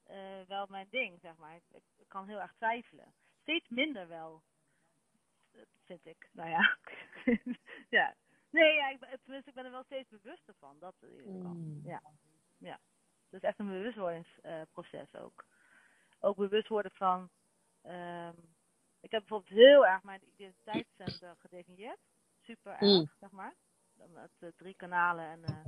uh, 0.09 0.41
wel 0.47 0.65
mijn 0.69 0.87
ding, 0.89 1.19
zeg 1.19 1.37
maar. 1.37 1.55
Ik, 1.55 1.63
ik, 1.69 1.83
ik, 1.95 2.07
kan 2.07 2.27
heel 2.27 2.41
erg 2.41 2.53
twijfelen. 2.53 3.13
Steeds 3.41 3.69
minder 3.69 4.07
wel, 4.07 4.43
vind 5.85 6.05
ik. 6.05 6.29
Nou 6.31 6.49
ja. 6.49 6.77
ja. 7.99 8.15
Nee, 8.49 8.73
ja, 8.73 8.89
ik, 8.89 8.99
tenminste, 9.23 9.49
ik 9.49 9.55
ben 9.55 9.65
er 9.65 9.71
wel 9.71 9.83
steeds 9.83 10.09
bewuster 10.09 10.55
van. 10.59 10.79
Dat 10.79 10.95
in 10.99 11.09
ieder 11.09 11.33
geval. 11.33 11.53
Mm. 11.53 11.81
Ja. 11.83 12.01
ja. 12.57 12.79
Dus 13.31 13.41
echt 13.41 13.59
een 13.59 13.69
bewustwordingsproces 13.69 15.15
ook. 15.15 15.45
Ook 16.19 16.35
bewust 16.35 16.67
worden 16.67 16.91
van. 16.91 17.29
Um, 17.83 18.35
ik 18.99 19.11
heb 19.11 19.19
bijvoorbeeld 19.19 19.59
heel 19.59 19.85
erg 19.85 20.03
mijn 20.03 20.21
identiteitscentrum 20.23 21.35
gedefinieerd. 21.37 21.99
Super 22.41 22.71
erg, 22.71 22.81
Mm. 22.81 23.09
zeg 23.19 23.31
maar. 23.31 23.53
Met 23.93 24.31
uh, 24.39 24.49
drie 24.55 24.75
kanalen 24.75 25.25
en. 25.25 25.39
Uh, 25.49 25.65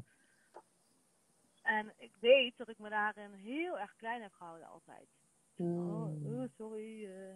en 1.62 1.94
ik 1.98 2.16
weet 2.16 2.58
dat 2.58 2.70
ik 2.70 2.78
me 2.78 2.90
daarin 2.90 3.32
heel 3.32 3.80
erg 3.80 3.96
klein 3.96 4.22
heb 4.22 4.34
gehouden 4.34 4.68
altijd. 4.68 5.08
Mm. 5.56 5.90
Oh, 5.90 6.26
oh, 6.26 6.50
sorry. 6.58 7.06
Uh, 7.06 7.36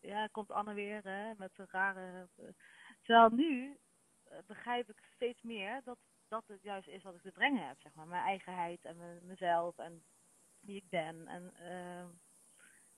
ja, 0.00 0.26
komt 0.26 0.50
Anne 0.50 0.74
weer 0.74 1.02
hè, 1.02 1.32
met 1.36 1.58
een 1.58 1.66
rare. 1.70 2.28
Uh, 2.36 2.48
terwijl 3.02 3.30
nu 3.30 3.78
uh, 4.32 4.38
begrijp 4.46 4.88
ik 4.90 5.08
steeds 5.14 5.42
meer 5.42 5.80
dat 5.84 5.98
dat 6.28 6.44
het 6.46 6.62
juist 6.62 6.88
is 6.88 7.02
wat 7.02 7.14
ik 7.14 7.22
te 7.22 7.32
brengen 7.32 7.66
heb, 7.68 7.80
zeg 7.80 7.94
maar. 7.94 8.06
Mijn 8.06 8.22
eigenheid 8.24 8.84
en 8.84 9.20
mezelf 9.26 9.78
en 9.78 10.04
wie 10.60 10.76
ik 10.76 10.88
ben. 10.88 11.26
En 11.26 11.54
uh, 11.60 12.04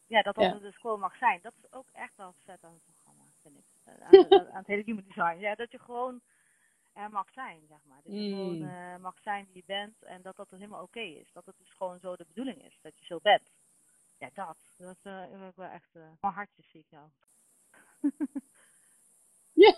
ja, 0.06 0.22
dat 0.22 0.34
dat 0.34 0.44
Ja. 0.44 0.52
het 0.52 0.62
dus 0.62 0.76
gewoon 0.76 1.00
mag 1.00 1.16
zijn. 1.16 1.40
Dat 1.42 1.54
is 1.56 1.72
ook 1.72 1.88
echt 1.92 2.16
wel 2.16 2.34
vet 2.44 2.64
aan 2.64 2.72
het 2.72 2.82
programma, 2.84 3.24
vind 3.42 3.58
ik. 3.58 3.66
Aan, 4.30 4.48
aan, 4.50 4.56
het 4.58 4.66
hele 4.66 4.82
human 4.84 5.04
design. 5.04 5.38
Ja, 5.38 5.54
dat 5.54 5.70
je 5.70 5.78
gewoon 5.78 6.20
er 6.92 7.10
mag 7.10 7.30
zijn, 7.30 7.66
zeg 7.68 7.84
maar. 7.84 8.00
Dat 8.02 8.12
je 8.12 8.18
Mm. 8.18 8.34
gewoon 8.34 8.62
uh, 8.62 8.96
mag 8.96 9.20
zijn 9.20 9.44
wie 9.46 9.56
je 9.56 9.62
bent 9.66 10.02
en 10.02 10.22
dat 10.22 10.36
dat 10.36 10.50
dus 10.50 10.58
helemaal 10.58 10.82
oké 10.82 10.98
okay 10.98 11.12
is. 11.12 11.32
Dat 11.32 11.46
het 11.46 11.58
dus 11.58 11.70
gewoon 11.70 11.98
zo 12.00 12.16
de 12.16 12.24
bedoeling 12.24 12.64
is, 12.64 12.78
dat 12.82 12.98
je 12.98 13.04
zo 13.04 13.18
bent. 13.22 13.50
Ja, 14.18 14.30
dat. 14.34 14.74
Dat 14.76 14.96
is 14.96 15.04
uh, 15.04 15.46
ook 15.46 15.56
wel 15.56 15.68
echt... 15.68 15.94
Uh, 15.94 16.02
mijn 16.20 16.34
hartjes 16.34 16.70
zie 16.70 16.80
ik 16.80 16.90
nou. 16.90 17.08
ja. 19.64 19.74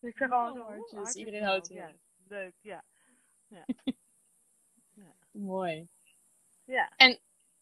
ik 0.00 0.16
zeg 0.16 0.30
al 0.30 0.48
Oh, 0.50 0.54
zo, 0.56 0.62
hartjes. 0.62 1.14
Iedereen 1.14 1.42
houdt 1.42 1.68
ja, 1.68 1.82
ervan. 1.82 1.98
Leuk, 2.28 2.54
ja. 2.60 2.84
ja. 3.48 3.64
ja. 5.00 5.14
Mooi. 5.30 5.88
Ja. 6.64 6.92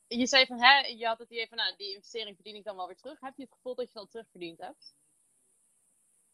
Je 0.06 0.26
zei 0.26 0.46
van, 0.46 0.60
hè, 0.60 0.78
je 0.78 1.06
had 1.06 1.18
het 1.18 1.30
idee 1.30 1.48
van, 1.48 1.56
nou, 1.56 1.76
die 1.76 1.94
investering 1.94 2.34
verdien 2.34 2.56
ik 2.56 2.64
dan 2.64 2.76
wel 2.76 2.86
weer 2.86 2.96
terug. 2.96 3.20
Heb 3.20 3.36
je 3.36 3.42
het 3.42 3.52
gevoel 3.52 3.74
dat 3.74 3.92
je 3.92 3.98
dat 3.98 4.10
terugverdiend 4.10 4.58
hebt? 4.58 4.94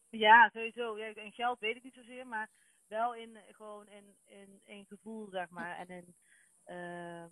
Ja, 0.09 0.49
sowieso. 0.49 0.99
Ja, 0.99 1.15
in 1.15 1.33
geld 1.33 1.59
weet 1.59 1.77
ik 1.77 1.83
niet 1.83 1.95
zozeer, 1.95 2.27
maar 2.27 2.51
wel 2.87 3.15
in 3.15 3.39
gewoon 3.49 3.89
in, 3.89 4.17
in, 4.25 4.61
in 4.65 4.87
gevoel, 4.87 5.29
zeg 5.29 5.49
maar. 5.49 5.77
En 5.77 5.89
in, 5.89 6.15
uh, 6.67 7.25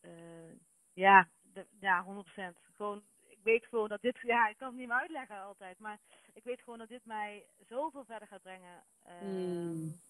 uh, 0.00 0.52
ja, 0.92 1.30
de, 1.42 1.66
ja, 1.80 2.04
100%. 2.04 2.60
Gewoon, 2.72 3.04
weet 3.46 3.66
gewoon 3.66 3.88
dat 3.88 4.00
dit, 4.00 4.18
ja, 4.22 4.48
ik 4.48 4.56
kan 4.56 4.68
het 4.68 4.76
niet 4.76 4.88
meer 4.88 4.96
uitleggen 4.96 5.40
altijd, 5.40 5.78
maar 5.78 5.98
ik 6.34 6.44
weet 6.44 6.60
gewoon 6.62 6.78
dat 6.78 6.88
dit 6.88 7.04
mij 7.04 7.46
zoveel 7.68 8.04
verder 8.04 8.28
gaat 8.28 8.42
brengen. 8.42 8.82
Uh, 9.06 9.12
Mm. 9.22 10.00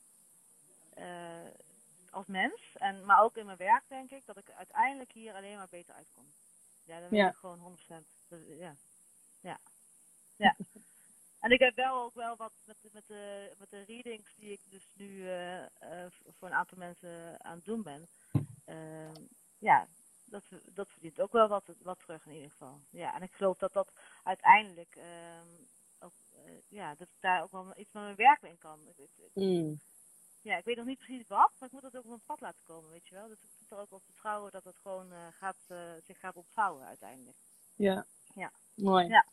uh, 0.98 1.50
als 2.10 2.26
mens, 2.26 2.60
en, 2.78 3.04
maar 3.04 3.22
ook 3.22 3.36
in 3.36 3.46
mijn 3.46 3.58
werk 3.58 3.88
denk 3.88 4.10
ik, 4.10 4.26
dat 4.26 4.36
ik 4.36 4.50
uiteindelijk 4.50 5.12
hier 5.12 5.34
alleen 5.34 5.56
maar 5.56 5.68
beter 5.70 5.94
uitkom. 5.94 6.24
Ja, 6.84 7.00
dan 7.00 7.08
weet 7.08 7.18
Ja. 7.20 7.28
ik 7.28 7.36
gewoon 7.36 7.58
100%. 7.60 8.06
Dat, 8.28 8.40
ja. 8.58 8.76
Ja. 9.40 9.58
Ja. 10.36 10.56
En 11.40 11.50
ik 11.50 11.58
heb 11.60 11.74
wel 11.76 12.02
ook 12.02 12.14
wel 12.14 12.36
wat 12.36 12.52
met, 12.64 12.76
met, 12.92 13.06
de, 13.06 13.52
met 13.58 13.70
de 13.70 13.82
readings 13.86 14.34
die 14.36 14.52
ik 14.52 14.60
dus 14.70 14.90
nu 14.94 15.08
uh, 15.08 15.60
uh, 15.60 15.66
voor 16.38 16.48
een 16.48 16.54
aantal 16.54 16.78
mensen 16.78 17.44
aan 17.44 17.56
het 17.56 17.64
doen 17.64 17.82
ben. 17.82 18.08
Uh, 18.66 19.14
ja, 19.58 19.86
dat, 20.26 20.44
dat 20.64 20.88
verdient 20.88 21.20
ook 21.20 21.32
wel 21.32 21.48
wat, 21.48 21.64
wat 21.78 21.98
terug 21.98 22.26
in 22.26 22.32
ieder 22.32 22.50
geval. 22.50 22.80
Ja, 22.90 23.14
en 23.14 23.22
ik 23.22 23.32
geloof 23.32 23.58
dat 23.58 23.72
dat 23.72 23.92
uiteindelijk 24.22 24.98
ook, 25.98 26.12
uh, 26.46 26.60
ja, 26.68 26.94
dat 26.94 27.08
ik 27.08 27.20
daar 27.20 27.42
ook 27.42 27.50
wel 27.50 27.72
iets 27.76 27.90
van 27.90 28.02
mijn 28.02 28.16
werk 28.16 28.42
in 28.42 28.58
kan. 28.58 28.80
Mm. 29.34 29.80
Ja, 30.42 30.56
ik 30.56 30.64
weet 30.64 30.76
nog 30.76 30.86
niet 30.86 30.98
precies 30.98 31.26
wat, 31.26 31.52
maar 31.58 31.68
ik 31.68 31.72
moet 31.72 31.82
dat 31.82 31.96
ook 31.96 32.02
op 32.02 32.08
mijn 32.08 32.22
pad 32.26 32.40
laten 32.40 32.64
komen, 32.64 32.90
weet 32.90 33.08
je 33.08 33.14
wel. 33.14 33.28
Dus 33.28 33.42
ik 33.42 33.50
moet 33.58 33.70
er 33.70 33.78
ook 33.78 33.92
op 33.92 34.02
vertrouwen 34.04 34.52
dat 34.52 34.64
het 34.64 34.78
gewoon 34.78 35.12
uh, 35.12 35.26
gaat, 35.30 35.56
uh, 35.68 35.92
zich 36.04 36.18
gaat 36.18 36.36
opvouwen 36.36 36.86
uiteindelijk. 36.86 37.36
Ja. 37.74 38.06
Ja. 38.34 38.52
Mooi. 38.74 39.06
Ja. 39.06 39.26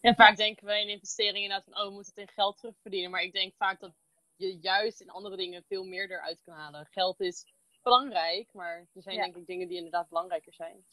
En 0.00 0.14
vaak 0.14 0.36
denken 0.36 0.66
wij 0.66 0.82
in 0.82 0.88
investeringen 0.88 1.42
inderdaad 1.42 1.64
van, 1.64 1.82
oh, 1.82 1.88
we 1.88 1.94
moeten 1.94 2.12
het 2.14 2.28
in 2.28 2.34
geld 2.34 2.56
terugverdienen. 2.56 3.10
Maar 3.10 3.22
ik 3.22 3.32
denk 3.32 3.54
vaak 3.56 3.80
dat 3.80 3.92
je 4.36 4.58
juist 4.58 5.00
in 5.00 5.10
andere 5.10 5.36
dingen 5.36 5.64
veel 5.64 5.84
meer 5.84 6.10
eruit 6.10 6.42
kan 6.42 6.54
halen. 6.54 6.86
Geld 6.86 7.20
is 7.20 7.46
belangrijk, 7.88 8.52
maar 8.52 8.76
er 8.94 9.02
zijn 9.02 9.16
Ja. 9.16 9.22
denk 9.22 9.36
ik 9.36 9.46
dingen 9.46 9.68
die 9.68 9.76
inderdaad 9.76 10.08
belangrijker 10.08 10.52
zijn. 10.52 10.84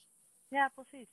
Ja, 0.47 0.69
precies. 0.69 1.09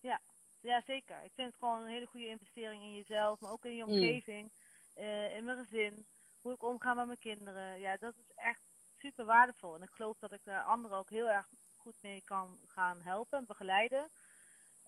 Ja. 0.00 0.20
ja, 0.60 0.80
zeker. 0.80 1.24
Ik 1.24 1.32
vind 1.34 1.48
het 1.48 1.56
gewoon 1.58 1.82
een 1.82 1.88
hele 1.88 2.06
goede 2.06 2.26
investering 2.26 2.82
in 2.82 2.94
jezelf, 2.94 3.40
maar 3.40 3.50
ook 3.52 3.64
in 3.64 3.76
je 3.76 3.84
Mm. 3.84 3.90
omgeving, 3.90 4.50
uh, 4.96 5.36
in 5.36 5.44
mijn 5.44 5.58
gezin, 5.58 6.06
hoe 6.40 6.52
ik 6.52 6.62
omga 6.62 6.94
met 6.94 7.06
mijn 7.06 7.18
kinderen. 7.18 7.80
Ja, 7.80 7.96
dat 7.96 8.14
is 8.16 8.30
echt 8.34 8.62
super 8.98 9.24
waardevol. 9.24 9.74
En 9.74 9.82
ik 9.82 9.90
geloof 9.90 10.18
dat 10.18 10.32
ik 10.32 10.44
daar 10.44 10.62
anderen 10.62 10.96
ook 10.98 11.10
heel 11.10 11.28
erg 11.28 11.48
goed 11.76 12.02
mee 12.02 12.22
kan 12.24 12.58
gaan 12.66 13.00
helpen 13.00 13.38
en 13.38 13.46
begeleiden. 13.46 14.10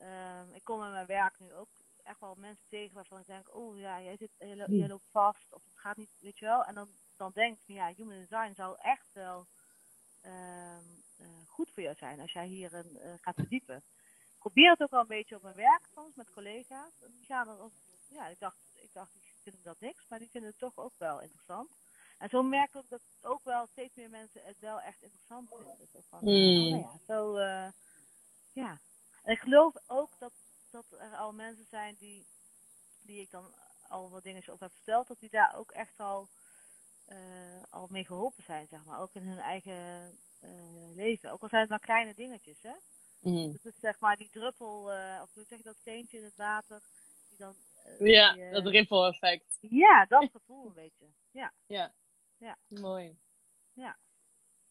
Um, 0.02 0.54
ik 0.54 0.64
kom 0.64 0.82
in 0.84 0.90
mijn 0.90 1.06
werk 1.06 1.38
nu 1.38 1.52
ook 1.52 1.68
echt 2.02 2.20
wel 2.20 2.34
mensen 2.34 2.68
tegen 2.68 2.94
waarvan 2.94 3.20
ik 3.20 3.26
denk, 3.26 3.54
oh 3.54 3.78
ja, 3.78 4.00
jij, 4.00 4.16
zit, 4.16 4.30
jij, 4.38 4.56
lo 4.56 4.64
jij 4.68 4.88
loopt 4.88 5.10
vast 5.10 5.52
of 5.52 5.64
het 5.64 5.78
gaat 5.78 5.96
niet, 5.96 6.10
weet 6.20 6.38
je 6.38 6.44
wel. 6.44 6.64
En 6.64 6.74
dan, 6.74 6.88
dan 7.16 7.30
denk 7.34 7.58
ik, 7.58 7.66
ja, 7.66 7.92
human 7.94 8.18
design 8.18 8.52
zou 8.54 8.76
echt 8.80 9.12
wel 9.12 9.38
uh, 9.40 9.46
goed 11.46 11.70
voor 11.70 11.82
jou 11.82 11.96
zijn 11.96 12.20
als 12.20 12.32
jij 12.32 12.46
hier 12.46 12.74
een, 12.74 12.96
uh, 12.96 13.12
gaat 13.20 13.34
verdiepen. 13.34 13.76
Ik 13.76 14.38
probeer 14.38 14.70
het 14.70 14.82
ook 14.82 14.90
wel 14.90 15.00
een 15.00 15.06
beetje 15.06 15.36
op 15.36 15.42
mijn 15.42 15.54
werk 15.54 15.88
soms 15.94 16.14
met 16.14 16.30
collega's. 16.30 16.92
Die 16.98 17.24
gaan 17.24 17.48
er 17.48 17.60
ook, 17.60 17.72
ja, 18.08 18.26
ik 18.28 18.38
dacht, 18.38 18.56
ik 18.74 18.92
dacht, 18.92 19.12
die 19.12 19.22
vinden 19.42 19.62
dat 19.62 19.80
niks, 19.80 20.04
maar 20.08 20.18
die 20.18 20.30
vinden 20.30 20.50
het 20.50 20.58
toch 20.58 20.78
ook 20.78 20.94
wel 20.98 21.20
interessant. 21.20 21.70
En 22.18 22.28
zo 22.28 22.42
merk 22.42 22.74
ik 22.74 22.88
dat 22.88 23.00
ook 23.22 23.44
wel 23.44 23.66
steeds 23.66 23.96
meer 23.96 24.10
mensen 24.10 24.40
het 24.44 24.58
wel 24.58 24.80
echt 24.80 25.02
interessant 25.02 25.48
vinden. 25.48 25.88
Zo 25.92 26.00
van, 26.08 26.18
Mm. 26.22 26.64
oh, 26.64 26.70
nou 26.70 26.82
ja, 26.82 26.98
zo, 27.06 27.36
uh, 27.36 27.72
ja. 28.52 28.80
En 29.22 29.32
ik 29.32 29.38
geloof 29.38 29.74
ook 29.86 30.18
dat, 30.18 30.32
dat 30.70 30.84
er 30.98 31.16
al 31.16 31.32
mensen 31.32 31.66
zijn 31.66 31.96
die, 31.98 32.26
die 33.02 33.20
ik 33.20 33.30
dan 33.30 33.54
al 33.88 34.10
wat 34.10 34.22
dingen 34.22 34.42
over 34.48 34.62
heb 34.66 34.72
verteld, 34.72 35.08
dat 35.08 35.20
die 35.20 35.30
daar 35.30 35.54
ook 35.56 35.70
echt 35.70 36.00
al 36.00 36.22
eh, 36.22 36.39
al 37.70 37.86
mee 37.90 38.04
geholpen 38.04 38.44
zijn, 38.44 38.66
zeg 38.66 38.84
maar. 38.84 39.00
Ook 39.00 39.14
in 39.14 39.22
hun 39.22 39.38
eigen 39.38 40.18
eh, 40.40 40.94
leven. 40.94 41.30
Ook 41.30 41.42
al 41.42 41.48
zijn 41.48 41.60
het 41.60 41.70
maar 41.70 41.78
kleine 41.78 42.14
dingetjes, 42.14 42.62
hè. 42.62 42.74
Dat 43.52 43.64
is 43.64 43.80
zeg 43.80 44.00
maar 44.00 44.16
die 44.16 44.30
druppel, 44.30 44.92
eh, 44.92 45.20
of 45.22 45.34
hoe 45.34 45.44
zeg 45.44 45.58
je 45.58 45.64
dat, 45.64 45.76
steentje 45.76 46.18
in 46.18 46.24
het 46.24 46.36
water. 46.36 46.80
Die 47.28 47.38
dan, 47.38 47.54
eh, 47.84 48.06
Ja, 48.06 48.32
die, 48.32 48.42
eh, 48.42 48.52
dat. 48.52 48.62
Ja, 49.60 50.06
dat 50.06 50.30
gevoel 50.30 50.66
een 50.66 50.74
beetje. 50.74 51.06
Ja. 51.30 51.52
Ja. 51.66 51.92
Ja. 52.36 52.56
Mooi. 52.68 53.18
Ja. 53.72 53.96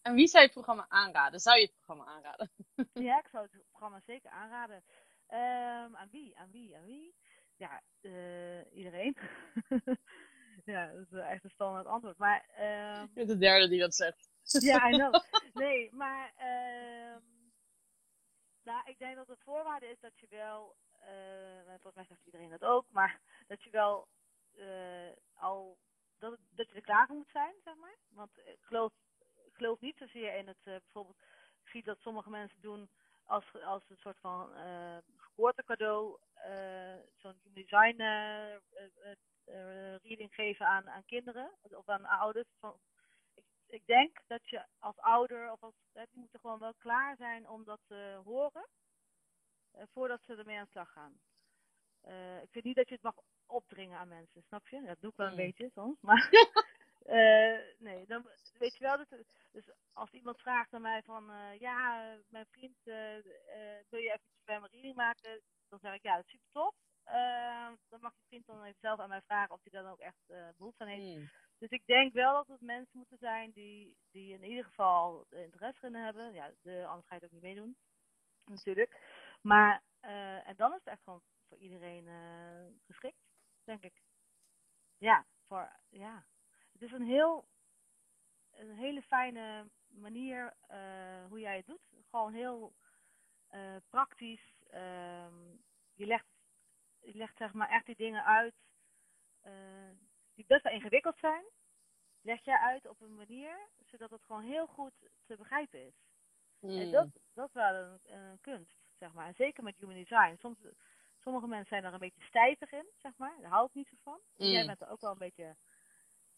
En 0.02 0.14
wie 0.14 0.28
zou 0.28 0.40
je 0.44 0.50
het 0.50 0.58
programma 0.58 0.86
aanraden? 0.90 1.40
Zou 1.40 1.58
je 1.60 1.66
het 1.66 1.74
programma 1.76 2.06
aanraden? 2.06 2.52
Ja, 2.94 3.20
ik 3.20 3.28
zou 3.28 3.48
het 3.52 3.68
programma 3.70 4.00
zeker 4.06 4.30
aanraden. 4.30 4.84
Ehm, 5.28 5.96
aan 5.96 6.10
wie? 6.12 6.38
Aan 6.38 6.52
wie? 6.52 6.76
Aan 6.78 6.86
wie? 6.86 7.16
Ja, 7.56 7.82
eh, 8.02 8.74
iedereen. 8.74 9.18
ja, 10.70 10.88
dat 10.92 11.06
is 11.12 11.18
echt 11.20 11.44
een 11.44 11.50
standaard 11.50 11.86
antwoord. 11.86 12.18
Maar 12.18 12.46
ehm, 12.56 13.02
Je 13.02 13.10
bent 13.14 13.28
de 13.28 13.38
derde 13.38 13.68
die 13.70 13.80
dat 13.80 13.96
zegt. 13.96 14.30
ja, 14.44 14.90
I 14.90 14.94
know. 14.94 15.14
Nee, 15.54 15.94
maar 15.94 16.32
ehm, 16.38 17.22
nou, 18.64 18.82
ik 18.86 18.98
denk 19.00 19.16
dat 19.16 19.28
de 19.28 19.38
voorwaarde 19.44 19.88
is 19.90 20.00
dat 20.00 20.20
je 20.20 20.28
wel, 20.30 20.76
eh, 21.00 21.58
en 21.60 21.80
volgens 21.82 21.96
mij 21.96 22.06
zegt 22.06 22.26
iedereen 22.26 22.50
dat 22.50 22.64
ook, 22.64 22.86
maar 22.92 23.20
dat 23.48 23.64
je 23.64 23.70
wel 23.70 24.08
eh, 24.58 25.12
al, 25.34 25.78
dat, 26.18 26.32
het- 26.32 26.40
dat 26.50 26.70
je 26.70 26.76
er 26.76 26.82
klaar 26.82 27.08
voor 27.08 27.16
moet 27.16 27.30
zijn, 27.32 27.54
zeg 27.64 27.76
maar. 27.76 27.98
Want 28.10 28.38
ik 28.38 28.58
geloof, 28.62 28.94
ik 29.46 29.54
geloof 29.54 29.80
niet 29.80 29.98
zozeer 29.98 30.36
in 30.36 30.48
het, 30.48 30.58
eh, 30.64 30.76
bijvoorbeeld, 30.76 31.18
ik 31.64 31.70
zie 31.70 31.84
dat 31.84 32.00
sommige 32.00 32.30
mensen 32.30 32.62
doen 32.62 32.90
als, 33.26 33.46
als 33.64 33.84
een 33.90 33.98
soort 33.98 34.20
van 34.20 34.54
eh 34.56 34.98
geboortecadeau, 35.18 36.18
eh, 36.34 36.96
zo'n 37.16 37.40
design 37.44 38.00
eh, 38.00 38.54
eh, 38.54 38.60
eh, 38.76 39.12
eh, 39.12 39.16
reading 40.02 40.34
geven 40.34 40.68
aan, 40.68 40.90
aan 40.90 41.06
kinderen 41.06 41.52
of 41.62 41.90
aan 41.90 42.06
ouders. 42.06 42.48
Van, 42.60 42.80
ik, 43.36 43.46
ik 43.68 43.86
denk 43.86 44.22
dat 44.28 44.50
je 44.50 44.66
als 44.80 44.98
ouder 44.98 45.52
of 45.52 45.64
als 45.64 45.76
die 45.94 46.08
moeten 46.20 46.40
gewoon 46.40 46.60
wel 46.60 46.74
klaar 46.78 47.16
zijn 47.18 47.50
om 47.50 47.64
dat 47.64 47.80
te 47.88 48.22
horen 48.24 48.68
eh, 49.72 49.84
voordat 49.92 50.22
ze 50.24 50.36
ermee 50.36 50.58
aan 50.58 50.64
de 50.64 50.70
slag 50.72 50.92
gaan. 50.92 51.20
Eh, 52.02 52.42
ik 52.42 52.52
vind 52.52 52.66
niet 52.66 52.76
dat 52.76 52.88
je 52.88 52.94
het 52.94 53.04
mag 53.04 53.16
opdringen 53.46 54.00
aan 54.00 54.08
mensen, 54.08 54.44
snap 54.44 54.68
je? 54.68 54.84
Dat 54.84 55.02
doe 55.02 55.12
ik 55.12 55.18
wel 55.18 55.28
een 55.28 55.34
Hmm. 55.34 55.42
beetje 55.46 55.70
soms, 55.74 56.02
maar 56.02 56.30
eh, 57.00 57.60
nee, 57.80 58.06
dan 58.08 58.28
weet 58.58 58.78
je 58.78 58.84
wel 58.84 58.98
dat. 58.98 59.10
Dus 59.52 59.70
als 59.94 60.12
iemand 60.12 60.40
vraagt 60.40 60.74
aan 60.74 60.82
mij 60.82 61.04
van, 61.04 61.32
eh, 61.32 61.60
ja, 61.60 62.04
mijn 62.30 62.46
vriend, 62.52 62.78
eh, 62.84 63.18
eh, 63.18 63.86
wil 63.90 64.00
je 64.00 64.08
eventjes 64.12 64.44
bij 64.46 64.60
mijn 64.60 64.72
reading 64.72 64.96
maken? 64.96 65.42
Dan 65.70 65.80
zeg 65.80 65.94
ik, 65.94 66.04
ja, 66.04 66.16
dat 66.16 66.26
is 66.26 66.32
super 66.32 66.50
tof. 66.52 66.76
Eh, 67.10 67.72
dan 67.90 68.00
mag 68.02 68.14
je 68.16 68.24
vriend 68.28 68.46
dan 68.46 68.64
even 68.64 68.80
zelf 68.80 69.00
aan 69.00 69.10
mij 69.10 69.22
vragen 69.22 69.56
of 69.56 69.64
hij 69.64 69.82
dan 69.82 69.92
ook 69.92 70.00
echt 70.00 70.30
eh 70.30 70.50
behoefte 70.58 70.84
aan 70.84 70.90
heeft. 70.90 71.20
Mm. 71.20 71.30
Dus 71.58 71.70
ik 71.70 71.86
denk 71.86 72.14
wel 72.14 72.34
dat 72.34 72.48
het 72.48 72.62
mensen 72.62 72.98
moeten 72.98 73.18
zijn 73.18 73.52
die, 73.52 73.98
die 74.12 74.34
in 74.34 74.44
ieder 74.44 74.66
geval 74.66 75.26
de 75.30 75.44
interesse 75.44 75.88
in 75.88 75.96
hebben. 75.96 76.34
Ja, 76.34 76.52
de, 76.62 76.86
anders 76.86 77.08
ga 77.08 77.16
je 77.16 77.22
het 77.22 77.24
ook 77.24 77.32
niet 77.32 77.42
meedoen. 77.42 77.78
Natuurlijk. 78.46 79.02
Maar, 79.42 79.84
eh, 80.00 80.48
en 80.48 80.56
dan 80.56 80.72
is 80.72 80.78
het 80.78 80.88
echt 80.88 81.04
gewoon 81.04 81.22
voor 81.48 81.58
iedereen 81.58 82.08
eh, 82.08 82.66
geschikt, 82.86 83.22
denk 83.64 83.84
ik. 83.84 84.02
Ja, 84.98 85.26
voor, 85.48 85.72
ja. 85.90 86.26
Het 86.72 86.82
is 86.82 86.92
een 86.92 87.06
heel, 87.06 87.48
een 88.52 88.76
hele 88.76 89.02
fijne 89.02 89.70
manier 89.88 90.54
hoe 91.28 91.40
jij 91.40 91.58
het 91.58 91.66
doet. 91.66 91.88
Gewoon 92.10 92.34
heel 92.34 92.74
praktisch. 93.90 94.64
Ehm, 94.70 95.56
je, 95.94 96.06
legt, 96.06 96.39
je 97.02 97.16
legt 97.18 97.38
zeg 97.38 97.54
maar 97.54 97.70
echt 97.70 97.86
die 97.86 97.96
dingen 97.96 98.24
uit 98.26 98.54
eh, 99.42 99.54
die 100.36 100.46
best 100.48 100.64
wel 100.64 100.74
ingewikkeld 100.74 101.18
zijn. 101.18 101.44
Leg 102.22 102.44
jij 102.46 102.58
uit 102.58 102.88
op 102.88 103.02
een 103.02 103.16
manier 103.16 103.70
zodat 103.86 104.10
het 104.10 104.24
gewoon 104.24 104.44
heel 104.44 104.68
goed 104.68 104.94
te 105.26 105.36
begrijpen 105.38 105.86
is. 105.86 105.94
En 106.62 106.70
Mm. 106.86 106.92
dat, 106.92 107.08
dat 107.34 107.48
is 107.48 107.54
wel 107.54 107.74
een, 107.76 108.00
een 108.04 108.40
kunst, 108.42 108.76
zeg 108.98 109.14
maar. 109.14 109.28
En 109.28 109.34
zeker 109.34 109.64
met 109.64 109.78
human 109.78 109.96
design. 109.96 110.36
Soms, 110.40 110.58
sommige 111.20 111.48
mensen 111.48 111.68
zijn 111.68 111.84
er 111.84 111.94
een 111.94 112.00
beetje 112.00 112.24
stijvig 112.24 112.72
in, 112.72 112.86
zeg 112.98 113.18
maar. 113.18 113.36
Daar 113.42 113.52
hou 113.52 113.66
ik 113.66 113.74
niet 113.74 113.88
zo 113.88 113.96
van. 114.02 114.20
Jij 114.36 114.62
Mm. 114.62 114.68
bent 114.68 114.82
er 114.82 114.90
ook 114.90 115.02
wel 115.02 115.12
een 115.12 115.18
beetje... 115.18 115.56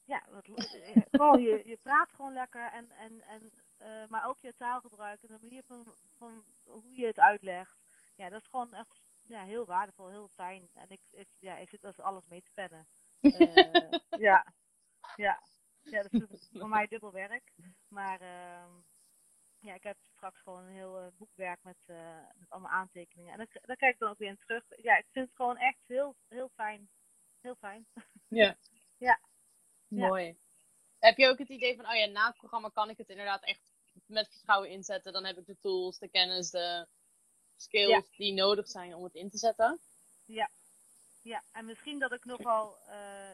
Ja, 0.04 0.24
wat, 0.30 0.46
eh, 0.46 1.02
gewoon, 1.12 1.42
je, 1.42 1.62
je 1.66 1.78
praat 1.78 2.12
gewoon 2.14 2.34
lekker. 2.34 2.72
En, 2.72 2.92
en, 2.92 3.22
en, 3.22 3.52
eh, 3.78 4.08
maar 4.08 4.28
ook 4.28 4.40
je 4.40 4.54
taalgebruik 4.56 5.22
en 5.22 5.28
de 5.28 5.38
manier 5.42 5.64
van, 5.64 5.94
van 6.18 6.44
hoe 6.64 6.96
je 6.96 7.06
het 7.06 7.20
uitlegt. 7.20 7.78
Ja, 8.16 8.30
dat 8.30 8.42
is 8.42 8.48
gewoon 8.48 8.74
echt 8.74 9.01
ja, 9.32 9.44
heel 9.44 9.66
waardevol, 9.66 10.10
heel 10.10 10.28
fijn. 10.28 10.70
En 10.74 10.90
ik, 10.90 11.02
ik, 11.12 11.28
ja, 11.40 11.58
ik 11.58 11.70
zit 11.70 11.84
als 11.84 12.00
alles 12.00 12.28
mee 12.28 12.42
te 12.42 12.52
pennen. 12.54 12.88
Eh, 13.22 14.20
ja, 14.20 14.54
ja. 15.16 15.42
Ja, 15.82 16.02
dat 16.02 16.30
is 16.30 16.50
voor 16.52 16.70
mij 16.70 16.88
dubbel 16.88 17.12
werk. 17.12 17.54
Maar 17.88 18.22
ehm, 18.22 18.72
ja, 19.60 19.74
ik 19.74 19.84
heb 19.84 19.98
straks 20.16 20.42
gewoon 20.42 20.64
een 20.64 20.74
heel 20.74 21.00
eh, 21.00 21.08
boekwerk 21.18 21.64
met, 21.64 21.78
eh, 21.86 22.20
met 22.36 22.50
allemaal 22.50 22.72
aantekeningen. 22.72 23.32
En 23.34 23.38
dat, 23.38 23.64
daar 23.66 23.76
kijk 23.76 23.94
ik 23.94 24.00
dan 24.00 24.10
ook 24.10 24.18
weer 24.18 24.30
in 24.30 24.38
terug. 24.38 24.64
Ja, 24.76 24.98
ik 24.98 25.06
vind 25.12 25.28
het 25.28 25.36
gewoon 25.36 25.58
echt 25.58 25.88
heel, 25.88 26.16
heel 26.28 26.50
fijn. 26.50 26.90
Heel 27.42 27.56
fijn. 27.56 27.88
Ja. 28.28 28.58
Ja. 28.98 29.20
Ja. 29.88 30.08
Mooi. 30.08 30.38
Heb 31.00 31.18
je 31.18 31.28
ook 31.28 31.38
het 31.38 31.50
idee 31.50 31.76
van, 31.76 31.86
oh 31.88 31.96
ja, 31.96 32.06
na 32.06 32.28
het 32.28 32.38
programma 32.38 32.70
kan 32.70 32.90
ik 32.90 32.98
het 32.98 33.10
inderdaad 33.10 33.44
echt 33.44 33.72
met 34.06 34.30
vertrouwen 34.30 34.70
inzetten. 34.70 35.14
Dan 35.14 35.26
heb 35.26 35.38
ik 35.38 35.46
de 35.46 35.58
tools, 35.60 36.00
de 36.00 36.10
kennis, 36.10 36.50
de 36.50 36.88
skills 37.62 37.90
die 38.18 38.34
nodig 38.34 38.68
zijn 38.68 38.96
om 38.96 39.04
het 39.04 39.14
in 39.16 39.30
te 39.30 39.38
zetten. 39.38 39.80
Ja, 41.24 41.44
en 41.52 41.66
misschien 41.66 42.00
dat 42.00 42.12
ik 42.12 42.26
nogal, 42.26 42.78
eh 42.88 43.30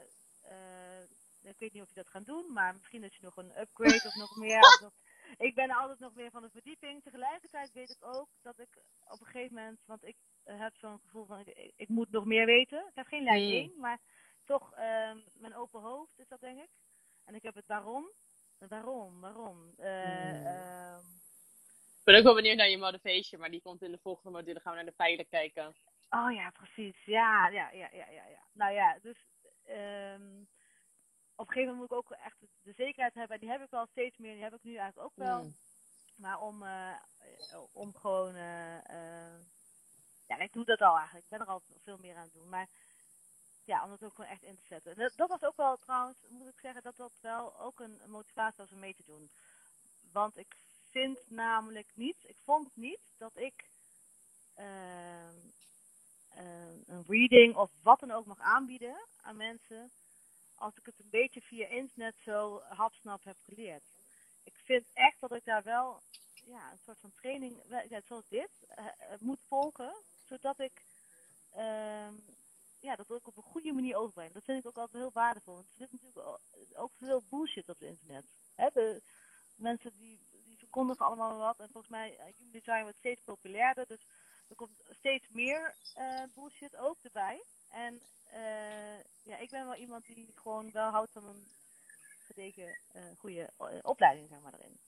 ik 1.42 1.60
weet 1.60 1.74
niet 1.74 1.82
of 1.82 1.90
je 1.90 1.96
dat 1.96 2.08
gaat 2.10 2.26
doen, 2.26 2.54
maar 2.54 2.74
misschien 2.74 3.02
dat 3.02 3.14
je 3.16 3.22
nog 3.24 3.36
een 3.38 3.60
upgrade 3.60 4.04
of 4.08 4.16
nog 4.16 4.36
meer. 4.36 4.60
of 4.60 4.80
nog- 4.82 4.94
ik 5.38 5.56
ben 5.56 5.70
altijd 5.72 6.00
nog 6.00 6.14
meer 6.16 6.32
van 6.32 6.42
de 6.42 6.50
verdieping. 6.50 7.04
Tegelijkertijd 7.04 7.72
weet 7.74 7.90
ik 7.90 8.06
ook 8.06 8.30
dat 8.42 8.60
ik 8.60 8.68
op 9.04 9.20
een 9.20 9.26
gegeven 9.26 9.56
moment, 9.56 9.80
want 9.86 10.04
ik 10.06 10.16
heb 10.44 10.76
zo'n 10.76 11.00
gevoel 11.00 11.26
van 11.26 11.40
ik, 11.40 11.72
ik- 11.76 11.88
moet 11.90 12.12
nog 12.12 12.26
meer 12.26 12.46
weten. 12.46 12.86
Ik 12.90 12.96
heb 12.96 13.08
geen 13.08 13.24
lijn 13.24 13.44
Mm. 13.44 13.52
1, 13.52 13.80
maar 13.80 14.00
toch 14.46 14.74
ehm, 14.74 15.18
mijn 15.34 15.56
open 15.56 15.82
hoofd 15.82 16.20
is 16.20 16.28
dat 16.28 16.40
denk 16.40 16.60
ik. 16.60 16.70
En 17.26 17.36
ik 17.36 17.44
heb 17.44 17.56
het 17.56 17.68
waarom. 17.68 18.12
Waarom, 18.58 19.20
waarom? 19.22 19.74
Eh, 19.78 20.38
Mm. 20.40 20.46
Ik 22.08 22.14
ben 22.14 22.22
ook 22.22 22.28
wel 22.34 22.42
benieuwd 22.42 22.58
naar 22.58 22.70
je 22.70 22.78
motivation, 22.78 23.40
maar 23.42 23.50
die 23.50 23.62
komt 23.62 23.82
in 23.82 23.92
de 23.92 23.98
volgende 23.98 24.38
module. 24.38 24.60
Gaan 24.60 24.72
we 24.72 24.78
naar 24.78 24.90
de 24.92 24.96
pijlen 24.98 25.28
kijken. 25.28 25.76
Oh 26.10 26.32
ja, 26.34 26.50
precies. 26.50 26.96
Ja, 27.06 27.48
ja, 27.48 27.70
ja, 27.72 27.90
ja, 27.92 28.10
ja. 28.10 28.26
ja. 28.28 28.40
Nou 28.54 28.74
ja, 28.74 28.98
dus 29.02 29.18
ehm, 29.66 30.42
op 31.36 31.48
een 31.48 31.54
gegeven 31.54 31.74
moment 31.74 31.78
moet 31.78 31.86
ik 31.92 31.98
ook 31.98 32.12
echt 32.12 32.38
de 32.64 32.74
zekerheid 32.74 33.14
hebben. 33.14 33.36
En 33.36 33.40
die 33.42 33.50
heb 33.50 33.62
ik 33.62 33.70
wel 33.70 33.86
steeds 33.92 34.18
meer. 34.18 34.34
Die 34.34 34.44
heb 34.44 34.54
ik 34.54 34.64
nu 34.64 34.76
eigenlijk 34.76 35.08
ook 35.08 35.16
wel. 35.16 35.44
Mm. 35.44 35.56
Maar 36.16 36.40
om, 36.40 36.64
eh, 36.64 36.96
om 37.74 37.96
gewoon. 37.96 38.36
eh, 38.36 38.78
eh, 38.90 39.40
ja, 40.28 40.38
ik 40.38 40.54
doe 40.54 40.66
dat 40.66 40.82
al 40.82 40.96
eigenlijk. 40.98 41.24
Ik 41.26 41.32
ben 41.38 41.40
er 41.40 41.54
al 41.54 41.62
veel 41.84 41.98
meer 41.98 42.16
aan 42.16 42.24
het 42.24 42.34
doen. 42.34 42.50
Maar 42.50 42.68
ja, 43.66 43.84
om 43.84 43.92
het 43.92 44.04
ook 44.04 44.14
gewoon 44.16 44.30
echt 44.30 44.44
in 44.44 44.56
te 44.58 44.66
zetten. 44.68 44.96
Dat, 44.96 45.14
dat 45.16 45.30
was 45.30 45.44
ook 45.44 45.58
wel 45.58 45.78
trouwens, 45.78 46.18
moet 46.30 46.48
ik 46.48 46.60
zeggen, 46.60 46.84
dat 46.84 46.96
dat 46.98 47.14
wel 47.22 47.60
ook 47.60 47.80
een 47.80 48.00
motivatie 48.08 48.58
was 48.58 48.72
om 48.72 48.80
mee 48.80 48.96
te 48.96 49.04
doen. 49.06 49.30
Want 50.12 50.38
ik 50.38 50.56
vind 50.98 51.30
namelijk 51.30 51.88
niet, 51.94 52.18
ik 52.22 52.38
vond 52.44 52.76
niet 52.76 53.00
dat 53.18 53.38
ik 53.38 53.70
ehm, 54.54 55.36
eh, 56.30 56.88
een 56.88 57.04
reading 57.08 57.56
of 57.56 57.72
wat 57.82 58.00
dan 58.00 58.12
ook 58.12 58.26
mag 58.26 58.40
aanbieden 58.40 59.08
aan 59.22 59.38
mensen. 59.38 59.92
Als 60.56 60.78
ik 60.78 60.86
het 60.86 61.00
een 61.00 61.10
beetje 61.10 61.42
via 61.42 61.68
internet 61.68 62.16
zo 62.24 62.62
hapsnap 62.62 63.24
heb 63.24 63.38
geleerd. 63.46 63.84
Ik 64.44 64.56
vind 64.56 64.86
echt 64.94 65.20
dat 65.20 65.32
ik 65.32 65.46
daar 65.46 65.64
wel 65.64 66.02
ja, 66.46 66.72
een 66.72 66.80
soort 66.86 67.00
van 67.00 67.12
training, 67.14 67.62
zoals 68.08 68.28
dit, 68.28 68.50
eh, 68.68 68.86
eh, 68.86 69.20
moet 69.20 69.42
volgen. 69.48 69.96
Zodat 70.26 70.60
ik 70.60 70.86
ehm, 71.52 72.14
ja, 72.80 72.96
dat 72.96 73.12
ook 73.12 73.28
op 73.28 73.38
een 73.38 73.52
goede 73.54 73.74
manier 73.74 73.96
overbreng. 73.96 74.34
Dat 74.34 74.44
vind 74.44 74.60
ik 74.60 74.68
ook 74.68 74.78
altijd 74.78 75.04
heel 75.04 75.12
waardevol. 75.14 75.54
Want 75.54 75.68
er 75.70 75.76
zit 75.78 75.92
natuurlijk 75.92 76.40
ook 76.74 76.92
veel 76.98 77.24
bullshit 77.30 77.70
op 77.70 77.80
het 77.80 77.90
internet. 77.90 78.26
De 78.74 79.02
mensen 79.56 79.92
die 79.98 80.28
verkondigen 80.68 81.06
allemaal 81.06 81.38
wat. 81.38 81.60
En 81.60 81.70
volgens 81.70 81.92
mij, 81.92 82.12
uh, 82.12 82.18
human 82.18 82.52
design 82.52 82.82
wordt 82.82 82.98
steeds 82.98 83.22
populairder. 83.24 83.88
Dus 83.88 84.06
er 84.50 84.56
komt 84.56 84.84
steeds 84.90 85.28
meer 85.30 85.76
eh, 85.94 86.24
bullshit 86.36 86.78
ook 86.78 86.98
erbij. 87.02 87.44
En 87.72 88.02
eh, 88.32 89.00
ja, 89.24 89.38
ik 89.38 89.50
ben 89.50 89.66
wel 89.66 89.76
iemand 89.76 90.06
die 90.06 90.32
gewoon 90.36 90.72
wel 90.72 90.90
houdt 90.90 91.12
van 91.12 91.28
een 91.28 91.48
gedegen, 92.28 92.80
eh, 92.94 93.04
goede 93.18 93.50
eh, 93.58 93.80
opleiding, 93.82 94.30
zeg 94.30 94.42
maar, 94.42 94.54
erin. 94.54 94.80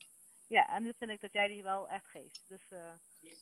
Ja, 0.47 0.67
en 0.69 0.83
nu 0.83 0.93
vind 0.97 1.11
ik 1.11 1.21
dat 1.21 1.33
jij 1.33 1.47
die 1.47 1.63
wel 1.63 1.89
echt 1.89 2.05
geeft. 2.07 2.43
Dus 2.47 2.71
eh, 2.71 2.93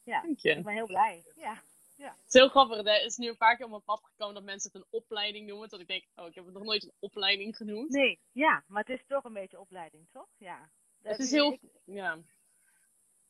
ja, 0.04 0.22
Dank 0.22 0.40
je. 0.40 0.50
ik 0.50 0.64
ben 0.64 0.74
heel 0.74 0.86
blij. 0.86 1.24
Ja. 1.36 1.62
Het 1.96 2.16
is 2.28 2.34
heel 2.34 2.50
grappig. 2.50 2.78
Het 2.78 3.06
is 3.06 3.18
nu 3.18 3.28
een 3.28 3.38
paar 3.38 3.56
keer 3.56 3.66
op 3.66 3.72
mijn 3.72 3.84
pad 3.84 4.04
gekomen 4.04 4.34
dat 4.36 4.44
mensen 4.44 4.72
het 4.72 4.82
een 4.82 4.88
opleiding 5.00 5.48
noemen. 5.48 5.70
Dat 5.70 5.80
ik 5.80 5.88
denk, 5.88 6.04
oh, 6.16 6.28
ik 6.28 6.36
heb 6.36 6.46
het 6.46 6.54
nog 6.54 6.64
nooit 6.64 6.84
een 6.84 6.94
opleiding 7.00 7.56
genoemd. 7.56 7.90
Nee, 7.90 8.20
ja, 8.32 8.64
maar 8.68 8.84
het 8.86 9.00
is 9.00 9.06
toch 9.08 9.24
een 9.24 9.34
beetje 9.34 9.60
opleiding, 9.60 10.08
toch? 10.12 10.28
Ja. 10.38 10.70
Het 11.10 11.20
is 11.20 11.32
heel... 11.32 11.52
ik- 11.52 11.62
Ja. 11.86 12.18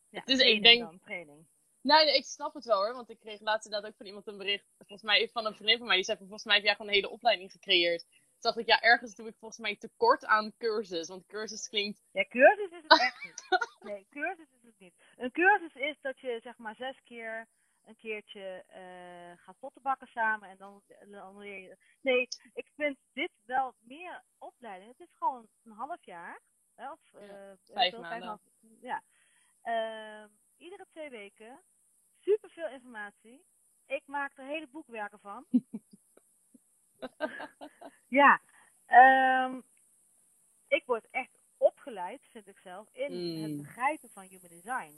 ja, 0.09 0.19
het 0.19 0.29
is- 0.29 0.39
ik 0.39 0.63
denk- 0.63 0.81
dan, 0.81 0.99
training. 0.99 1.47
Nee, 1.81 2.05
nee, 2.05 2.15
ik 2.15 2.25
snap 2.25 2.53
het 2.53 2.65
wel 2.65 2.77
hoor. 2.77 2.93
Want 2.93 3.09
ik 3.09 3.19
kreeg 3.19 3.39
laatst 3.39 3.65
inderdaad 3.65 3.89
ook 3.91 3.97
van 3.97 4.05
iemand 4.05 4.27
een 4.27 4.37
bericht. 4.37 4.65
Volgens 4.77 5.01
mij 5.01 5.29
van 5.29 5.45
een 5.45 5.55
vriendin 5.55 5.77
van 5.77 5.87
mij. 5.87 5.95
Die 5.95 6.05
zei 6.05 6.17
volgens 6.17 6.43
mij 6.43 6.55
heb 6.55 6.63
jij 6.63 6.73
gewoon 6.75 6.87
een 6.87 6.93
hele 6.97 7.09
opleiding 7.09 7.51
gecreëerd. 7.51 8.05
dacht 8.39 8.57
ik, 8.57 8.65
ja, 8.65 8.81
ergens 8.81 9.15
doe 9.15 9.27
ik 9.27 9.35
volgens 9.39 9.59
mij 9.59 9.75
tekort 9.75 10.25
aan 10.25 10.53
cursus. 10.57 11.07
Want 11.07 11.25
cursus 11.25 11.67
klinkt... 11.69 12.01
Ja, 12.11 12.25
cursus 12.27 12.71
is 12.71 12.83
het 12.87 12.99
echt 13.01 13.23
niet. 13.23 13.43
Nee, 13.79 14.07
cursus 14.09 14.47
is 14.51 14.63
het 14.63 14.79
niet. 14.79 14.93
Een 15.15 15.31
cursus 15.31 15.73
is 15.73 15.97
dat 16.01 16.19
je 16.19 16.39
zeg 16.43 16.57
maar 16.57 16.75
zes 16.75 17.01
keer 17.03 17.47
een 17.85 17.95
keertje 17.95 18.63
uh, 18.69 19.37
gaat 19.43 19.59
pottenbakken 19.59 20.07
samen 20.07 20.49
en 20.49 20.57
dan, 20.57 20.83
dan 21.11 21.37
leer 21.37 21.57
je... 21.59 21.77
Nee, 22.01 22.27
ik 22.53 22.67
vind 22.75 22.97
dit 23.13 23.31
wel 23.45 23.73
meer 23.79 24.23
opleiding. 24.37 24.91
Het 24.97 25.07
is 25.07 25.15
gewoon 25.17 25.47
een 25.63 25.71
half 25.71 26.05
jaar. 26.05 26.41
Hè, 26.77 26.91
of, 26.91 26.99
uh, 27.13 27.21
vijf 27.63 27.97
maanden. 27.97 28.09
Vijf 28.09 28.23
maanden. 28.23 28.39
Ja. 28.81 29.03
Uh, 29.63 30.29
iedere 30.57 30.85
twee 30.89 31.09
weken. 31.09 31.59
Super 32.19 32.49
veel 32.49 32.69
informatie. 32.69 33.45
Ik 33.85 34.03
maak 34.05 34.37
er 34.37 34.45
hele 34.45 34.67
boekwerken 34.67 35.19
van. 35.19 35.45
ja. 38.19 38.41
Um, 38.87 39.63
ik 40.67 40.83
word 40.85 41.07
echt 41.11 41.37
opgeleid, 41.57 42.21
vind 42.31 42.47
ik 42.47 42.57
zelf, 42.57 42.89
in 42.93 43.41
het 43.41 43.51
mm. 43.51 43.57
begrijpen 43.57 44.09
van 44.09 44.23
human 44.23 44.49
design. 44.49 44.93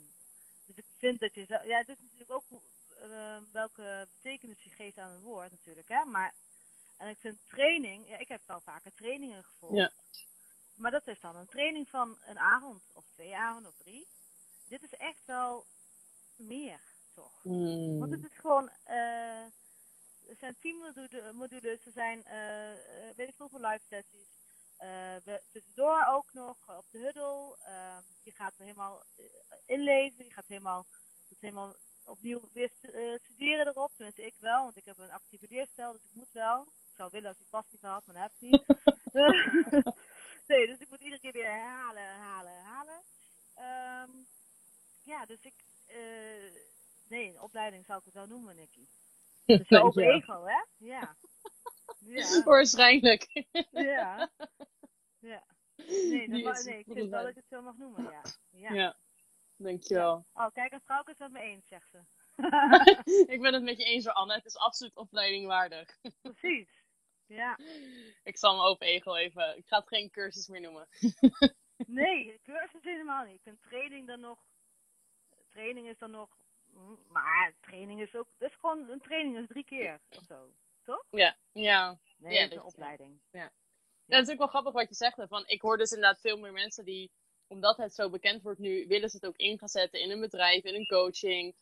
Dus 0.66 0.76
ik 0.76 0.84
vind 0.98 1.20
dat 1.20 1.34
je 1.34 1.44
zelf... 1.44 1.64
Ja, 1.64 1.82
dit 1.82 1.96
is 1.96 2.02
natuurlijk 2.02 2.30
ook 2.30 2.44
uh, 3.02 3.36
welke 3.52 4.08
betekenis 4.12 4.62
je 4.62 4.70
geeft 4.70 4.98
aan 4.98 5.10
een 5.10 5.20
woord 5.20 5.50
natuurlijk. 5.50 5.88
Hè? 5.88 6.04
Maar, 6.04 6.34
en 6.96 7.08
ik 7.08 7.18
vind 7.18 7.48
training... 7.48 8.08
Ja, 8.08 8.18
ik 8.18 8.28
heb 8.28 8.40
wel 8.46 8.60
vaker 8.60 8.92
trainingen 8.94 9.44
gevolgd. 9.44 9.76
Ja. 9.76 9.92
Maar 10.80 10.90
dat 10.90 11.06
is 11.06 11.20
dan 11.20 11.36
een 11.36 11.48
training 11.48 11.88
van 11.88 12.18
een 12.26 12.38
avond 12.38 12.82
of 12.94 13.04
twee 13.12 13.36
avonden 13.36 13.70
of 13.70 13.76
drie. 13.76 14.06
Dit 14.68 14.82
is 14.82 14.94
echt 14.94 15.24
wel 15.26 15.64
meer, 16.36 16.80
toch? 17.14 17.44
Mm. 17.44 17.98
Want 17.98 18.10
het 18.10 18.24
is 18.24 18.38
gewoon... 18.38 18.70
Uh, 18.88 19.44
er 20.28 20.36
zijn 20.38 20.56
tien 20.58 20.76
modules, 21.34 21.86
er 21.86 21.92
zijn 21.92 22.18
uh, 22.18 23.14
weet 23.16 23.28
ik 23.28 23.34
veel 23.34 23.48
live 23.52 23.84
sessies. 23.88 24.38
Uh, 24.80 25.34
tussendoor 25.52 26.06
ook 26.08 26.32
nog 26.32 26.56
op 26.78 26.84
de 26.90 26.98
huddle. 26.98 27.56
Uh, 27.66 27.98
je 28.22 28.30
gaat 28.30 28.54
er 28.58 28.64
helemaal 28.64 29.02
inlezen. 29.66 30.24
Je 30.24 30.32
gaat 30.32 30.46
helemaal, 30.46 30.86
helemaal 31.38 31.74
opnieuw 32.04 32.40
weer 32.52 32.70
studeren 33.22 33.66
erop. 33.66 33.90
Tenminste, 33.94 34.26
ik 34.26 34.34
wel, 34.38 34.62
want 34.62 34.76
ik 34.76 34.84
heb 34.84 34.98
een 34.98 35.10
actieve 35.10 35.46
leerstijl, 35.48 35.92
dus 35.92 36.04
ik 36.04 36.14
moet 36.14 36.32
wel. 36.32 36.62
Ik 36.62 36.96
zou 36.96 37.10
willen 37.12 37.28
als 37.28 37.40
ik 37.40 37.48
pas 37.50 37.64
niet 37.70 37.82
had, 37.82 38.06
maar 38.06 38.14
dat 38.14 38.24
heb 38.24 38.32
ik 38.32 38.50
niet. 38.50 38.78
nee, 40.50 40.66
dus 40.66 40.78
ik 40.78 40.90
moet 40.90 41.00
iedere 41.00 41.20
keer 41.20 41.32
weer 41.32 41.44
herhalen, 41.44 42.02
herhalen, 42.02 42.52
herhalen. 42.52 43.02
Um, 44.08 44.26
ja, 45.02 45.26
dus 45.26 45.40
ik. 45.42 45.54
nee, 47.08 47.28
een 47.28 47.40
opleiding 47.40 47.84
zou 47.84 47.98
ik 47.98 48.04
het 48.04 48.14
wel 48.14 48.26
noemen, 48.26 48.56
Nicky. 48.56 48.86
Dus 49.44 49.66
zo 49.66 49.80
over 49.80 50.14
ego, 50.14 50.44
hè? 50.44 50.64
Ja. 50.76 51.16
ja. 52.16 52.42
Waarschijnlijk. 52.44 53.46
ja. 53.70 54.30
Ja. 55.18 55.44
Nee, 55.76 56.42
dat 56.42 56.64
nee, 56.64 56.78
ik 56.78 56.84
vind 56.92 57.10
wel 57.10 57.20
dat 57.20 57.28
ik 57.28 57.34
het 57.34 57.48
zo 57.48 57.62
mag 57.62 57.76
noemen, 57.76 58.02
ja. 58.02 58.22
Ja. 58.50 58.72
ja. 58.72 58.96
Dankjewel. 59.56 60.26
Ja. 60.34 60.44
Oh, 60.44 60.52
kijk, 60.52 60.72
een 60.72 60.80
vrouw 60.80 61.00
is 61.00 61.18
het 61.18 61.18
met 61.18 61.32
me 61.32 61.40
eens, 61.40 61.68
zegt 61.68 61.90
ze. 61.90 62.00
ik 63.34 63.40
ben 63.40 63.54
het 63.54 63.62
met 63.62 63.78
je 63.78 63.84
eens, 63.84 64.08
Anne. 64.08 64.34
Het 64.34 64.46
is 64.46 64.56
absoluut 64.56 64.96
opleiding 64.96 65.46
waardig. 65.46 65.98
Precies. 66.22 66.79
Ja. 67.30 67.58
Ik 68.22 68.38
zal 68.38 68.56
me 68.56 68.62
over 68.62 68.86
ego 68.86 69.14
even... 69.14 69.56
Ik 69.56 69.66
ga 69.66 69.78
het 69.78 69.88
geen 69.88 70.10
cursus 70.10 70.48
meer 70.48 70.60
noemen. 70.60 70.88
nee, 71.86 72.40
cursus 72.42 72.82
helemaal 72.82 73.24
niet. 73.24 73.34
Ik 73.34 73.42
vind 73.42 73.62
training 73.62 74.06
dan 74.06 74.20
nog... 74.20 74.38
Training 75.48 75.88
is 75.88 75.98
dan 75.98 76.10
nog 76.10 76.40
maar 77.08 77.54
training 77.60 78.00
is 78.00 78.14
ook, 78.14 78.28
dat 78.38 78.50
is 78.50 78.56
gewoon 78.56 78.88
een 78.88 79.00
training 79.00 79.38
is 79.38 79.46
drie 79.46 79.64
keer 79.64 80.00
of 80.08 80.24
zo, 80.24 80.52
toch? 80.82 81.04
Ja, 81.10 81.36
ja. 81.52 81.98
Nee, 82.18 82.34
ja, 82.34 82.50
een 82.50 82.62
opleiding. 82.62 83.20
Ja. 83.30 83.40
ja. 83.40 83.50
dat 84.06 84.26
is 84.26 84.32
ook 84.32 84.38
wel 84.38 84.46
grappig 84.46 84.72
wat 84.72 84.88
je 84.88 84.94
zegt. 84.94 85.22
Van, 85.28 85.46
ik 85.46 85.60
hoor 85.60 85.76
dus 85.76 85.90
inderdaad 85.90 86.20
veel 86.20 86.38
meer 86.38 86.52
mensen 86.52 86.84
die, 86.84 87.10
omdat 87.46 87.76
het 87.76 87.94
zo 87.94 88.10
bekend 88.10 88.42
wordt 88.42 88.58
nu, 88.58 88.86
willen 88.86 89.08
ze 89.08 89.16
het 89.16 89.26
ook 89.26 89.36
in 89.36 89.58
gaan 89.58 89.68
zetten 89.68 90.00
in 90.00 90.10
een 90.10 90.20
bedrijf, 90.20 90.64
in 90.64 90.74
een 90.74 90.86
coaching. 90.86 91.54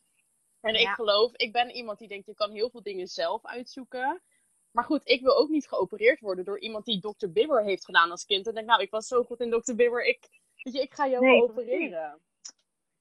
En 0.61 0.75
ik 0.75 0.87
geloof, 0.87 1.33
ik 1.33 1.51
ben 1.51 1.69
iemand 1.69 1.99
die 1.99 2.07
denkt, 2.07 2.25
je 2.25 2.33
kan 2.33 2.51
heel 2.51 2.69
veel 2.69 2.81
dingen 2.81 3.07
zelf 3.07 3.45
uitzoeken. 3.45 4.21
Maar 4.71 4.83
goed, 4.83 5.07
ik 5.07 5.21
wil 5.21 5.37
ook 5.37 5.49
niet 5.49 5.67
geopereerd 5.67 6.19
worden 6.19 6.45
door 6.45 6.59
iemand 6.59 6.85
die 6.85 6.99
Dr. 6.99 7.27
Bibber 7.29 7.63
heeft 7.63 7.85
gedaan 7.85 8.11
als 8.11 8.25
kind. 8.25 8.47
En 8.47 8.53
denk, 8.53 8.67
nou, 8.67 8.81
ik 8.81 8.91
was 8.91 9.07
zo 9.07 9.23
goed 9.23 9.39
in 9.39 9.49
Dr. 9.49 9.75
Bibber, 9.75 10.05
ik, 10.05 10.27
weet 10.63 10.73
je, 10.73 10.81
ik 10.81 10.93
ga 10.93 11.07
jou 11.07 11.25
nee, 11.25 11.41
opereren. 11.43 12.19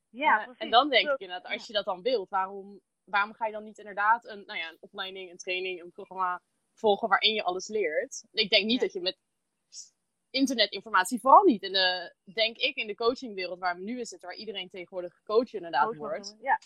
Ja, 0.09 0.55
en 0.57 0.71
dan 0.71 0.89
denk 0.89 1.09
ik 1.09 1.19
inderdaad, 1.19 1.53
als 1.53 1.67
je 1.67 1.73
dat 1.73 1.85
dan 1.85 2.03
wilt, 2.03 2.29
waarom, 2.29 2.81
waarom 3.05 3.33
ga 3.33 3.47
je 3.47 3.53
dan 3.53 3.65
niet 3.65 3.79
inderdaad 3.79 4.25
een, 4.25 4.45
nou 4.47 4.59
ja, 4.59 4.69
een 4.69 4.77
opleiding, 4.81 5.31
een 5.31 5.37
training, 5.37 5.83
een 5.83 5.93
programma 5.93 6.43
volgen 6.73 7.09
waarin 7.09 7.35
je 7.35 7.43
alles 7.43 7.69
leert? 7.69 8.25
Ik 8.33 8.51
denk 8.51 8.67
niet 8.67 8.81
dat 8.81 8.93
je 8.93 9.01
met 9.01 9.19
internetinformatie, 10.31 11.21
vooral 11.21 11.43
niet 11.43 11.63
in 11.63 11.73
de, 11.73 12.15
denk 12.25 12.57
ik, 12.57 12.77
in 12.77 12.87
de 12.87 12.95
coachingwereld 12.95 13.59
waar 13.59 13.77
we 13.77 13.83
nu 13.83 13.99
in 13.99 14.07
zitten, 14.07 14.29
waar 14.29 14.39
iedereen 14.39 14.69
tegenwoordig 14.69 15.23
coach 15.25 15.53
inderdaad 15.53 15.97
wordt. 15.97 16.37
Ja. 16.41 16.61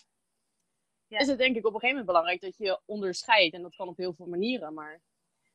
Ja. 1.13 1.19
Is 1.19 1.27
het 1.27 1.37
denk 1.37 1.55
ik 1.55 1.65
op 1.65 1.73
een 1.73 1.79
gegeven 1.79 1.89
moment 1.89 2.05
belangrijk 2.05 2.41
dat 2.41 2.57
je 2.57 2.79
onderscheidt. 2.85 3.55
En 3.55 3.61
dat 3.61 3.75
kan 3.75 3.87
op 3.87 3.97
heel 3.97 4.13
veel 4.13 4.27
manieren, 4.27 4.73
maar... 4.73 5.01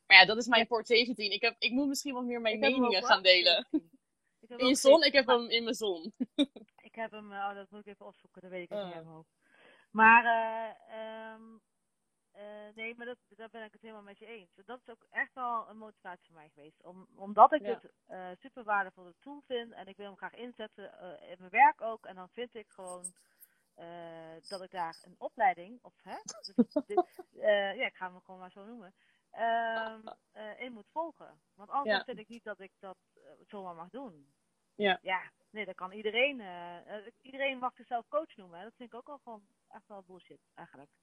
Maar 0.06 0.16
ja, 0.16 0.24
dat 0.24 0.36
is 0.36 0.46
mijn 0.46 0.66
port 0.66 0.86
17. 0.86 1.32
Ik, 1.32 1.40
heb, 1.42 1.56
ik 1.58 1.72
moet 1.72 1.88
misschien 1.88 2.14
wat 2.14 2.24
meer 2.24 2.40
mijn 2.40 2.58
meningen 2.58 3.04
gaan 3.04 3.22
delen. 3.22 3.66
In 4.56 4.66
je 4.66 4.74
zon? 4.74 5.04
Ik 5.04 5.12
heb 5.12 5.26
hem 5.26 5.48
in 5.48 5.62
mijn 5.62 5.74
zon. 5.74 6.12
ik 6.88 6.94
heb 6.94 7.10
hem, 7.10 7.32
oh, 7.32 7.54
dat 7.54 7.70
moet 7.70 7.80
ik 7.80 7.86
even 7.86 8.06
opzoeken, 8.06 8.42
dat 8.42 8.50
weet 8.50 8.62
ik 8.62 8.70
niet 8.70 8.78
oh. 8.78 8.92
helemaal. 8.92 9.26
Maar, 9.90 10.24
uh, 10.24 11.34
um, 11.34 11.60
uh, 12.36 12.74
nee, 12.74 12.94
maar 12.96 13.06
dat, 13.06 13.18
daar 13.28 13.50
ben 13.50 13.64
ik 13.64 13.72
het 13.72 13.82
helemaal 13.82 14.02
met 14.02 14.18
je 14.18 14.26
eens. 14.26 14.50
Dat 14.64 14.80
is 14.80 14.88
ook 14.90 15.06
echt 15.10 15.34
wel 15.34 15.68
een 15.68 15.76
motivatie 15.76 16.26
voor 16.26 16.36
mij 16.36 16.50
geweest. 16.54 16.84
Om, 16.84 17.08
omdat 17.14 17.52
ik 17.52 17.62
het 17.62 17.92
uh, 18.08 18.28
super 18.38 18.64
waardevolle 18.64 19.14
tool 19.20 19.42
vind 19.46 19.72
en 19.72 19.86
ik 19.86 19.96
wil 19.96 20.06
hem 20.06 20.16
graag 20.16 20.34
inzetten 20.34 20.84
in 21.20 21.36
mijn 21.38 21.50
werk 21.50 21.80
ook. 21.80 22.06
En 22.06 22.14
dan 22.14 22.28
vind 22.28 22.54
ik 22.54 22.68
gewoon 22.68 23.12
dat 24.48 24.62
ik 24.62 24.70
daar 24.70 24.98
een 25.02 25.14
opleiding, 25.18 25.78
of 25.82 25.94
hè, 26.02 26.16
dit, 26.86 27.04
ja, 27.76 27.86
ik 27.86 27.94
ga 27.94 28.10
hem 28.10 28.20
gewoon 28.20 28.40
maar 28.40 28.50
zo 28.50 28.64
noemen, 28.64 28.94
um, 29.32 30.02
in 30.58 30.72
moet 30.72 30.88
volgen. 30.92 31.40
Want 31.54 31.70
anders 31.70 32.04
vind 32.04 32.18
ik 32.18 32.28
niet 32.28 32.44
dat 32.44 32.60
ik 32.60 32.72
dat 32.78 32.96
zomaar 33.46 33.74
mag 33.74 33.90
doen. 33.90 34.32
Ja. 34.74 34.98
Ja, 35.02 35.32
nee, 35.50 35.64
dat 35.64 35.74
kan 35.74 35.92
iedereen. 35.92 36.42
Iedereen 37.22 37.58
mag 37.58 37.74
zichzelf 37.74 38.08
coach 38.08 38.36
noemen. 38.36 38.62
Dat 38.62 38.74
vind 38.76 38.92
ik 38.92 38.98
ook 38.98 39.06
wel 39.06 39.18
gewoon 39.18 39.42
echt 39.68 39.86
wel 39.86 40.02
bullshit, 40.06 40.40
eigenlijk. 40.54 40.90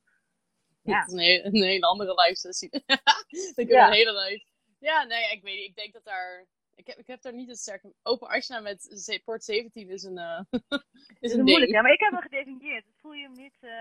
Ja. 0.81 0.99
Dat 0.99 1.07
is 1.07 1.13
een, 1.13 1.45
een 1.45 1.63
hele 1.63 1.85
andere 1.85 2.13
live 2.21 2.35
sessie. 2.35 2.69
Dan 3.55 3.67
ja. 3.67 3.87
een 3.87 3.93
hele 3.93 4.13
live. 4.13 4.45
Ja, 4.79 5.03
nee, 5.03 5.31
ik 5.31 5.41
weet 5.41 5.57
niet. 5.57 5.69
Ik 5.69 5.75
denk 5.75 5.93
dat 5.93 6.03
daar. 6.03 6.45
Ik 6.75 6.87
heb, 6.87 6.97
ik 6.97 7.07
heb 7.07 7.21
daar 7.21 7.33
niet 7.33 7.49
een 7.49 7.55
sterke. 7.55 7.93
Open 8.03 8.27
Ashna 8.27 8.59
met 8.59 9.21
port 9.23 9.43
17 9.43 9.89
is 9.89 10.03
een. 10.03 10.17
Uh, 10.69 10.79
is 11.19 11.33
een, 11.33 11.43
moeilijk, 11.43 11.71
ja, 11.71 11.81
maar 11.81 11.91
ik 11.91 11.99
heb 11.99 12.11
hem 12.11 12.21
gedefinieerd. 12.21 12.85
Dat 12.85 12.93
voel 12.97 13.13
je 13.13 13.23
hem 13.23 13.31
niet. 13.31 13.57
Uh, 13.61 13.71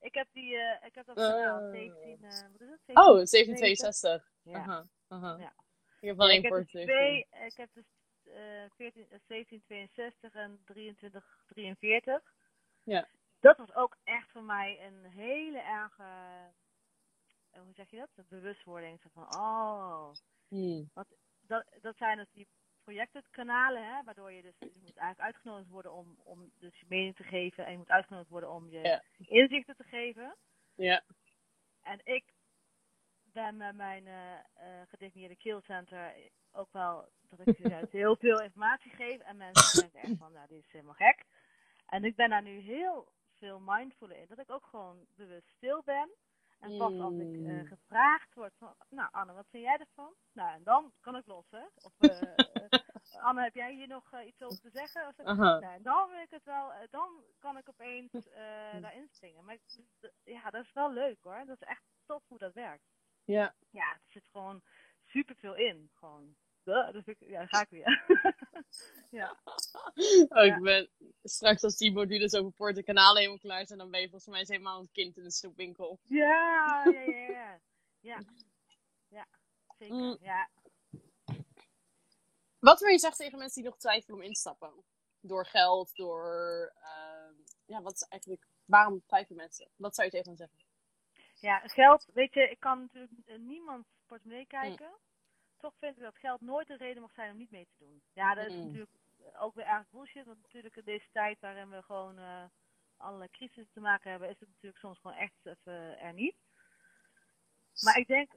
ik 0.00 0.14
heb 0.14 0.28
die. 0.32 0.52
Uh, 0.54 0.86
ik 0.86 0.94
heb 0.94 1.06
dat 1.06 1.18
gedaan. 1.18 1.70
17. 1.70 2.18
wat 2.20 2.30
is? 2.30 2.38
17, 2.38 2.96
oh, 2.96 3.04
1762. 3.04 4.32
Ja. 4.42 4.84
Ja. 5.08 5.54
Ik 6.00 6.08
heb 6.08 6.20
alleen 6.20 6.42
port 6.42 6.70
17. 6.70 7.26
Ik 7.46 7.56
heb 7.56 7.68
dus 7.72 7.84
14, 8.76 9.06
1762 9.26 10.34
eh, 10.34 10.42
en 10.42 10.60
2343. 10.64 12.22
Ja. 12.82 13.08
Dat 13.40 13.56
was 13.56 13.74
ook 13.74 13.96
echt 14.04 14.30
voor 14.30 14.42
mij 14.42 14.86
een 14.86 15.04
hele 15.04 15.58
erge, 15.58 16.04
hoe 17.50 17.74
zeg 17.74 17.90
je 17.90 17.96
dat? 17.96 18.08
Een 18.14 18.26
bewustwording. 18.28 19.00
Van, 19.12 19.22
oh, 19.36 20.12
hmm. 20.48 20.90
Want 20.92 21.08
dat, 21.46 21.64
dat 21.80 21.96
zijn 21.96 22.16
dus 22.16 22.32
die 22.32 22.48
projected 22.84 23.30
kanalen, 23.30 23.84
hè, 23.84 24.02
waardoor 24.04 24.32
je 24.32 24.42
dus 24.42 24.58
je 24.58 24.80
moet 24.80 24.96
eigenlijk 24.96 25.20
uitgenodigd 25.20 25.68
worden 25.68 25.92
om, 25.92 26.18
om 26.24 26.52
dus 26.58 26.80
je 26.80 26.86
mening 26.88 27.16
te 27.16 27.22
geven 27.22 27.64
en 27.64 27.72
je 27.72 27.78
moet 27.78 27.90
uitgenodigd 27.90 28.30
worden 28.30 28.50
om 28.50 28.68
je 28.70 29.02
inzichten 29.18 29.76
te 29.76 29.84
geven. 29.84 30.36
Ja. 30.74 31.02
En 31.82 32.00
ik 32.04 32.24
ben 33.32 33.56
met 33.56 33.76
mijn 33.76 34.06
uh, 34.06 34.40
gedefinieerde 34.88 35.36
kill 35.36 35.60
center 35.60 36.14
ook 36.52 36.72
wel 36.72 37.08
dat 37.28 37.46
ik 37.46 37.62
dus 37.62 37.90
heel 38.00 38.16
veel 38.16 38.42
informatie 38.42 38.90
geef. 38.90 39.20
En 39.20 39.36
mensen 39.36 39.80
denken 39.80 40.00
echt 40.00 40.18
van, 40.18 40.32
nou, 40.32 40.46
dit 40.48 40.64
is 40.64 40.72
helemaal 40.72 40.94
gek. 40.94 41.24
En 41.86 42.04
ik 42.04 42.16
ben 42.16 42.30
daar 42.30 42.42
nu 42.42 42.58
heel 42.58 43.12
veel 43.34 43.60
mindful 43.60 44.10
in. 44.10 44.26
Dat 44.28 44.38
ik 44.38 44.50
ook 44.50 44.66
gewoon 44.66 45.06
bewust 45.14 45.48
stil 45.56 45.82
ben. 45.84 46.10
En 46.58 46.78
pas 46.78 47.00
als 47.00 47.14
ik 47.14 47.36
uh, 47.36 47.68
gevraagd 47.68 48.34
word 48.34 48.54
van, 48.58 48.74
nou 48.88 49.08
Anne, 49.12 49.32
wat 49.32 49.48
vind 49.48 49.62
jij 49.62 49.76
ervan? 49.78 50.14
Nou, 50.32 50.54
en 50.54 50.62
dan 50.62 50.92
kan 51.00 51.16
ik 51.16 51.26
lossen. 51.26 51.70
Of, 51.74 51.92
uh, 51.98 53.22
Anne, 53.26 53.42
heb 53.42 53.54
jij 53.54 53.74
hier 53.74 53.88
nog 53.88 54.22
iets 54.22 54.42
over 54.42 54.60
te 54.60 54.70
zeggen? 54.70 55.08
Of, 55.08 55.16
nou, 55.16 55.64
en 55.64 55.82
dan 55.82 56.10
wil 56.10 56.20
ik 56.20 56.30
het 56.30 56.44
wel, 56.44 56.72
dan 56.90 57.24
kan 57.38 57.56
ik 57.56 57.68
opeens 57.68 58.12
daarin 58.80 59.08
springen. 59.08 59.44
Maar 59.44 59.58
ja, 60.24 60.50
dat 60.50 60.64
is 60.64 60.72
wel 60.72 60.92
leuk 60.92 61.18
hoor. 61.22 61.44
Dat 61.46 61.60
is 61.60 61.66
echt 61.68 61.82
tof 62.06 62.22
hoe 62.28 62.38
dat 62.38 62.52
werkt. 62.52 62.84
Ja. 63.24 63.54
Ja, 63.70 63.92
er 63.92 64.00
zit 64.06 64.28
gewoon 64.28 64.62
super 65.04 65.36
veel 65.36 65.54
in. 65.54 65.90
Gewoon 65.94 66.36
dus 66.64 67.06
ik, 67.06 67.16
ja, 67.20 67.46
ga 67.46 67.60
ik 67.60 67.68
weer. 67.68 68.04
ja. 69.20 69.36
Oh, 70.28 70.44
ik 70.44 70.60
ben 70.62 70.90
straks 71.22 71.62
als 71.62 71.76
die 71.76 71.92
modules 71.92 72.34
over 72.34 72.52
poorten 72.52 72.84
kanalen 72.84 73.16
helemaal 73.16 73.38
klaar 73.38 73.66
zijn, 73.66 73.78
dan 73.78 73.90
ben 73.90 74.00
je 74.00 74.08
volgens 74.08 74.30
mij 74.30 74.44
helemaal 74.46 74.80
een 74.80 74.92
kind 74.92 75.16
in 75.16 75.22
de 75.22 75.30
snoepwinkel. 75.30 75.98
Ja, 76.02 76.82
ja, 76.84 77.00
ja, 77.00 77.28
ja. 77.28 77.60
Ja, 78.00 78.20
ja 79.08 79.26
zeker. 79.78 79.96
Mm. 79.96 80.16
Ja. 80.20 80.48
Wat 82.58 82.80
wil 82.80 82.90
je 82.90 82.98
zeggen 82.98 83.24
tegen 83.24 83.38
mensen 83.38 83.62
die 83.62 83.70
nog 83.70 83.80
twijfelen 83.80 84.16
om 84.16 84.24
in 84.24 84.32
te 84.32 84.40
stappen? 84.40 84.84
Door 85.20 85.46
geld, 85.46 85.96
door... 85.96 86.72
ehm, 86.82 87.34
ja, 87.64 87.82
wat 87.82 87.94
is 87.94 88.02
eigenlijk... 88.02 88.46
Waarom 88.64 89.02
twijfelen 89.06 89.38
mensen? 89.38 89.68
Wat 89.76 89.94
zou 89.94 90.06
je 90.06 90.12
tegen 90.12 90.28
hen 90.28 90.36
zeggen? 90.36 90.58
Ja, 91.34 91.58
geld, 91.58 92.06
weet 92.12 92.34
je, 92.34 92.50
ik 92.50 92.60
kan 92.60 92.80
natuurlijk 92.80 93.40
niemand 93.40 93.86
portemonnee 94.06 94.46
kijken. 94.46 94.96
Toch 95.64 95.78
vind 95.78 95.96
ik 95.96 96.02
dat 96.02 96.18
geld 96.18 96.40
nooit 96.40 96.70
een 96.70 96.76
reden 96.76 97.02
mag 97.02 97.12
zijn 97.12 97.30
om 97.30 97.36
niet 97.36 97.50
mee 97.50 97.66
te 97.66 97.84
doen. 97.84 98.02
Ja, 98.12 98.34
dat 98.34 98.46
is 98.46 98.52
Mm. 98.52 98.64
natuurlijk 98.64 98.90
ook 99.38 99.54
weer 99.54 99.66
erg 99.66 99.90
bullshit. 99.90 100.26
Want 100.26 100.42
natuurlijk 100.42 100.76
in 100.76 100.84
deze 100.84 101.08
tijd 101.12 101.40
waarin 101.40 101.70
we 101.70 101.82
gewoon 101.82 102.18
eh, 102.18 102.44
allerlei 102.96 103.30
crisis 103.30 103.66
te 103.72 103.80
maken 103.80 104.10
hebben, 104.10 104.28
is 104.28 104.38
het 104.38 104.48
natuurlijk 104.48 104.78
soms 104.78 104.98
gewoon 104.98 105.16
echt 105.16 105.34
even 105.42 105.98
er 105.98 106.12
niet. 106.12 106.36
Maar 107.80 107.98
ik 107.98 108.06
denk, 108.06 108.32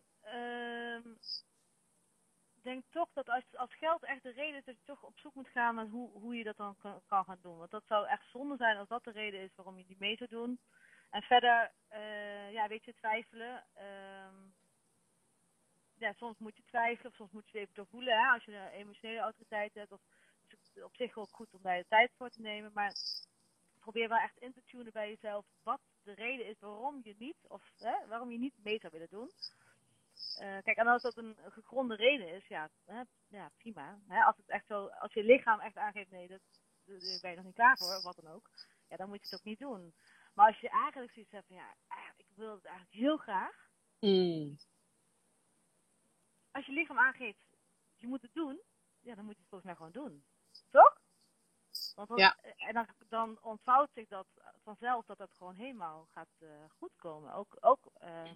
ik 2.55 2.63
denk 2.63 2.83
toch 2.89 3.09
dat 3.13 3.29
als, 3.29 3.43
als 3.55 3.75
geld 3.75 4.03
echt 4.03 4.23
de 4.23 4.31
reden 4.31 4.59
is, 4.59 4.65
dat 4.65 4.77
je 4.77 4.83
toch 4.85 5.03
op 5.03 5.19
zoek 5.19 5.33
moet 5.33 5.49
gaan 5.49 5.75
naar 5.75 5.85
hoe, 5.87 6.11
hoe 6.11 6.35
je 6.35 6.43
dat 6.43 6.57
dan 6.57 6.77
kan, 6.77 7.01
kan 7.05 7.23
gaan 7.23 7.39
doen. 7.41 7.57
Want 7.57 7.71
dat 7.71 7.85
zou 7.87 8.07
echt 8.07 8.29
zonde 8.29 8.57
zijn 8.57 8.77
als 8.77 8.87
dat 8.87 9.03
de 9.03 9.11
reden 9.11 9.39
is 9.41 9.55
waarom 9.55 9.77
je 9.77 9.85
niet 9.87 9.99
mee 9.99 10.17
zou 10.17 10.29
doen. 10.29 10.59
En 11.09 11.21
verder, 11.21 11.71
eh, 11.87 12.51
ja, 12.51 12.67
weet 12.67 12.85
je, 12.85 12.93
twijfelen. 12.93 13.65
ehm, 13.73 14.35
ja, 15.99 16.13
soms 16.13 16.37
moet 16.37 16.57
je 16.57 16.63
twijfelen, 16.63 17.11
of 17.11 17.17
soms 17.17 17.31
moet 17.31 17.49
je 17.49 17.51
het 17.51 17.61
even 17.61 17.75
doorvoelen. 17.75 18.17
Hè? 18.17 18.27
Als 18.27 18.43
je 18.43 18.55
een 18.55 18.67
emotionele 18.67 19.19
autoriteit 19.19 19.73
hebt, 19.73 19.91
of, 19.91 20.01
is 20.47 20.71
het 20.73 20.83
op 20.83 20.95
zich 20.95 21.17
ook 21.17 21.29
goed 21.31 21.53
om 21.53 21.61
daar 21.61 21.77
de 21.77 21.85
tijd 21.87 22.11
voor 22.17 22.29
te 22.29 22.41
nemen. 22.41 22.71
Maar 22.73 22.93
probeer 23.79 24.09
wel 24.09 24.17
echt 24.17 24.37
in 24.37 24.53
te 24.53 24.63
tunen 24.65 24.93
bij 24.93 25.09
jezelf 25.09 25.45
wat 25.63 25.81
de 26.03 26.13
reden 26.13 26.45
is 26.45 26.59
waarom 26.59 26.99
je 27.03 27.15
niet, 27.17 27.37
of 27.47 27.63
hè, 27.77 28.07
waarom 28.07 28.31
je 28.31 28.37
niet 28.37 28.63
mee 28.63 28.79
zou 28.79 28.91
willen 28.93 29.09
doen. 29.09 29.29
Eh, 30.37 30.57
kijk, 30.63 30.77
en 30.77 30.87
als 30.87 31.01
dat 31.01 31.17
een 31.17 31.37
gegronde 31.49 31.95
reden 31.95 32.27
is, 32.27 32.47
ja, 32.47 32.69
ja 33.27 33.51
prima. 33.57 33.99
Hè? 34.07 34.23
Als, 34.23 34.37
het 34.37 34.49
echt 34.49 34.65
zo, 34.67 34.87
als 34.87 35.13
je 35.13 35.23
lichaam 35.23 35.59
echt 35.59 35.77
aangeeft, 35.77 36.11
nee, 36.11 36.27
dat, 36.27 36.41
daar 36.85 37.19
ben 37.21 37.29
je 37.29 37.35
nog 37.35 37.45
niet 37.45 37.53
klaar 37.53 37.77
voor, 37.77 38.01
wat 38.01 38.15
dan 38.15 38.33
ook. 38.33 38.49
Ja, 38.89 38.97
dan 38.97 39.07
moet 39.09 39.19
je 39.21 39.27
het 39.29 39.39
ook 39.39 39.45
niet 39.45 39.59
doen. 39.59 39.93
Maar 40.33 40.47
als 40.47 40.59
je 40.59 40.69
eigenlijk 40.69 41.13
zoiets 41.13 41.31
hebt 41.31 41.47
van, 41.47 41.55
ja, 41.55 41.75
eigenlijk, 41.87 42.29
ik 42.29 42.35
wil 42.35 42.53
het 42.55 42.65
eigenlijk 42.65 42.95
heel 42.95 43.17
graag. 43.17 43.69
Mm. 43.99 44.57
Als 46.57 46.65
je 46.65 46.71
lichaam 46.71 46.99
aangeeft, 46.99 47.45
je 47.95 48.07
moet 48.07 48.21
het 48.21 48.33
doen, 48.33 48.61
ja, 48.99 49.15
dan 49.15 49.25
moet 49.25 49.33
je 49.35 49.39
het 49.41 49.49
volgens 49.49 49.63
mij 49.63 49.75
gewoon 49.75 49.91
doen. 49.91 50.23
Toch? 50.69 51.01
Want 51.95 52.07
dan, 52.07 52.17
Ja. 52.17 52.37
En 52.57 52.73
dan, 52.73 52.87
dan 53.09 53.37
ontvouwt 53.41 53.89
zich 53.93 54.07
dat 54.07 54.27
vanzelf 54.63 55.05
dat 55.05 55.17
dat 55.17 55.33
gewoon 55.33 55.55
helemaal 55.55 56.05
gaat 56.11 56.29
eh 56.39 56.49
goedkomen. 56.69 57.33
Ook, 57.33 57.57
ook 57.59 57.91
eh, 57.93 58.31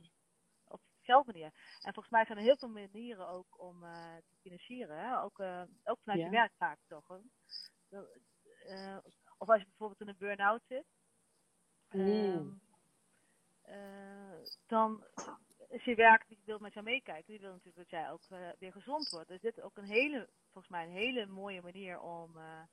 op 0.67 0.81
geldmanier. 1.01 1.53
En 1.81 1.93
volgens 1.93 2.09
mij 2.09 2.25
zijn 2.25 2.37
er 2.37 2.43
heel 2.43 2.57
veel 2.57 2.69
manieren 2.69 3.27
ook 3.27 3.59
om 3.59 3.83
eh, 3.83 4.15
te 4.15 4.35
financieren. 4.41 4.97
Hè? 4.97 5.21
Ook, 5.21 5.39
ook 5.83 5.99
vanuit 6.03 6.19
Ja. 6.19 6.25
je 6.25 6.29
werk 6.29 6.53
vaak 6.57 6.79
toch. 6.87 7.09
of 9.37 9.49
als 9.49 9.59
je 9.59 9.65
bijvoorbeeld 9.67 10.01
in 10.01 10.07
een 10.07 10.17
burn-out 10.17 10.61
zit. 10.67 10.85
Mm. 11.91 12.01
Ehm, 12.01 12.49
eh, 13.61 14.47
dan 14.67 15.03
je 15.79 15.95
werk, 15.95 16.27
die 16.27 16.41
wil 16.45 16.59
met 16.59 16.73
jou 16.73 16.85
meekijken. 16.85 17.31
Die 17.31 17.39
wil 17.39 17.51
natuurlijk 17.51 17.75
dat 17.75 17.89
jij 17.89 18.11
ook 18.11 18.21
eh, 18.29 18.49
weer 18.59 18.71
gezond 18.71 19.09
wordt. 19.09 19.27
Dus 19.27 19.41
dit 19.41 19.57
is 19.57 19.63
ook 19.63 19.77
een 19.77 19.85
hele, 19.85 20.29
volgens 20.43 20.73
mij 20.73 20.83
een 20.83 20.91
hele 20.91 21.25
mooie 21.25 21.61
manier 21.61 21.99
om, 21.99 22.37
eh, 22.37 22.63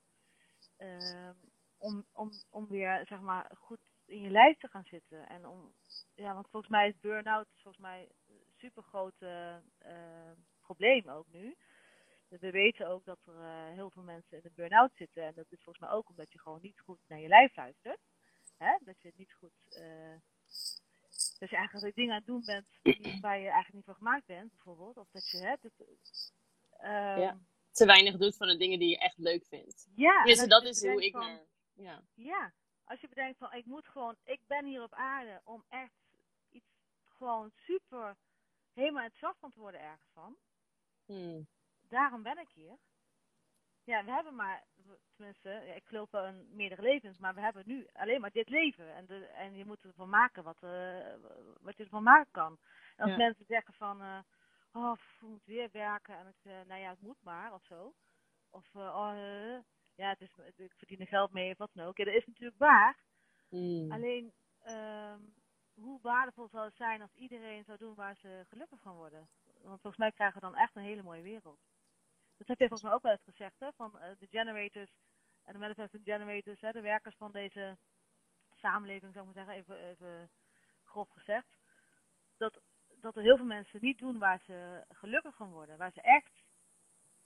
ehm, 0.77 1.35
om, 1.77 2.05
om, 2.11 2.31
om 2.49 2.67
weer 2.67 3.05
zeg 3.07 3.19
maar 3.19 3.51
goed 3.57 3.79
in 4.05 4.21
je 4.21 4.29
lijf 4.29 4.57
te 4.57 4.67
gaan 4.67 4.85
zitten. 4.85 5.27
En 5.27 5.47
om, 5.47 5.73
ja, 6.15 6.33
want 6.33 6.49
volgens 6.49 6.71
mij 6.71 6.87
is 6.87 6.99
burn-out 6.99 7.47
volgens 7.53 7.83
mij 7.83 8.09
een 8.27 8.53
super 8.57 8.83
groot 8.83 9.15
probleem 10.61 11.09
ook 11.09 11.27
nu. 11.31 11.55
We 12.29 12.51
weten 12.51 12.87
ook 12.87 13.05
dat 13.05 13.19
er 13.25 13.39
eh, 13.39 13.73
heel 13.73 13.89
veel 13.89 14.03
mensen 14.03 14.37
in 14.37 14.43
de 14.43 14.51
burn-out 14.55 14.91
zitten. 14.95 15.23
En 15.23 15.33
dat 15.33 15.45
is 15.49 15.63
volgens 15.63 15.85
mij 15.85 15.95
ook 15.95 16.09
omdat 16.09 16.31
je 16.31 16.39
gewoon 16.39 16.61
niet 16.61 16.79
goed 16.79 16.99
naar 17.07 17.19
je 17.19 17.27
lijf 17.27 17.55
luistert. 17.55 17.99
Hè? 18.57 18.77
Dat 18.83 19.01
je 19.01 19.07
het 19.07 19.17
niet 19.17 19.33
goed. 19.33 19.53
Dat 21.39 21.49
je 21.49 21.55
eigenlijk 21.55 21.95
dingen 21.95 22.11
aan 22.11 22.17
het 22.17 22.27
doen 22.27 22.43
bent 22.45 22.67
die, 22.81 23.17
waar 23.21 23.37
je 23.37 23.43
eigenlijk 23.43 23.73
niet 23.73 23.85
voor 23.85 23.95
gemaakt 23.95 24.25
bent, 24.25 24.51
bijvoorbeeld. 24.51 24.97
Of 24.97 25.09
dat 25.11 25.29
je. 25.29 25.37
Hè, 25.37 25.55
dat, 25.61 25.71
ehm, 26.69 27.19
Ja. 27.19 27.39
Te 27.71 27.85
weinig 27.85 28.17
doet 28.17 28.37
van 28.37 28.47
de 28.47 28.57
dingen 28.57 28.79
die 28.79 28.89
je 28.89 28.97
echt 28.97 29.17
leuk 29.17 29.45
vindt. 29.45 29.87
ja, 29.95 30.23
als 30.23 30.47
dat 30.47 30.63
is 30.63 30.85
hoe 30.85 31.05
ik 31.05 31.13
naar... 31.13 31.39
Ja. 31.73 32.03
Ja, 32.13 32.53
als 32.83 32.99
je 33.01 33.07
bedenkt 33.07 33.37
van 33.37 33.53
ik 33.53 33.65
moet 33.65 33.87
gewoon, 33.87 34.15
ik 34.23 34.39
ben 34.47 34.65
hier 34.65 34.83
op 34.83 34.93
aarde 34.93 35.41
om 35.43 35.65
echt 35.69 35.93
iets 36.49 36.69
gewoon 37.07 37.51
super 37.55 38.17
helemaal 38.73 39.03
enthousiast 39.03 39.39
van 39.39 39.51
te 39.51 39.59
worden 39.59 39.81
ergens 39.81 40.09
van. 40.13 40.37
Mm. 41.05 41.47
Daarom 41.87 42.23
ben 42.23 42.37
ik 42.37 42.49
hier. 42.49 42.77
Ja, 43.83 44.03
we 44.03 44.11
hebben 44.11 44.35
maar, 44.35 44.63
tenminste, 45.15 45.49
ja, 45.49 45.73
ik 45.73 45.85
geloof 45.85 46.11
wel 46.11 46.25
in 46.25 46.47
meerdere 46.55 46.81
levens, 46.81 47.17
maar 47.17 47.33
we 47.33 47.41
hebben 47.41 47.63
nu 47.65 47.87
alleen 47.93 48.21
maar 48.21 48.31
dit 48.31 48.49
leven. 48.49 48.93
En, 48.95 49.05
de, 49.05 49.25
en 49.25 49.55
je 49.55 49.65
moet 49.65 49.83
ervan 49.83 50.09
maken 50.09 50.43
wat, 50.43 50.63
eh, 50.63 51.13
wat 51.61 51.77
je 51.77 51.83
ervan 51.83 52.03
maken 52.03 52.31
kan. 52.31 52.57
En 52.95 53.03
als 53.03 53.11
Ja. 53.11 53.17
mensen 53.17 53.45
zeggen 53.45 53.73
van, 53.73 54.01
eh, 54.01 54.19
oh, 54.71 54.93
ik 54.97 55.21
moet 55.21 55.45
weer 55.45 55.69
werken 55.71 56.17
en 56.17 56.27
ik, 56.27 56.51
eh, 56.51 56.61
nou 56.67 56.81
ja, 56.81 56.89
het 56.89 57.01
moet 57.01 57.21
maar, 57.23 57.53
of 57.53 57.63
zo. 57.63 57.93
Of, 58.49 58.75
oh, 58.75 59.13
ja, 59.95 60.09
het 60.09 60.21
is, 60.21 60.37
ik 60.55 60.73
verdien 60.77 60.99
er 60.99 61.07
geld 61.07 61.31
mee 61.31 61.51
of 61.51 61.57
wat 61.57 61.69
dan 61.73 61.85
ook. 61.85 61.97
Ja, 61.97 62.05
dat 62.05 62.13
is 62.13 62.25
natuurlijk 62.25 62.59
waar. 62.59 62.97
Mm. 63.49 63.91
Alleen, 63.91 64.33
ehm, 64.59 65.19
hoe 65.73 65.99
waardevol 66.01 66.47
zou 66.47 66.65
het 66.65 66.75
zijn 66.75 67.01
als 67.01 67.13
iedereen 67.13 67.63
zou 67.63 67.77
doen 67.77 67.95
waar 67.95 68.15
ze 68.15 68.45
gelukkig 68.49 68.79
van 68.79 68.95
worden? 68.95 69.29
Want 69.61 69.81
volgens 69.81 69.97
mij 69.97 70.11
krijgen 70.11 70.41
we 70.41 70.47
dan 70.47 70.55
echt 70.55 70.75
een 70.75 70.81
hele 70.83 71.03
mooie 71.03 71.21
wereld. 71.21 71.59
Dat 72.39 72.47
heb 72.47 72.59
je 72.59 72.67
volgens 72.67 72.81
mij 72.81 72.93
ook 72.93 73.01
wel 73.01 73.11
eens 73.11 73.23
gezegd, 73.23 73.59
hè? 73.59 73.71
Van 73.71 73.99
eh, 73.99 74.11
de 74.19 74.27
generators 74.27 74.91
en 75.43 75.53
de 75.53 75.59
manifesting 75.59 76.03
generators, 76.03 76.61
hè, 76.61 76.71
de 76.71 76.81
werkers 76.81 77.15
van 77.15 77.31
deze 77.31 77.77
samenleving, 78.55 79.13
zou 79.13 79.27
ik 79.27 79.35
maar 79.35 79.45
zeggen, 79.45 79.61
even, 79.61 79.89
even 79.89 80.31
grof 80.83 81.09
gezegd. 81.09 81.57
Dat, 82.37 82.61
dat 82.87 83.15
er 83.15 83.21
heel 83.21 83.37
veel 83.37 83.45
mensen 83.45 83.79
niet 83.81 83.97
doen 83.97 84.19
waar 84.19 84.39
ze 84.39 84.85
gelukkig 84.89 85.35
van 85.35 85.51
worden. 85.51 85.77
Waar 85.77 85.91
ze 85.91 86.01
echt 86.01 86.43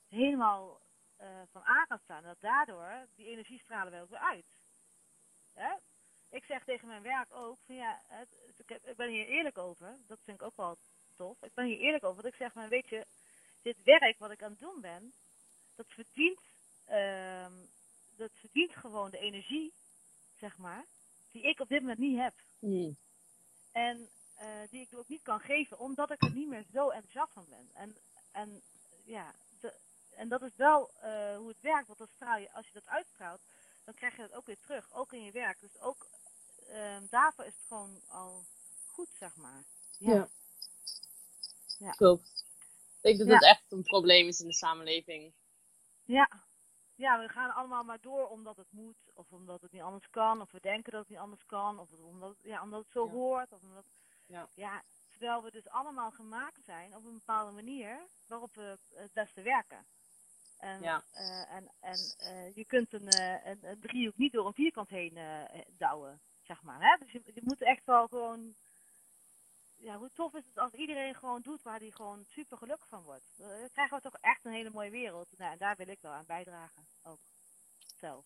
helemaal 0.08 0.80
eh, 1.16 1.42
van 1.50 1.62
aan 1.62 1.86
gaan 1.86 1.98
staan. 1.98 2.22
Dat 2.22 2.40
daardoor 2.40 3.06
die 3.14 3.26
energiestralen 3.26 3.92
wel 3.92 4.06
weer 4.08 4.18
uit. 4.18 4.46
Hè? 5.52 5.74
Ik 6.30 6.44
zeg 6.44 6.64
tegen 6.64 6.88
mijn 6.88 7.02
werk 7.02 7.34
ook, 7.34 7.58
van 7.66 7.74
ja, 7.74 8.02
ik, 8.56 8.80
ik 8.82 8.96
ben 8.96 9.08
hier 9.08 9.26
eerlijk 9.26 9.58
over. 9.58 9.96
Dat 10.06 10.22
vind 10.22 10.40
ik 10.40 10.46
ook 10.46 10.56
wel 10.56 10.76
tof. 11.14 11.42
Ik 11.42 11.54
ben 11.54 11.66
hier 11.66 11.78
eerlijk 11.78 12.04
over. 12.04 12.22
Dat 12.22 12.32
ik 12.32 12.38
zeg, 12.38 12.52
van, 12.52 12.68
weet 12.68 12.88
je, 12.88 13.06
dit 13.64 13.76
werk 13.84 14.18
wat 14.18 14.30
ik 14.30 14.42
aan 14.42 14.50
het 14.50 14.60
doen 14.60 14.80
ben, 14.80 15.12
dat 15.76 15.86
verdient, 15.88 16.40
ehm, 16.84 17.52
dat 18.16 18.30
verdient 18.34 18.72
gewoon 18.76 19.10
de 19.10 19.18
energie, 19.18 19.72
zeg 20.38 20.56
maar, 20.58 20.84
die 21.30 21.42
ik 21.42 21.60
op 21.60 21.68
dit 21.68 21.80
moment 21.80 21.98
niet 21.98 22.18
heb. 22.18 22.34
Mm. 22.58 22.96
En 23.72 24.08
eh, 24.34 24.46
die 24.70 24.80
ik 24.80 24.98
ook 24.98 25.08
niet 25.08 25.22
kan 25.22 25.40
geven, 25.40 25.78
omdat 25.78 26.10
ik 26.10 26.22
er 26.22 26.32
niet 26.32 26.48
meer 26.48 26.64
zo 26.72 26.88
enthousiast 26.90 27.32
van 27.32 27.46
ben. 27.48 27.70
En, 27.74 27.96
en 28.32 28.62
ja, 29.04 29.34
de- 29.60 29.74
en 30.16 30.28
dat 30.28 30.42
is 30.42 30.56
wel 30.56 30.90
eh, 31.00 31.36
hoe 31.36 31.48
het 31.48 31.60
werkt, 31.60 31.86
want 31.86 31.98
dan 31.98 32.08
straal 32.14 32.38
je, 32.38 32.52
als 32.52 32.66
je 32.66 32.72
dat 32.72 32.86
uitstraalt, 32.88 33.40
dan 33.84 33.94
krijg 33.94 34.16
je 34.16 34.22
dat 34.22 34.32
ook 34.32 34.46
weer 34.46 34.60
terug, 34.60 34.92
ook 34.92 35.12
in 35.12 35.22
je 35.24 35.32
werk. 35.32 35.60
Dus 35.60 35.78
ook 35.80 36.06
ehm, 36.68 37.02
daarvoor 37.10 37.44
is 37.44 37.54
het 37.56 37.66
gewoon 37.66 38.00
al 38.08 38.44
goed, 38.86 39.08
zeg 39.18 39.36
maar. 39.36 39.64
Ja. 39.98 40.28
Ja. 41.78 41.90
Klopt. 41.90 42.44
Ik 43.04 43.16
denk 43.16 43.18
dat 43.18 43.28
Ja. 43.28 43.38
dat 43.38 43.48
echt 43.58 43.72
een 43.72 43.82
probleem 43.82 44.28
is 44.28 44.40
in 44.40 44.46
de 44.46 44.54
samenleving. 44.54 45.32
Ja. 46.04 46.28
ja, 46.94 47.20
we 47.20 47.28
gaan 47.28 47.54
allemaal 47.54 47.82
maar 47.84 48.00
door 48.00 48.28
omdat 48.28 48.56
het 48.56 48.72
moet, 48.72 48.96
of 49.14 49.32
omdat 49.32 49.60
het 49.60 49.72
niet 49.72 49.82
anders 49.82 50.10
kan, 50.10 50.40
of 50.40 50.50
we 50.50 50.60
denken 50.60 50.92
dat 50.92 51.00
het 51.00 51.10
niet 51.10 51.18
anders 51.18 51.46
kan, 51.46 51.78
of 51.78 51.92
omdat, 51.92 52.36
ja, 52.42 52.62
omdat 52.62 52.80
het 52.82 52.90
zo 52.92 53.04
Ja. 53.04 53.10
hoort. 53.12 53.52
Of 53.52 53.62
omdat, 53.62 53.84
Ja. 54.26 54.48
ja, 54.54 54.82
terwijl 55.10 55.42
we 55.42 55.50
dus 55.50 55.68
allemaal 55.68 56.10
gemaakt 56.10 56.64
zijn 56.64 56.96
op 56.96 57.04
een 57.04 57.14
bepaalde 57.14 57.52
manier 57.52 57.98
waarop 58.26 58.54
we 58.54 58.78
het 58.94 59.12
beste 59.12 59.42
werken. 59.42 59.86
En, 60.58 60.82
Ja. 60.82 61.04
eh, 61.12 61.50
en, 61.54 61.70
en 61.80 61.98
eh, 62.16 62.54
je 62.54 62.64
kunt 62.64 62.92
een, 62.92 63.08
eh, 63.08 63.46
een, 63.46 63.58
een 63.62 63.80
driehoek 63.80 64.16
niet 64.16 64.32
door 64.32 64.46
een 64.46 64.54
vierkant 64.54 64.88
heen 64.88 65.16
eh, 65.16 65.60
douwen, 65.76 66.20
zeg 66.42 66.62
maar. 66.62 66.80
Hè? 66.80 66.96
Dus 67.04 67.12
je, 67.12 67.22
je 67.34 67.40
moet 67.44 67.62
echt 67.62 67.84
wel 67.86 68.06
gewoon... 68.08 68.54
Ja, 69.84 69.96
hoe 69.96 70.10
tof 70.14 70.34
is 70.34 70.46
het 70.46 70.58
als 70.58 70.72
iedereen 70.72 71.14
gewoon 71.14 71.40
doet 71.42 71.62
waar 71.62 71.78
hij 71.78 71.90
gewoon 71.90 72.24
super 72.28 72.58
gelukkig 72.58 72.88
van 72.88 73.02
wordt. 73.02 73.24
Dan 73.36 73.68
krijgen 73.72 73.96
we 73.96 74.02
toch 74.02 74.16
echt 74.20 74.44
een 74.44 74.52
hele 74.52 74.70
mooie 74.70 74.90
wereld. 74.90 75.28
Nou, 75.38 75.52
en 75.52 75.58
daar 75.58 75.76
wil 75.76 75.88
ik 75.88 76.00
wel 76.00 76.12
aan 76.12 76.26
bijdragen, 76.26 76.86
ook. 77.02 77.18
Zelf. 77.98 78.24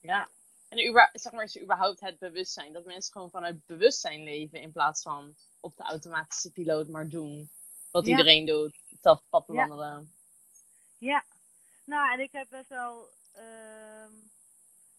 Ja. 0.00 0.28
En 0.68 0.78
uber- 0.86 1.10
zeg 1.12 1.32
maar, 1.32 1.44
is 1.44 1.60
überhaupt 1.60 2.00
het 2.00 2.18
bewustzijn. 2.18 2.72
Dat 2.72 2.84
mensen 2.84 3.12
gewoon 3.12 3.30
vanuit 3.30 3.66
bewustzijn 3.66 4.22
leven 4.22 4.60
in 4.60 4.72
plaats 4.72 5.02
van 5.02 5.34
op 5.60 5.76
de 5.76 5.82
automatische 5.82 6.50
piloot 6.52 6.88
maar 6.88 7.08
doen. 7.08 7.50
Wat 7.90 8.04
Ja. 8.06 8.10
iedereen 8.10 8.46
doet. 8.46 8.80
Zelf 9.00 9.22
pad 9.28 9.44
Ja. 9.46 10.02
Ja, 10.98 11.24
nou 11.84 12.12
en 12.12 12.20
ik 12.20 12.32
heb 12.32 12.48
best 12.48 12.68
wel 12.68 13.08
ehm, 13.32 14.12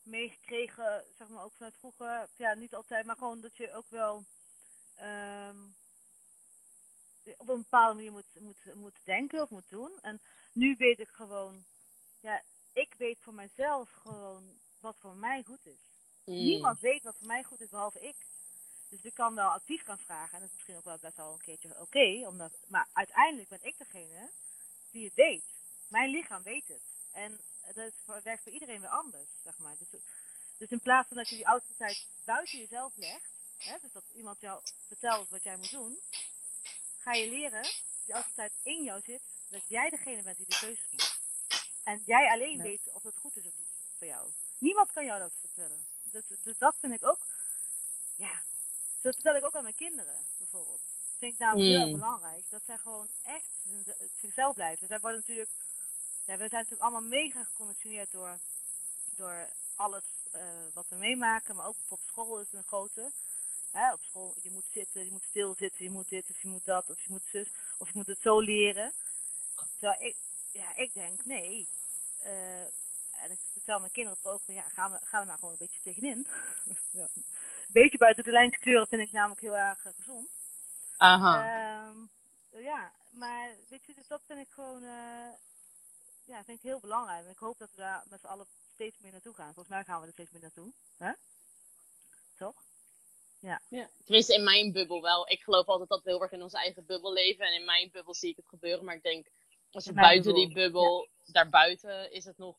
meegekregen, 0.04 1.06
zeg 1.18 1.28
maar 1.28 1.44
ook 1.44 1.54
vanuit 1.54 1.78
vroeger, 1.78 2.30
ja 2.36 2.54
niet 2.54 2.76
altijd, 2.76 3.06
maar 3.06 3.16
gewoon 3.18 3.42
dat 3.42 3.58
je 3.58 3.74
ook 3.74 3.90
wel 3.90 4.26
ehm, 5.02 5.58
op 7.38 7.50
een 7.50 7.62
bepaalde 7.62 7.96
manier 7.96 8.12
moet, 8.12 8.40
moet, 8.40 8.76
moet 8.76 9.00
denken 9.04 9.42
of 9.42 9.50
moet 9.50 9.70
doen. 9.70 9.92
En 10.02 10.22
nu 10.54 10.76
weet 10.78 11.00
ik 11.00 11.10
gewoon 11.10 11.66
ja, 12.22 12.44
ik 12.74 12.94
weet 12.98 13.20
voor 13.20 13.34
mijzelf 13.34 13.92
gewoon 13.92 14.60
wat 14.80 14.96
voor 15.00 15.16
mij 15.16 15.44
goed 15.44 15.66
is. 15.66 15.80
Mm. 16.26 16.34
Niemand 16.36 16.80
weet 16.80 17.04
wat 17.04 17.18
voor 17.18 17.28
mij 17.28 17.44
goed 17.44 17.62
is, 17.62 17.70
behalve 17.70 18.02
ik. 18.02 18.16
Dus 18.90 19.02
ik 19.02 19.14
kan 19.14 19.36
wel 19.36 19.50
advies 19.50 19.82
gaan 19.82 20.00
vragen. 20.00 20.34
En 20.34 20.40
dat 20.40 20.48
is 20.48 20.54
misschien 20.54 20.76
ook 20.76 20.84
wel 20.84 20.98
best 20.98 21.18
wel 21.18 21.34
een 21.34 21.40
keertje 21.40 21.80
oké. 21.80 22.28
omdat 22.28 22.52
maar 22.68 22.88
uiteindelijk 22.94 23.50
ben 23.50 23.64
ik 23.64 23.78
degene 23.78 24.32
die 24.92 25.06
het 25.06 25.14
weet. 25.14 25.44
Mijn 25.88 26.10
lichaam 26.10 26.44
weet 26.44 26.68
het. 26.68 26.82
En 27.12 27.40
dat 27.74 28.24
werkt 28.24 28.44
voor 28.44 28.52
iedereen 28.52 28.80
weer 28.82 28.90
anders, 28.90 29.30
zeg 29.44 29.58
maar. 29.58 29.78
Dus, 29.78 30.02
dus 30.58 30.70
in 30.70 30.80
plaats 30.80 31.08
van 31.08 31.18
dat 31.18 31.30
je 31.30 31.36
die 31.36 31.46
autoriteit 31.46 32.08
buiten 32.26 32.60
jezelf 32.60 32.96
legt. 32.96 33.31
Hè, 33.64 33.78
dus 33.82 33.92
dat 33.92 34.04
iemand 34.14 34.42
jou 34.42 34.62
vertelt 34.88 35.30
wat 35.30 35.44
jij 35.44 35.58
moet 35.58 35.72
doen. 35.72 36.00
Ga 36.98 37.14
je 37.14 37.30
leren, 37.30 37.64
die 38.06 38.14
autoriteit 38.14 38.54
in 38.64 38.84
jou 38.84 39.02
zit. 39.02 39.22
Dat 39.50 39.62
jij 39.68 39.90
degene 39.90 40.22
bent 40.24 40.38
die 40.38 40.46
de 40.46 40.58
keuzes 40.60 40.92
maakt. 40.92 41.20
En 41.84 42.04
jij 42.06 42.32
alleen 42.32 42.62
weet 42.62 42.92
of 42.94 43.04
het 43.04 43.18
goed 43.18 43.36
is 43.36 43.46
of 43.46 43.58
niet 43.58 43.68
voor 43.98 44.08
jou. 44.08 44.30
Niemand 44.58 44.92
kan 44.92 45.06
jou 45.06 45.20
dat 45.20 45.34
vertellen. 45.40 45.86
Dus, 46.12 46.24
dus 46.44 46.58
dat 46.58 46.76
vind 46.80 46.94
ik 46.94 47.04
ook, 47.06 47.26
ja, 48.16 48.42
dat 49.02 49.14
vertel 49.14 49.36
ik 49.36 49.46
ook 49.46 49.56
aan 49.56 49.64
mijn 49.64 49.76
kinderen 49.76 50.26
bijvoorbeeld. 50.38 50.82
Dat 50.82 51.20
vind 51.20 51.34
ik 51.34 51.40
namelijk 51.40 51.70
heel 51.70 51.80
erg 51.80 51.86
Mm. 51.90 52.00
belangrijk. 52.00 52.50
Dat 52.50 52.62
zij 52.66 52.78
gewoon 52.78 53.08
echt 53.24 53.50
zichzelf 54.22 54.54
blijven. 54.56 54.88
Zij 54.88 55.00
worden 55.00 55.20
natuurlijk, 55.20 55.50
ja, 56.26 56.34
we 56.34 56.38
zijn 56.38 56.52
natuurlijk 56.52 56.82
allemaal 56.82 57.02
mega 57.10 57.44
geconditioneerd 57.44 58.12
door, 58.12 58.40
door 59.16 59.50
alles 59.76 60.04
eh, 60.32 60.44
wat 60.74 60.88
we 60.90 60.96
meemaken. 60.96 61.56
Maar 61.56 61.66
ook 61.66 61.76
bijvoorbeeld 61.78 62.10
school 62.10 62.40
is 62.40 62.52
een 62.52 62.64
grote. 62.64 63.12
Hè, 63.72 63.94
op 63.94 64.02
school, 64.02 64.36
je 64.42 64.52
moet 64.52 64.68
zitten, 64.72 65.06
je 65.06 65.12
moet 65.12 65.24
stilzitten, 65.24 65.84
je 65.84 65.92
moet 65.92 66.10
dit 66.10 66.30
of 66.30 66.42
je 66.42 66.48
moet 66.48 66.66
dat 66.66 66.90
of 66.90 67.02
je 67.02 67.10
moet 67.10 67.26
zus 67.26 67.52
of 67.78 67.88
je 67.88 67.94
moet 67.98 68.08
het 68.08 68.22
zo 68.22 68.40
leren. 68.40 68.94
Terwijl 69.80 70.02
ik, 70.02 70.16
ja, 70.52 70.76
ik 70.76 70.94
denk, 70.94 71.26
nee. 71.26 71.68
eh, 72.20 72.62
en 73.12 73.32
ik 73.32 73.40
vertel 73.52 73.80
mijn 73.80 73.92
kinderen 73.92 74.20
het 74.22 74.32
ook, 74.32 74.42
van, 74.44 74.54
ja, 74.54 74.70
gaan 74.70 74.92
we, 74.92 75.00
gaan 75.04 75.20
we 75.20 75.26
nou 75.26 75.40
gewoon 75.40 75.54
een 75.54 75.68
beetje 75.68 75.82
tegenin. 75.82 76.28
ja. 77.00 77.08
Een 77.16 77.82
beetje 77.82 77.98
buiten 77.98 78.24
de 78.24 78.32
lijntjes 78.32 78.62
kleuren 78.62 78.88
vind 78.88 79.02
ik 79.02 79.12
namelijk 79.12 79.42
heel 79.42 79.58
erg 79.58 79.86
eh, 79.86 79.94
gezond. 79.96 80.30
Aha. 80.98 81.44
Ehm, 81.44 81.98
ja, 82.62 82.92
maar 83.12 83.56
weet 83.70 83.86
je, 83.86 83.94
dus 83.94 84.08
dat 84.08 84.22
vind 84.26 84.40
ik 84.40 84.50
gewoon, 84.50 84.84
eh, 84.84 85.34
ja, 86.26 86.44
vind 86.44 86.58
ik 86.58 86.64
heel 86.64 86.80
belangrijk. 86.80 87.26
En 87.26 87.32
ik 87.32 87.38
hoop 87.38 87.58
dat 87.58 87.70
we 87.72 87.78
daar 87.78 88.04
met 88.10 88.20
z'n 88.20 88.26
allen 88.28 88.46
steeds 88.74 89.00
meer 89.00 89.12
naartoe 89.12 89.34
gaan. 89.34 89.54
Volgens 89.54 89.76
mij 89.76 89.84
gaan 89.84 90.02
we 90.02 90.08
er 90.08 90.14
steeds 90.14 90.32
meer 90.32 90.42
naartoe. 90.42 90.74
Hè? 90.98 91.12
Toch? 92.38 92.64
Ja. 93.42 93.62
Tenminste, 94.04 94.34
in 94.34 94.44
mijn 94.44 94.72
bubbel 94.72 95.02
wel. 95.02 95.30
Ik 95.30 95.42
geloof 95.42 95.66
altijd 95.66 95.90
dat 95.90 96.04
we 96.04 96.10
heel 96.10 96.22
erg 96.22 96.32
in 96.32 96.42
onze 96.42 96.58
eigen 96.58 96.86
bubbel 96.86 97.14
leven. 97.14 97.46
En 97.46 97.54
in 97.54 97.66
mijn 97.66 97.90
bubbel 97.92 98.14
zie 98.14 98.30
ik 98.30 98.36
het 98.36 98.48
gebeuren. 98.48 98.86
Maar 98.86 98.96
ik 98.96 99.04
denk, 99.04 99.28
als 99.72 99.86
we 99.86 99.94
buiten 99.94 100.34
die 100.34 100.48
bubbel, 100.48 100.62
bubbel, 100.62 101.08
daarbuiten, 101.26 102.12
is 102.12 102.26
het 102.26 102.38
nog... 102.38 102.58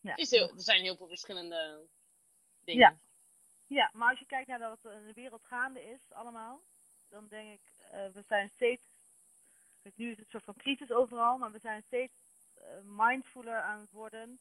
Ja. 0.00 0.16
Is 0.16 0.30
heel, 0.30 0.48
er 0.48 0.62
zijn 0.62 0.82
heel 0.82 0.96
veel 0.96 1.08
verschillende 1.08 1.86
dingen. 2.64 2.80
Ja. 2.80 2.98
Ja, 3.66 3.90
maar 3.92 4.10
als 4.10 4.18
je 4.18 4.26
kijkt 4.26 4.48
naar 4.48 4.58
wat 4.58 4.92
in 4.92 5.06
de 5.06 5.12
wereld 5.12 5.44
gaande 5.44 5.84
is, 5.84 6.00
allemaal, 6.12 6.62
dan 7.08 7.26
denk 7.28 7.52
ik, 7.52 7.84
eh, 7.90 8.06
we 8.12 8.22
zijn 8.22 8.48
steeds, 8.48 8.82
nu 9.94 10.10
is 10.10 10.16
het 10.16 10.18
een 10.18 10.30
soort 10.30 10.44
van 10.44 10.56
crisis 10.56 10.92
overal, 10.92 11.38
maar 11.38 11.52
we 11.52 11.58
zijn 11.58 11.82
steeds 11.82 12.12
mindfuler 12.82 13.60
aan 13.60 13.80
het 13.80 13.90
worden. 13.90 14.38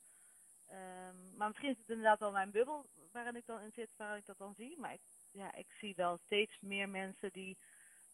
Ehm, 0.67 1.35
maar 1.37 1.47
misschien 1.47 1.69
is 1.69 1.77
het 1.77 1.89
inderdaad 1.89 2.19
wel 2.19 2.31
mijn 2.31 2.51
bubbel 2.51 2.85
waarin 3.11 3.35
ik 3.35 3.45
dan 3.45 3.61
in 3.61 3.71
zit, 3.71 3.93
waarin 3.97 4.17
ik 4.17 4.25
dat 4.25 4.37
dan 4.37 4.53
zie. 4.57 4.79
Maar 4.79 4.93
ik, 4.93 5.01
ja, 5.31 5.53
ik 5.55 5.71
zie 5.79 5.95
wel 5.95 6.17
steeds 6.17 6.57
meer 6.61 6.89
mensen 6.89 7.29
die 7.31 7.57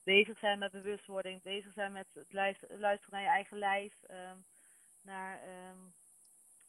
bezig 0.03 0.39
zijn 0.39 0.59
met 0.59 0.71
bewustwording, 0.71 1.41
bezig 1.41 1.73
zijn 1.73 1.91
met 1.91 2.07
het 2.13 2.33
luisteren, 2.33 2.79
naar 3.09 3.21
je 3.21 3.27
eigen 3.27 3.57
lijf, 3.57 4.03
ehm, 4.03 4.37
naar 5.01 5.41
ehm, 5.41 5.79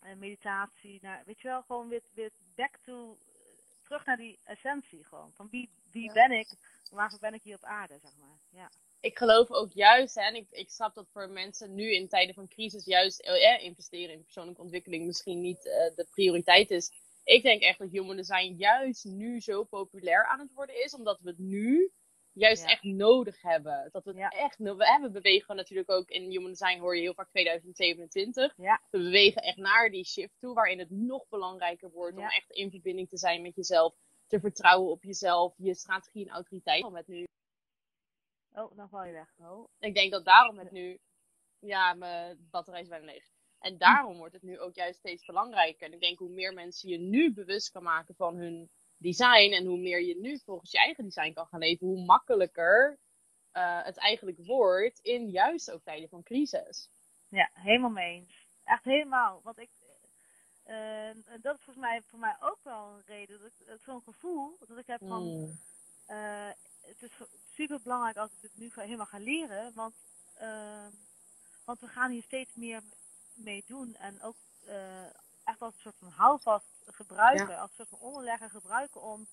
eh, 0.01 0.15
meditatie, 0.17 0.99
naar, 1.03 1.23
weet 1.25 1.41
je 1.41 1.49
wel, 1.49 1.63
gewoon 1.63 1.89
weer, 1.89 2.03
weer 2.15 2.31
back 2.55 2.77
to, 2.77 3.19
terug 3.83 4.05
naar 4.05 4.17
die 4.17 4.39
essentie 4.45 5.05
gewoon. 5.05 5.33
Van 5.35 5.49
wie, 5.51 5.71
wie 5.91 6.05
Ja. 6.05 6.13
ben 6.13 6.31
ik, 6.31 6.49
waarvoor 6.91 7.19
ben 7.19 7.35
ik 7.35 7.43
hier 7.43 7.57
op 7.57 7.65
aarde, 7.65 7.99
zeg 7.99 8.17
maar. 8.17 8.39
Ja. 8.49 8.71
Ik 9.03 9.19
geloof 9.19 9.51
ook 9.51 9.73
juist, 9.73 10.15
hè, 10.15 10.21
en 10.23 10.35
ik, 10.35 10.47
ik 10.51 10.71
snap 10.71 10.95
dat 10.95 11.09
voor 11.13 11.31
mensen 11.31 11.75
nu 11.75 11.95
in 11.95 12.09
tijden 12.09 12.35
van 12.35 12.49
crisis 12.49 12.85
juist 12.85 13.21
eh, 13.21 13.63
investeren 13.65 14.15
in 14.15 14.23
persoonlijke 14.23 14.61
ontwikkeling 14.63 15.07
misschien 15.07 15.41
niet 15.41 15.67
eh, 15.67 15.95
de 15.97 16.07
prioriteit 16.11 16.71
is. 16.71 16.91
Ik 17.25 17.43
denk 17.43 17.63
echt 17.63 17.79
dat 17.79 17.91
human 17.91 18.17
design 18.17 18.55
juist 18.57 19.05
nu 19.05 19.41
zo 19.41 19.65
populair 19.65 20.27
aan 20.27 20.39
het 20.41 20.53
worden 20.53 20.85
is, 20.85 20.95
omdat 20.95 21.21
we 21.21 21.29
het 21.29 21.39
nu 21.39 21.91
juist 22.33 22.63
Ja. 22.63 22.69
echt 22.69 22.83
nodig 22.83 23.43
hebben. 23.43 23.89
Dat 23.93 24.05
we 24.05 24.11
het 24.11 24.19
Ja. 24.19 24.29
echt, 24.29 24.59
no- 24.59 24.77
we, 24.77 24.87
hè, 24.87 25.01
we 25.01 25.11
bewegen 25.11 25.57
natuurlijk 25.57 25.91
ook 25.91 26.09
in 26.09 26.31
human 26.31 26.51
design 26.51 26.79
hoor 26.79 26.97
je 26.97 27.03
heel 27.03 27.15
vaak 27.15 27.31
2027. 27.31 28.55
Ja. 28.57 28.81
We 28.91 28.99
bewegen 28.99 29.43
echt 29.43 29.57
naar 29.57 29.91
die 29.91 30.05
shift 30.05 30.35
toe, 30.39 30.55
waarin 30.55 30.79
het 30.79 30.91
nog 30.91 31.29
belangrijker 31.29 31.91
wordt 31.91 32.17
om 32.17 32.25
echt 32.25 32.51
in 32.51 32.71
verbinding 32.71 33.09
te 33.09 33.19
zijn 33.19 33.43
met 33.43 33.55
jezelf, 33.57 33.95
te 34.27 34.41
vertrouwen 34.41 34.91
op 34.91 35.03
jezelf, 35.03 35.55
je 35.57 35.75
strategie 35.75 36.27
en 36.29 36.35
autoriteit. 36.35 36.91
Met 36.91 37.09
nu 37.09 37.27
Oh, 38.55 38.77
dan 38.77 38.89
val 38.89 39.05
je 39.05 39.13
weg. 39.13 39.35
Oh. 39.39 39.69
Ik 39.79 39.95
denk 39.95 40.13
dat 40.13 40.25
daarom 40.25 40.59
het 40.59 40.71
nu. 40.71 40.99
Ja, 41.59 41.95
mijn 41.95 42.49
batterij 42.51 42.81
is 42.81 42.89
bijna 42.89 43.05
leeg. 43.05 43.25
En 43.59 43.79
daarom 43.79 44.17
wordt 44.17 44.33
het 44.35 44.43
nu 44.43 44.59
ook 44.59 44.75
juist 44.75 44.99
steeds 44.99 45.25
belangrijker. 45.25 45.87
En 45.87 45.93
ik 45.93 46.01
denk 46.01 46.19
hoe 46.19 46.29
meer 46.29 46.53
mensen 46.55 46.89
je 46.89 46.99
nu 46.99 47.33
bewust 47.33 47.71
kan 47.71 47.83
maken 47.83 48.15
van 48.15 48.37
hun 48.37 48.71
design. 48.97 49.53
En 49.53 49.67
hoe 49.67 49.79
meer 49.79 50.03
je 50.03 50.17
nu 50.21 50.39
volgens 50.45 50.71
je 50.71 50.79
eigen 50.79 51.05
design 51.05 51.33
kan 51.33 51.47
gaan 51.47 51.61
leven, 51.61 51.87
hoe 51.87 52.05
makkelijker 52.05 52.99
eh, 53.53 53.85
het 53.85 53.97
eigenlijk 53.99 54.39
wordt 54.47 54.99
in 54.99 55.31
juist 55.31 55.71
ook 55.71 55.83
tijden 55.83 56.09
van 56.09 56.23
crisis. 56.23 56.89
Ja, 57.29 57.51
helemaal 57.53 57.91
mee 57.91 58.15
eens. 58.15 58.47
Echt 58.65 58.85
helemaal. 58.85 59.41
Want 59.43 59.59
ik, 59.59 59.71
eh, 60.65 61.11
dat 61.41 61.57
is 61.57 61.63
volgens 61.65 61.85
mij 61.87 62.03
voor 62.03 62.19
mij 62.19 62.37
ook 62.41 62.59
wel 62.63 62.89
een 62.89 63.03
reden. 63.07 63.39
Dat 63.41 63.49
ik, 63.49 63.67
het- 63.67 63.83
zo'n 63.83 64.03
gevoel 64.03 64.57
dat 64.67 64.79
ik 64.79 64.87
heb 64.87 65.01
van, 65.07 65.23
Mm. 65.23 65.59
eh, 66.07 66.51
het 66.83 67.03
is 67.03 67.11
super 67.55 67.81
belangrijk 67.81 68.17
als 68.17 68.31
ik 68.33 68.41
dit 68.41 68.57
nu 68.57 68.71
ga- 68.71 68.83
helemaal 68.83 69.07
ga 69.07 69.19
leren. 69.19 69.73
Want, 69.75 69.95
eh, 70.35 70.87
want 71.65 71.81
we 71.81 71.89
gaan 71.89 72.11
hier 72.11 72.23
steeds 72.23 72.55
meer 72.55 72.83
mee 73.35 73.65
doen. 73.67 73.95
En 73.97 74.23
ook 74.23 74.37
eh, 74.67 75.05
echt 75.45 75.61
als 75.61 75.75
een 75.75 75.81
soort 75.81 75.97
van 75.99 76.09
houvast 76.09 76.67
gebruiken. 76.87 77.59
Als 77.59 77.71
een 77.71 77.77
soort 77.77 77.89
van 77.89 77.99
onderlegger 78.09 78.51
gebruiken 78.51 79.01
om 79.03 79.27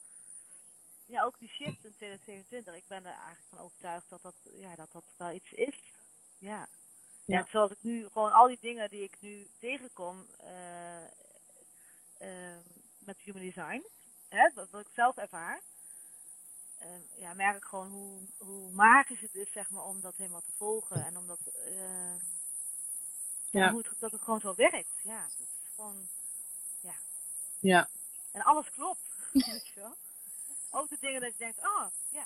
ja, 1.05 1.23
ook 1.23 1.39
die 1.39 1.49
shift 1.49 1.85
in 1.85 1.95
2027. 1.95 2.75
Ik 2.75 2.87
ben 2.87 3.05
er 3.05 3.11
eigenlijk 3.13 3.45
van 3.49 3.59
overtuigd 3.59 4.09
dat 4.09 4.21
dat, 4.21 4.35
ja, 4.43 4.75
dat, 4.75 4.91
dat 4.91 5.03
wel 5.17 5.31
iets 5.31 5.51
is. 5.51 5.83
Ja. 6.37 6.67
Ja. 7.25 7.37
Ja, 7.37 7.45
zoals 7.49 7.71
ik 7.71 7.77
nu 7.83 8.07
gewoon 8.07 8.31
al 8.31 8.47
die 8.47 8.57
dingen 8.61 8.89
die 8.89 9.03
ik 9.03 9.15
nu 9.19 9.47
tegenkom 9.59 10.25
eh, 10.37 11.03
eh, 12.17 12.57
met 12.99 13.17
human 13.19 13.41
design, 13.41 13.83
hè, 14.29 14.49
wat, 14.53 14.69
wat 14.69 14.81
ik 14.81 14.91
zelf 14.93 15.17
ervaar, 15.17 15.61
eh, 16.79 17.19
ja, 17.19 17.33
merk 17.33 17.55
ik 17.57 17.63
gewoon 17.63 17.89
hoe, 17.91 18.19
hoe 18.37 18.71
magisch 18.71 19.21
het 19.21 19.35
is 19.35 19.51
zeg 19.51 19.69
maar, 19.69 19.83
om 19.83 20.01
dat 20.01 20.15
helemaal 20.17 20.41
te 20.41 20.51
volgen 20.57 21.05
en 21.05 21.17
om 21.17 21.27
dat, 21.27 21.39
eh, 21.65 22.15
Ja. 23.51 23.71
hoe 23.71 23.81
het, 23.81 23.99
dat 23.99 24.11
het 24.11 24.21
gewoon 24.21 24.39
zo 24.39 24.55
werkt. 24.55 24.99
Ja, 25.03 25.21
dat 25.21 25.47
is 25.47 25.69
gewoon, 25.75 26.07
Ja. 27.61 27.89
en 28.31 28.41
alles 28.41 28.69
klopt, 28.69 29.15
weet 29.33 29.67
je 29.67 29.79
wel. 29.79 29.95
Ook 30.69 30.89
de 30.89 30.97
dingen 30.99 31.21
dat 31.21 31.31
je 31.31 31.37
denkt, 31.37 31.57
oh, 31.57 31.85
ja, 32.09 32.25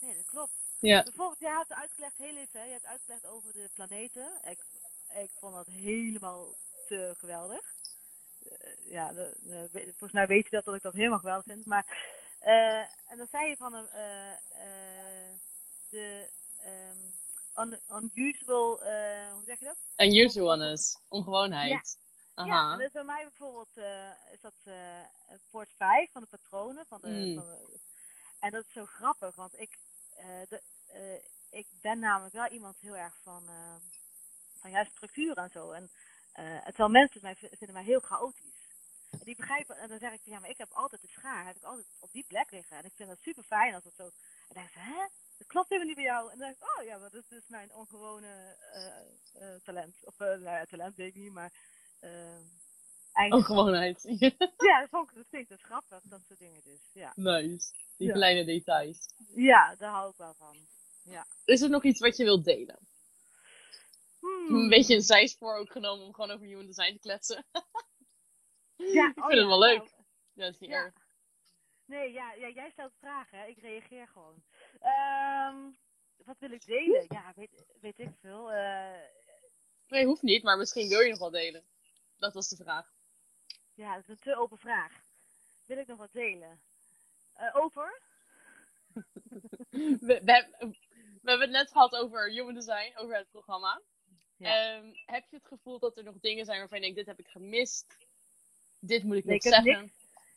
nee, 0.00 0.14
dat 0.16 0.24
klopt. 0.24 0.52
Ja. 0.78 1.02
Bijvoorbeeld, 1.02 1.40
jij 1.40 1.50
hebt 1.56 1.72
uitgelegd, 1.72 2.16
heel 2.16 2.36
even, 2.36 2.60
hè, 2.60 2.66
je 2.66 2.72
hebt 2.72 2.84
uitgelegd 2.86 3.26
over 3.26 3.52
de 3.52 3.70
planeten. 3.74 4.38
Ik, 4.44 4.58
ik 5.14 5.30
vond 5.38 5.54
dat 5.54 5.66
helemaal 5.66 6.54
te 6.86 7.14
geweldig. 7.18 7.74
Eh, 8.48 8.90
ja, 8.90 9.12
de- 9.12 9.36
volgens 9.72 10.12
mij 10.12 10.26
weet 10.26 10.44
je 10.44 10.50
dat, 10.50 10.64
dat 10.64 10.74
ik 10.74 10.82
dat 10.82 10.92
helemaal 10.92 11.18
geweldig 11.18 11.44
vind. 11.44 11.66
Maar, 11.66 11.86
eh, 12.38 12.78
en 13.10 13.16
dan 13.16 13.26
zei 13.30 13.48
je 13.48 13.56
van 13.56 13.74
een, 13.74 13.88
eh, 13.88 14.32
eh, 14.32 15.34
de 15.90 16.28
un- 17.58 17.80
unusual, 17.90 18.82
eh, 18.82 19.32
hoe 19.32 19.42
zeg 19.44 19.58
je 19.58 19.64
dat? 19.64 20.06
Unusualness, 20.08 20.98
ongewoonheid. 21.08 21.98
Ja, 22.34 22.42
Aha. 22.44 22.72
en 22.72 22.78
dus 22.78 22.92
bij 22.92 23.04
mij 23.04 23.22
bijvoorbeeld 23.22 23.76
eh, 23.76 24.10
is 24.32 24.40
dat 24.40 24.54
poort 25.50 25.72
5 25.76 26.10
van 26.12 26.22
de 26.22 26.28
patronen. 26.28 26.86
Van 26.86 27.00
de, 27.00 27.08
Mm. 27.08 27.34
van 27.34 27.44
de- 27.44 27.78
en 28.40 28.50
dat 28.50 28.64
is 28.66 28.72
zo 28.72 28.84
grappig, 28.86 29.34
want 29.34 29.60
ik, 29.60 29.78
de, 30.48 30.62
ik 31.50 31.66
ben 31.80 31.98
namelijk 31.98 32.34
wel 32.34 32.46
iemand 32.48 32.76
heel 32.80 32.96
erg 32.96 33.14
van, 33.22 33.42
van 34.60 34.70
juist 34.70 34.90
structuur 34.90 35.36
en 35.36 35.50
zo. 35.50 35.70
En 35.70 35.90
eh, 36.32 36.64
terwijl 36.64 36.88
mensen 36.88 37.20
mij, 37.22 37.34
vinden 37.36 37.72
mij 37.72 37.84
heel 37.84 38.00
chaotisch. 38.00 38.45
Die 39.26 39.36
begrijpen, 39.36 39.76
en 39.76 39.88
dan 39.88 39.98
zeg 39.98 40.12
ik, 40.12 40.20
ja, 40.24 40.38
maar 40.38 40.50
ik 40.50 40.58
heb 40.58 40.72
altijd 40.72 41.00
de 41.00 41.08
schaar, 41.08 41.46
heb 41.46 41.56
ik 41.56 41.62
altijd 41.62 41.86
op 41.98 42.12
die 42.12 42.24
plek 42.28 42.50
liggen. 42.50 42.76
En 42.76 42.84
ik 42.84 42.92
vind 42.94 43.08
dat 43.08 43.20
super 43.20 43.42
fijn 43.42 43.74
als 43.74 43.84
dat 43.84 43.94
zo. 43.94 44.02
En 44.02 44.12
dan 44.54 44.62
zeggen 44.62 44.72
ze, 44.72 44.78
hè? 44.78 45.06
Dat 45.38 45.46
klopt 45.46 45.68
helemaal 45.68 45.88
niet 45.88 45.96
bij 45.96 46.04
jou. 46.12 46.30
En 46.32 46.38
dan 46.38 46.48
denk 46.48 46.56
ik, 46.60 46.78
oh 46.78 46.84
ja, 46.84 46.98
maar 46.98 47.10
dat 47.10 47.22
is 47.22 47.28
dus 47.28 47.46
mijn 47.48 47.74
ongewone 47.74 48.56
eh, 48.72 48.86
eh, 49.34 49.60
talent. 49.62 49.96
Of 50.04 50.20
eh, 50.20 50.26
nou 50.26 50.42
ja, 50.42 50.64
talent 50.64 50.96
weet 50.96 51.08
ik 51.08 51.22
niet, 51.22 51.32
maar. 51.32 51.52
Ongewoonheid. 53.28 54.02
Ja, 54.68 54.80
dat 54.80 54.88
vond 54.90 55.10
ik 55.10 55.16
dat 55.16 55.26
vind 55.28 55.42
ik 55.42 55.48
dus 55.48 55.62
grappig, 55.62 56.02
dat 56.02 56.20
soort 56.26 56.38
dingen 56.38 56.62
dus. 56.64 56.80
Ja. 56.92 57.12
nice. 57.14 57.72
Die 57.96 58.08
Ja. 58.08 58.12
kleine 58.14 58.44
details. 58.44 58.98
ja, 59.34 59.74
daar 59.74 59.90
hou 59.90 60.10
ik 60.10 60.16
wel 60.16 60.34
van. 60.34 60.56
Is 61.44 61.60
er 61.62 61.70
nog 61.70 61.84
iets 61.84 62.00
wat 62.00 62.16
je 62.16 62.24
wilt 62.24 62.44
delen? 62.44 62.78
Hmm. 64.20 64.56
een 64.56 64.68
beetje 64.68 64.94
een 64.94 65.02
zijspoor 65.02 65.56
ook 65.56 65.70
genomen 65.70 66.06
om 66.06 66.14
gewoon 66.14 66.30
over 66.30 66.46
human 66.46 66.66
design 66.66 66.92
te 66.92 66.98
kletsen. 66.98 67.44
Ja, 68.76 69.08
ik 69.10 69.16
oh 69.18 69.26
vind 69.26 69.32
ja, 69.34 69.38
het 69.38 69.46
wel 69.46 69.58
leuk. 69.58 69.76
nou, 69.78 69.90
Ja, 70.32 70.44
dat 70.44 70.52
is 70.54 70.58
niet 70.58 70.70
Ja. 70.70 70.84
erg. 70.84 70.94
Nee, 71.84 72.12
ja, 72.12 72.32
ja, 72.32 72.48
jij 72.48 72.70
stelt 72.70 72.92
vragen, 72.98 73.38
hè? 73.38 73.46
ik 73.46 73.58
reageer 73.58 74.08
gewoon. 74.08 74.42
Ehm, 74.80 75.56
wat 76.24 76.38
wil 76.38 76.50
ik 76.50 76.66
delen? 76.66 77.04
Ja, 77.08 77.32
weet, 77.36 77.64
weet 77.80 77.98
ik 77.98 78.10
veel. 78.20 78.52
Eh, 78.52 79.00
Nee, 79.88 80.04
hoeft 80.06 80.22
niet, 80.22 80.42
maar 80.42 80.56
misschien 80.56 80.88
wil 80.88 81.00
je 81.00 81.10
nog 81.10 81.18
wel 81.18 81.30
delen. 81.30 81.64
Dat 82.18 82.34
was 82.34 82.48
de 82.48 82.56
vraag. 82.56 82.92
ja, 83.74 83.94
dat 83.94 84.02
is 84.02 84.08
een 84.08 84.18
te 84.18 84.36
open 84.36 84.58
vraag. 84.58 84.92
Wil 85.66 85.78
ik 85.78 85.86
nog 85.86 85.98
wat 85.98 86.12
delen? 86.12 86.60
Eh, 87.34 87.56
over? 87.56 88.00
We, 89.70 90.20
we, 90.24 90.32
hebben- 90.32 90.58
we 91.22 91.30
hebben 91.30 91.40
het 91.40 91.50
net 91.50 91.70
gehad 91.70 91.94
over 91.96 92.30
human 92.30 92.54
design, 92.54 92.96
over 92.96 93.16
het 93.16 93.30
programma. 93.30 93.82
Ja. 94.36 94.76
Ehm, 94.76 94.92
heb 95.06 95.28
je 95.28 95.36
het 95.36 95.46
gevoel 95.46 95.78
dat 95.78 95.96
er 95.96 96.04
nog 96.04 96.18
dingen 96.20 96.44
zijn 96.44 96.58
waarvan 96.58 96.78
je 96.78 96.82
denkt, 96.84 96.98
dit 96.98 97.06
heb 97.06 97.18
ik 97.18 97.28
gemist? 97.28 98.05
Dit 98.86 99.02
moet 99.02 99.16
ik 99.16 99.24
Nee, 99.24 99.34
nog 99.36 99.44
ik 99.44 99.52
heb 99.52 99.64
zeggen. 99.64 99.92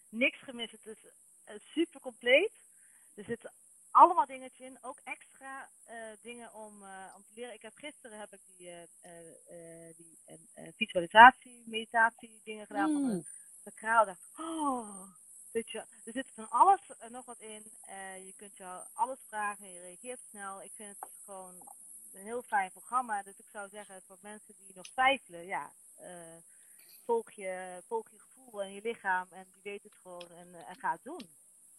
Niks 0.10 0.38
gemist. 0.40 0.72
Het 0.72 0.86
is 0.86 1.10
eh, 1.44 1.56
super 1.60 2.00
compleet. 2.00 2.52
Er 3.16 3.24
zitten 3.24 3.52
allemaal 3.92 4.26
dingetjes 4.26 4.68
in. 4.68 4.78
Ook 4.82 5.00
extra 5.04 5.70
eh, 5.84 5.96
dingen 6.22 6.54
om, 6.54 6.84
eh, 6.84 7.14
om 7.16 7.24
te 7.24 7.34
leren. 7.36 7.54
Ik 7.54 7.62
heb 7.62 7.74
gisteren 7.76 8.20
heb 8.20 8.34
ik 8.34 8.40
die, 8.58 8.72
die 9.98 10.18
visualisatie, 10.76 11.64
meditatie 11.66 12.42
dingen 12.44 12.66
gedaan 12.66 12.92
van 12.92 13.02
Mm. 13.02 13.10
de, 13.10 13.24
de 13.64 13.72
kraal. 13.76 14.06
dacht, 14.06 14.22
oh, 14.38 15.12
weet 15.52 15.72
je, 15.72 15.78
er 15.80 16.12
zit 16.14 16.32
van 16.34 16.50
alles 16.50 16.82
nog 17.10 17.26
wat 17.26 17.40
in. 17.40 17.64
Je 18.26 18.34
kunt 18.36 18.58
jou 18.58 18.86
alles 18.94 19.20
vragen, 19.28 19.72
je 19.74 19.80
reageert 19.80 20.20
snel. 20.30 20.62
Ik 20.62 20.72
vind 20.76 20.96
het 21.00 21.10
gewoon 21.26 21.56
een 22.14 22.24
heel 22.24 22.42
fijn 22.44 22.72
programma. 22.72 23.24
Dus 23.24 23.38
ik 23.38 23.50
zou 23.52 23.70
zeggen, 23.70 24.02
voor 24.02 24.18
mensen 24.22 24.54
die 24.58 24.76
nog 24.76 24.88
twijfelen, 24.88 25.46
ja, 25.46 25.72
eh, 25.96 26.36
volg, 27.10 27.32
je, 27.32 27.84
volg 27.88 28.10
je 28.10 28.20
gevoel 28.20 28.62
en 28.62 28.74
je 28.74 28.82
lichaam 28.82 29.28
en 29.32 29.48
die 29.54 29.62
weet 29.64 29.84
het 29.84 29.96
gewoon 29.96 30.30
en, 30.32 30.56
eh, 30.56 30.70
en 30.70 30.76
ga 30.76 30.92
het 30.92 31.04
doen. 31.04 31.30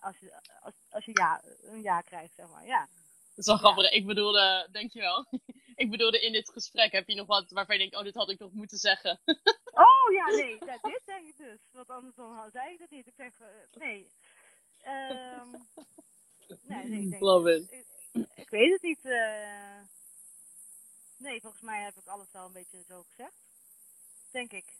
Als 0.01 0.19
je, 0.19 0.41
als, 0.61 0.75
als 0.91 1.05
je 1.05 1.11
ja, 1.15 1.43
een 1.61 1.83
ja 1.83 2.01
krijgt, 2.01 2.35
zeg 2.35 2.49
maar. 2.49 2.67
Ja. 2.67 2.89
Dat 3.29 3.39
is 3.39 3.47
wel 3.47 3.57
grappig. 3.57 3.91
Ik 3.91 4.07
bedoelde, 4.07 4.69
dankjewel. 4.73 5.27
ik 5.83 5.91
bedoelde 5.91 6.21
in 6.21 6.33
dit 6.33 6.51
gesprek, 6.51 6.93
heb 6.93 7.09
je 7.09 7.15
nog 7.15 7.27
wat 7.27 7.51
waarvan 7.51 7.75
je 7.75 7.81
denkt, 7.81 7.97
oh, 7.97 8.03
dit 8.03 8.15
had 8.15 8.31
ik 8.31 8.39
nog 8.39 8.53
moeten 8.53 8.79
zeggen. 8.79 9.21
Oh 9.73 10.13
ja, 10.13 10.27
nee, 10.27 10.57
ja, 10.67 10.79
dit 10.83 11.01
denk 11.05 11.27
ik 11.27 11.37
dus. 11.37 11.59
Want 11.73 11.89
anders 11.89 12.15
dan 12.15 12.51
zei 12.53 12.73
ik 12.73 12.79
het 12.79 12.91
niet. 12.91 13.07
Ik 13.07 13.15
zeg, 13.17 13.41
eh, 13.41 13.47
nee. 13.73 14.11
Ehm, 14.83 15.51
nee, 16.63 16.89
nee, 16.89 17.03
ik 17.03 17.11
denk, 17.11 17.23
Love 17.23 17.55
it. 17.55 17.73
ik, 17.73 17.87
ik 18.35 18.49
weet 18.51 18.73
het 18.73 18.83
niet. 18.83 19.05
eh. 19.05 19.81
nee, 21.17 21.41
volgens 21.41 21.63
mij 21.63 21.83
heb 21.83 21.97
ik 21.97 22.07
alles 22.07 22.33
wel 22.33 22.47
een 22.47 22.53
beetje 22.53 22.83
zo 22.89 23.03
gezegd. 23.03 23.37
Denk 24.31 24.53
ik. 24.53 24.79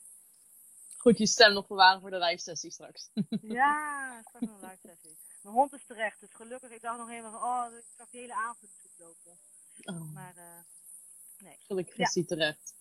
Goed, 1.01 1.19
je 1.19 1.27
stem 1.27 1.53
nog 1.53 1.67
bewaren 1.67 2.01
voor 2.01 2.11
de 2.11 2.19
live 2.19 2.43
sessie 2.43 2.71
straks. 2.71 3.11
Ja, 3.59 4.23
straks 4.27 4.47
nog 4.47 4.63
een 4.63 4.69
live 4.69 4.89
sessie. 4.89 5.19
Mijn 5.43 5.55
hond 5.55 5.73
is 5.73 5.87
terecht, 5.87 6.21
dus 6.21 6.35
gelukkig. 6.35 6.71
Ik 6.71 6.81
dacht 6.81 6.99
nog 6.99 7.09
helemaal 7.09 7.41
van, 7.41 7.43
oh, 7.73 7.79
ik 7.79 7.85
zag 7.97 8.11
de 8.11 8.19
hele 8.19 8.35
avond 8.35 8.73
lopen. 8.97 9.39
Oh, 9.85 10.13
Maar 10.15 10.37
eh, 10.37 11.51
gelukkig 11.59 11.97
Ja. 11.97 12.05
is 12.05 12.13
die 12.13 12.25
terecht. 12.25 12.75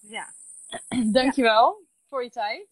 ja, 0.00 0.32
Dankjewel 1.12 1.86
voor 2.08 2.22
je 2.24 2.30
tijd 2.30 2.66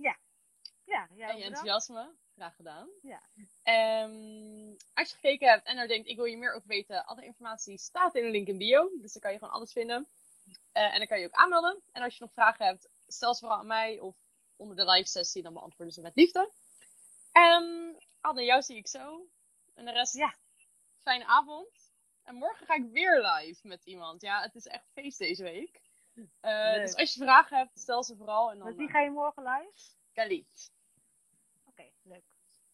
ja, 0.85 1.09
jij 1.15 1.31
en 1.31 1.37
je 1.39 1.45
enthousiasme. 1.45 2.15
Graag 2.35 2.55
gedaan. 2.57 2.89
Ja. 3.03 3.23
Ehm, 3.63 4.75
als 4.95 5.09
je 5.09 5.15
gekeken 5.15 5.49
hebt 5.49 5.67
en 5.67 5.77
er 5.79 5.89
denkt, 5.89 6.09
ik 6.09 6.17
wil 6.17 6.25
hier 6.25 6.39
meer 6.39 6.55
over 6.55 6.69
weten, 6.69 7.05
alle 7.07 7.25
informatie 7.25 7.79
staat 7.79 8.15
in 8.15 8.23
de 8.23 8.31
link 8.31 8.49
in 8.49 8.59
bio. 8.59 8.91
Dus 9.01 9.13
dan 9.13 9.23
kan 9.23 9.33
je 9.33 9.39
gewoon 9.39 9.55
alles 9.55 9.73
vinden. 9.73 10.09
Eh, 10.73 10.93
en 10.93 10.99
dan 10.99 11.07
kan 11.07 11.21
je 11.21 11.27
ook 11.27 11.33
aanmelden. 11.33 11.83
En 11.93 12.03
als 12.03 12.17
je 12.17 12.25
nog 12.25 12.33
vragen 12.33 12.67
hebt, 12.67 12.89
stel 13.07 13.35
ze 13.35 13.41
vooral 13.41 13.59
aan 13.59 13.67
mij 13.67 14.01
of 14.01 14.17
onder 14.63 14.77
de 14.77 14.91
live 14.91 15.09
sessie, 15.09 15.43
dan 15.43 15.53
beantwoorden 15.53 15.95
ze 15.95 16.01
met 16.01 16.17
liefde. 16.17 16.53
En 17.33 17.97
Anne, 18.21 18.45
jou 18.45 18.63
zie 18.63 18.77
ik 18.77 18.89
zo. 18.89 19.27
En 19.75 19.85
de 19.85 19.91
rest, 19.93 20.15
Ja. 20.15 20.37
fijne 21.03 21.25
avond. 21.27 21.91
En 22.23 22.35
morgen 22.35 22.67
ga 22.67 22.75
ik 22.75 22.91
weer 22.91 23.21
live 23.27 23.67
met 23.69 23.85
iemand. 23.85 24.21
Ja, 24.23 24.43
het 24.43 24.55
is 24.55 24.67
echt 24.67 24.87
feest 24.93 25.19
deze 25.19 25.43
week. 25.43 25.81
Eh, 26.41 26.75
dus 26.75 26.95
als 26.95 27.15
je 27.15 27.21
vragen 27.21 27.57
hebt, 27.59 27.79
stel 27.79 28.05
ze 28.05 28.17
vooral. 28.17 28.51
En 28.51 28.59
dan 28.59 28.67
Met 28.67 28.77
wie 28.77 28.87
eh, 28.87 28.93
ga 28.93 29.01
je 29.01 29.11
morgen 29.11 29.43
live? 29.43 29.73
Khalid. 30.13 30.71
Oké, 31.65 31.91
leuk. 32.03 32.25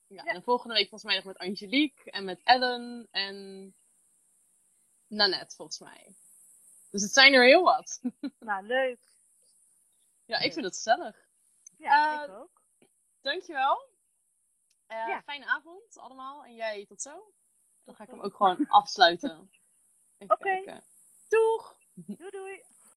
Ja, 0.06 0.24
Ja. 0.24 0.32
en 0.32 0.42
volgende 0.42 0.74
week 0.74 0.88
volgens 0.88 1.10
mij 1.10 1.14
nog 1.16 1.24
met 1.24 1.38
Angelique 1.38 2.10
en 2.10 2.24
met 2.24 2.40
Ellen 2.42 3.08
en 3.10 3.74
Nanette 5.06 5.54
volgens 5.56 5.78
mij. 5.78 6.14
Dus 6.90 7.02
het 7.02 7.12
zijn 7.12 7.32
er 7.32 7.44
heel 7.44 7.62
wat. 7.62 8.00
Nou, 8.38 8.66
leuk. 8.66 9.00
Ja, 10.24 10.38
ik 10.38 10.52
vind 10.52 10.64
het 10.64 10.74
gezellig. 10.74 11.27
Ja, 11.78 12.24
ik 12.24 12.30
ook. 12.30 12.62
Dankjewel. 13.20 13.88
Eh 14.86 15.06
Ja. 15.06 15.22
Fijne 15.22 15.46
avond 15.46 15.98
allemaal. 15.98 16.44
En 16.44 16.54
jij 16.54 16.86
tot 16.86 17.02
zo. 17.02 17.32
Dan 17.84 17.94
ga 17.94 18.02
ik 18.04 18.10
hem 18.10 18.20
ook 18.20 18.36
gewoon 18.36 18.68
afsluiten. 18.68 19.50
Oké. 20.18 20.36
kijken. 20.36 20.82
Doeg! 21.28 21.78
Doei 21.94 22.30
doei. 22.30 22.64